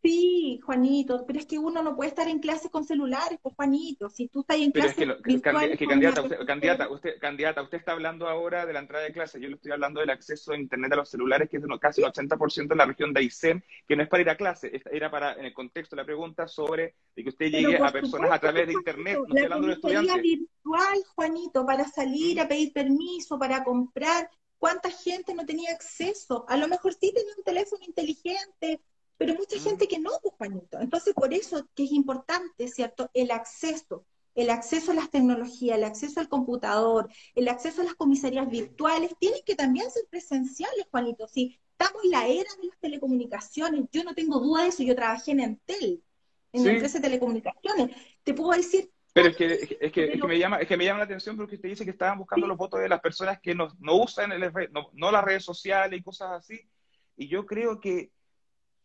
Sí, 0.04 0.60
Juanito, 0.64 1.26
pero 1.28 1.38
es 1.38 1.46
que 1.46 1.60
uno 1.60 1.84
no 1.84 1.96
puede 1.96 2.10
estar 2.10 2.28
en 2.28 2.40
clase 2.40 2.72
con 2.72 2.84
celulares, 2.84 3.38
pues 3.40 3.54
Juanito, 3.54 4.10
si 4.10 4.28
tú 4.30 4.42
estás 4.42 4.58
en 4.58 4.72
clase 4.72 4.96
Pero 4.98 5.14
es 5.14 5.22
que, 5.22 5.34
es 5.74 5.78
que 5.78 5.86
candidata, 5.86 6.22
usted, 6.24 6.46
candidata, 6.46 6.90
usted, 6.90 7.20
candidata, 7.20 7.62
usted 7.62 7.78
está 7.78 7.92
hablando 7.92 8.28
ahora 8.28 8.66
de 8.66 8.74
la 8.74 8.80
entrada 8.80 9.06
de 9.06 9.14
clase, 9.14 9.40
yo 9.40 9.48
le 9.48 9.56
estoy 9.56 9.72
hablando 9.72 10.00
del 10.00 10.10
acceso 10.10 10.54
a 10.54 10.58
internet 10.58 10.94
a 10.94 10.96
los 10.96 11.10
celulares, 11.10 11.50
que 11.50 11.58
es 11.58 11.64
de 11.64 11.80
casi 11.80 12.02
un 12.02 12.10
80% 12.10 12.72
en 12.72 12.78
la 12.78 12.86
región 12.86 13.14
de 13.14 13.20
Aysén, 13.20 13.64
que 13.88 13.96
no 13.96 14.02
es 14.02 14.10
para 14.10 14.22
ir 14.22 14.30
a 14.32 14.38
clase, 14.38 14.72
era 14.92 15.12
para, 15.12 15.34
en 15.34 15.46
el 15.46 15.54
contexto 15.54 15.96
de 15.96 16.02
la 16.02 16.06
pregunta 16.06 16.48
sobre 16.48 16.96
que 17.16 17.30
usted 17.30 17.52
llegue 17.52 17.78
a 17.78 17.92
personas 17.92 18.32
a 18.32 18.40
través 18.40 18.66
de 18.68 18.74
internet, 18.74 19.20
no 19.20 19.26
estoy 19.26 19.44
hablando 19.44 19.68
de 19.68 19.74
estudiantes. 19.74 20.22
virtual, 20.24 21.04
Juanito, 21.14 21.64
para 21.64 21.88
salir 21.88 22.42
a 22.42 22.48
pedir 22.48 22.74
permiso, 22.74 23.38
para 23.38 23.64
comprar, 23.64 24.28
¿cuánta 24.58 24.90
gente 24.90 25.36
no 25.36 25.46
tenía 25.46 25.72
acceso? 25.72 26.44
A 26.48 26.58
lo 26.58 26.68
mejor 26.68 26.94
sí 26.94 27.14
tenía 27.14 27.34
un 27.38 27.44
teléfono 27.44 27.84
inteligente, 27.86 28.82
pero 29.22 29.36
mucha 29.36 29.60
gente 29.60 29.88
que 29.88 30.00
no, 30.00 30.10
pues, 30.36 30.50
Entonces, 30.80 31.14
por 31.14 31.32
eso 31.32 31.70
que 31.76 31.84
es 31.84 31.92
importante, 31.92 32.68
¿cierto? 32.68 33.12
El 33.14 33.30
acceso, 33.30 34.04
el 34.34 34.50
acceso 34.50 34.94
a 34.94 34.96
las 34.96 35.12
tecnologías, 35.12 35.78
el 35.78 35.84
acceso 35.84 36.20
al 36.20 36.28
computador, 36.28 37.08
el 37.36 37.48
acceso 37.48 37.82
a 37.82 37.84
las 37.84 37.94
comisarías 37.94 38.50
virtuales, 38.50 39.12
tienen 39.20 39.42
que 39.46 39.54
también 39.54 39.92
ser 39.92 40.06
presenciales, 40.10 40.88
Juanito. 40.90 41.28
Si 41.28 41.60
estamos 41.70 42.04
en 42.04 42.10
la 42.10 42.28
era 42.28 42.50
de 42.60 42.68
las 42.70 42.80
telecomunicaciones, 42.80 43.84
yo 43.92 44.04
no 44.04 44.16
tengo 44.16 44.40
duda 44.40 44.64
de 44.64 44.70
eso, 44.70 44.82
yo 44.82 44.96
trabajé 44.96 45.34
en 45.34 45.42
Entel, 45.42 46.04
en 46.54 46.66
la 46.66 46.72
empresa 46.72 46.98
de 46.98 47.04
telecomunicaciones. 47.04 47.96
Te 48.24 48.34
puedo 48.34 48.58
decir 48.58 48.90
pero 49.14 49.28
es 49.28 49.36
que, 49.36 49.46
es 49.46 49.92
que, 49.92 50.14
es 50.14 50.20
que, 50.20 50.28
me 50.28 50.40
llama, 50.40 50.58
es 50.58 50.68
que 50.68 50.78
me 50.78 50.86
llama 50.86 51.00
la 51.00 51.06
atención 51.06 51.38
porque 51.38 51.58
usted 51.58 51.70
dice 51.70 51.86
que 51.86 51.92
estaban 51.92 52.18
buscando 52.18 52.48
los 52.48 52.58
votos 52.58 52.80
de 52.80 52.90
las 52.90 53.02
personas 53.02 53.40
que 53.40 53.54
no, 53.54 53.68
no 53.78 53.98
usan 53.98 54.32
el, 54.32 54.52
no, 54.72 54.90
no, 54.94 55.12
las 55.12 55.24
redes 55.24 55.44
sociales 55.44 56.00
y 56.00 56.02
cosas 56.02 56.32
así. 56.32 56.60
Y 57.18 57.28
yo 57.28 57.46
creo 57.46 57.80
que 57.80 58.10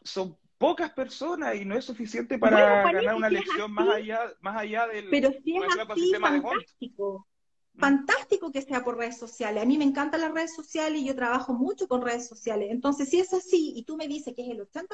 son 0.06 0.36
pocas 0.58 0.90
personas 0.90 1.54
y 1.56 1.64
no 1.64 1.76
es 1.76 1.84
suficiente 1.84 2.38
para 2.38 2.82
ganar 2.92 3.14
una 3.14 3.28
elección 3.28 3.72
más 3.72 3.88
allá, 3.88 4.32
más 4.40 4.56
allá 4.56 4.86
del, 4.86 5.08
Pero 5.10 5.30
si 5.44 5.56
es 5.56 5.64
así, 5.88 6.12
fantástico. 6.14 7.26
Mm. 7.74 7.80
Fantástico 7.80 8.50
que 8.50 8.62
sea 8.62 8.82
por 8.82 8.96
redes 8.96 9.18
sociales. 9.18 9.62
A 9.62 9.66
mí 9.66 9.76
me 9.76 9.84
encantan 9.84 10.22
las 10.22 10.32
redes 10.32 10.54
sociales 10.54 11.00
y 11.00 11.06
yo 11.06 11.14
trabajo 11.14 11.52
mucho 11.52 11.86
con 11.88 12.00
redes 12.00 12.26
sociales. 12.26 12.68
Entonces, 12.70 13.10
si 13.10 13.20
es 13.20 13.32
así 13.34 13.74
y 13.76 13.82
tú 13.82 13.96
me 13.96 14.08
dices 14.08 14.34
que 14.34 14.42
es 14.42 14.48
el 14.48 14.60
80%, 14.60 14.88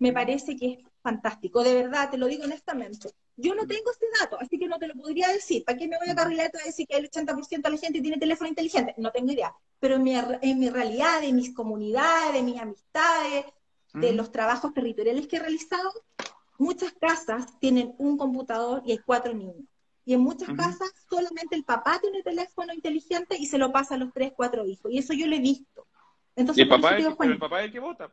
me 0.00 0.10
mm. 0.10 0.14
parece 0.14 0.56
que 0.56 0.72
es 0.72 0.78
fantástico. 1.02 1.62
De 1.62 1.74
verdad, 1.74 2.10
te 2.10 2.18
lo 2.18 2.26
digo 2.26 2.44
honestamente. 2.44 3.10
Yo 3.36 3.54
no 3.54 3.68
tengo 3.68 3.92
este 3.92 4.06
dato, 4.20 4.36
así 4.40 4.58
que 4.58 4.66
no 4.66 4.80
te 4.80 4.88
lo 4.88 4.94
podría 4.94 5.28
decir. 5.28 5.64
¿Para 5.64 5.78
qué 5.78 5.86
me 5.86 5.98
voy 5.98 6.08
a 6.08 6.14
mm. 6.14 6.16
carrilar 6.16 6.50
a 6.60 6.66
decir 6.66 6.86
que 6.88 6.96
el 6.96 7.08
80% 7.08 7.62
de 7.62 7.70
la 7.70 7.76
gente 7.76 8.00
tiene 8.00 8.18
teléfono 8.18 8.48
inteligente? 8.48 8.94
No 8.98 9.12
tengo 9.12 9.30
idea. 9.30 9.54
Pero 9.78 9.94
en 9.94 10.02
mi, 10.02 10.16
en 10.16 10.58
mi 10.58 10.70
realidad, 10.70 11.22
en 11.22 11.36
mis 11.36 11.54
comunidades, 11.54 12.34
en 12.34 12.44
mis 12.44 12.60
amistades, 12.60 13.44
de 14.00 14.12
los 14.12 14.32
trabajos 14.32 14.72
territoriales 14.74 15.26
que 15.26 15.36
he 15.36 15.40
realizado, 15.40 15.92
muchas 16.58 16.92
casas 16.92 17.58
tienen 17.60 17.94
un 17.98 18.16
computador 18.18 18.82
y 18.84 18.92
hay 18.92 18.98
cuatro 18.98 19.32
niños. 19.34 19.66
Y 20.04 20.14
en 20.14 20.20
muchas 20.20 20.48
casas 20.56 20.90
solamente 21.08 21.54
el 21.54 21.64
papá 21.64 21.98
tiene 22.00 22.22
teléfono 22.22 22.72
inteligente 22.72 23.36
y 23.38 23.46
se 23.46 23.58
lo 23.58 23.70
pasa 23.70 23.94
a 23.94 23.98
los 23.98 24.12
tres, 24.12 24.32
cuatro 24.34 24.64
hijos. 24.64 24.90
Y 24.90 24.98
eso 24.98 25.12
yo 25.12 25.26
lo 25.26 25.36
he 25.36 25.40
visto. 25.40 25.86
Entonces, 26.34 26.60
¿Y 26.60 26.62
el, 26.62 26.68
papá 26.68 26.96
es, 26.96 27.06
el 27.06 27.38
papá 27.38 27.60
es 27.60 27.66
el 27.66 27.72
que 27.72 27.80
vota? 27.80 28.10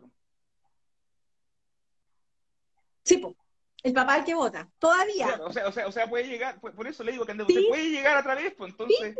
Sí, 3.03 3.17
pues. 3.17 3.35
El 3.81 3.93
papá 3.93 4.15
es 4.15 4.19
el 4.19 4.25
que 4.25 4.33
vota. 4.33 4.69
Todavía. 4.79 5.39
o, 5.41 5.53
sea, 5.53 5.67
o, 5.67 5.71
sea, 5.71 5.87
o 5.87 5.91
sea, 5.91 6.09
puede 6.09 6.27
llegar, 6.27 6.59
por, 6.59 6.87
eso 6.87 7.03
le 7.03 7.11
digo 7.11 7.25
que 7.25 7.33
¿Sí? 7.47 7.65
puede 7.69 7.91
llegar 7.91 8.17
a 8.17 8.23
través, 8.23 8.53
pues 8.55 8.71
entonces. 8.71 9.15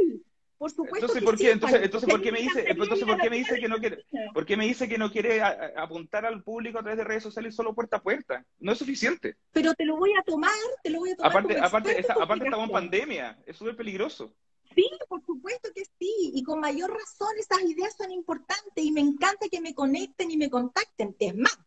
Por 0.58 0.72
supuesto. 0.72 1.08
Entonces, 1.08 1.24
¿por 1.24 1.38
qué? 1.38 1.51
Entonces, 1.51 1.82
entonces, 1.84 2.10
¿por 2.10 2.22
qué 2.22 2.32
me 2.32 2.41
dice, 2.41 2.66
entonces, 2.68 3.03
¿por 3.03 3.20
qué 3.20 3.30
me 3.30 3.38
dice 3.38 3.60
que 3.60 3.68
no 3.68 3.78
quiere, 3.78 4.06
por 4.34 4.45
qué 4.45 4.56
me 4.56 4.66
dice 4.66 4.88
que 4.88 4.97
no 4.97 5.12
quiere 5.12 5.41
apuntar 5.41 6.26
al 6.26 6.43
público 6.43 6.80
a 6.80 6.82
través 6.82 6.97
de 6.97 7.03
redes 7.03 7.24
sociales 7.24 7.56
solo 7.56 7.76
puerta 7.76 7.97
a 7.97 8.01
puerta? 8.01 8.45
No 8.60 8.72
es 8.72 8.78
suficiente. 8.78 9.36
Pero 9.51 9.74
te 9.74 9.86
lo 9.86 9.97
voy 9.97 10.12
a 10.18 10.24
tomar, 10.24 10.51
te 10.82 10.89
lo 10.89 10.99
voy 10.99 11.12
a 11.12 11.16
tomar. 11.18 11.32
Aparte, 11.32 11.60
aparte, 11.60 12.06
aparte 12.10 12.45
estamos 12.45 12.68
en 12.68 12.74
pandemia, 12.74 13.38
es 13.45 13.58
súper 13.58 13.76
peligroso. 13.76 14.34
Sí, 14.74 14.89
por 15.08 15.24
supuesto 15.26 15.70
que 15.74 15.84
sí, 15.86 16.32
y 16.34 16.43
con 16.43 16.60
mayor 16.60 16.91
razón 16.91 17.30
esas 17.38 17.62
ideas 17.64 17.95
son 17.97 18.12
importantes 18.12 18.84
y 18.84 18.91
me 18.91 19.01
encanta 19.01 19.47
que 19.49 19.62
me 19.62 19.74
conecten 19.74 20.32
y 20.32 20.38
me 20.38 20.49
contacten. 20.49 21.16
Es 21.20 21.36
más, 21.36 21.58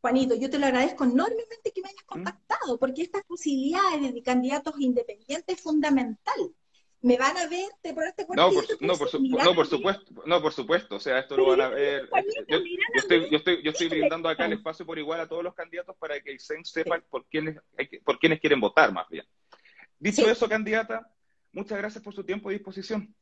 Juanito, 0.00 0.34
yo 0.34 0.48
te 0.50 0.58
lo 0.58 0.66
agradezco 0.66 1.04
enormemente 1.04 1.72
que 1.74 1.82
me 1.82 1.88
hayas 1.88 2.04
¿Mm? 2.04 2.06
contactado, 2.06 2.78
porque 2.78 3.02
estas 3.02 3.24
posibilidades 3.24 4.14
de 4.14 4.22
candidatos 4.22 4.74
independientes 4.78 5.56
es 5.56 5.60
fundamental 5.60 6.54
me 7.02 7.16
van 7.16 7.36
a 7.36 7.46
ver, 7.46 7.68
te 7.82 7.94
por 7.94 8.04
este 8.04 8.26
no, 8.34 8.50
por, 8.50 8.82
no, 8.82 8.96
por 8.96 9.20
no, 9.20 9.54
por 9.54 9.66
supuesto, 9.66 10.22
no, 10.24 10.42
por 10.42 10.52
supuesto, 10.52 10.96
o 10.96 11.00
sea, 11.00 11.18
esto 11.20 11.36
lo 11.36 11.46
van 11.46 11.60
a 11.60 11.68
ver. 11.68 12.08
Yo, 12.48 12.58
estoy, 12.94 13.30
yo 13.30 13.36
estoy, 13.38 13.62
yo 13.62 13.70
estoy 13.70 13.88
brindando 13.88 14.28
acá 14.28 14.46
el 14.46 14.54
espacio 14.54 14.86
por 14.86 14.98
igual 14.98 15.20
a 15.20 15.28
todos 15.28 15.44
los 15.44 15.54
candidatos 15.54 15.96
para 15.98 16.20
que 16.20 16.32
el 16.32 16.40
CEN 16.40 16.64
sepan 16.64 17.04
por 17.08 17.26
quiénes, 17.26 17.60
por 18.04 18.18
quiénes 18.18 18.40
quieren 18.40 18.60
votar, 18.60 18.92
más 18.92 19.08
bien. 19.08 19.24
Dicho 19.98 20.28
eso, 20.28 20.48
candidata, 20.48 21.10
muchas 21.52 21.78
gracias 21.78 22.02
por 22.02 22.14
su 22.14 22.24
tiempo 22.24 22.50
y 22.50 22.54
disposición. 22.54 23.14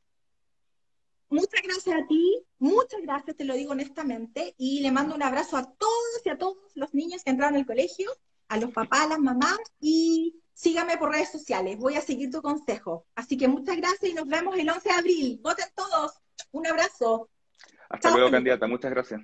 Muchas 1.28 1.62
gracias 1.62 1.96
a 1.96 2.06
ti, 2.06 2.42
muchas 2.58 3.02
gracias, 3.02 3.36
te 3.36 3.44
lo 3.44 3.54
digo 3.54 3.72
honestamente, 3.72 4.54
y 4.56 4.80
le 4.80 4.92
mando 4.92 5.14
un 5.14 5.22
abrazo 5.22 5.56
a 5.56 5.64
todos 5.64 6.22
y 6.24 6.28
a 6.28 6.38
todos 6.38 6.56
los 6.74 6.94
niños 6.94 7.24
que 7.24 7.30
entraron 7.30 7.56
al 7.56 7.66
colegio, 7.66 8.10
a 8.48 8.56
los 8.56 8.70
papás, 8.72 9.00
a 9.00 9.08
las 9.08 9.18
mamás, 9.18 9.58
y 9.80 10.36
sígame 10.54 10.96
por 10.96 11.10
redes 11.10 11.30
sociales, 11.30 11.76
voy 11.78 11.96
a 11.96 12.00
seguir 12.00 12.30
tu 12.30 12.40
consejo. 12.40 13.06
Así 13.14 13.36
que 13.36 13.48
muchas 13.48 13.76
gracias 13.76 14.10
y 14.10 14.14
nos 14.14 14.26
vemos 14.26 14.56
el 14.56 14.70
11 14.70 14.88
de 14.88 14.94
abril. 14.94 15.40
Voten 15.42 15.66
todos. 15.74 16.12
Un 16.52 16.66
abrazo. 16.66 17.28
Hasta 17.88 18.10
luego, 18.10 18.30
candidata. 18.30 18.66
Muchas 18.66 18.90
gracias. 18.90 19.20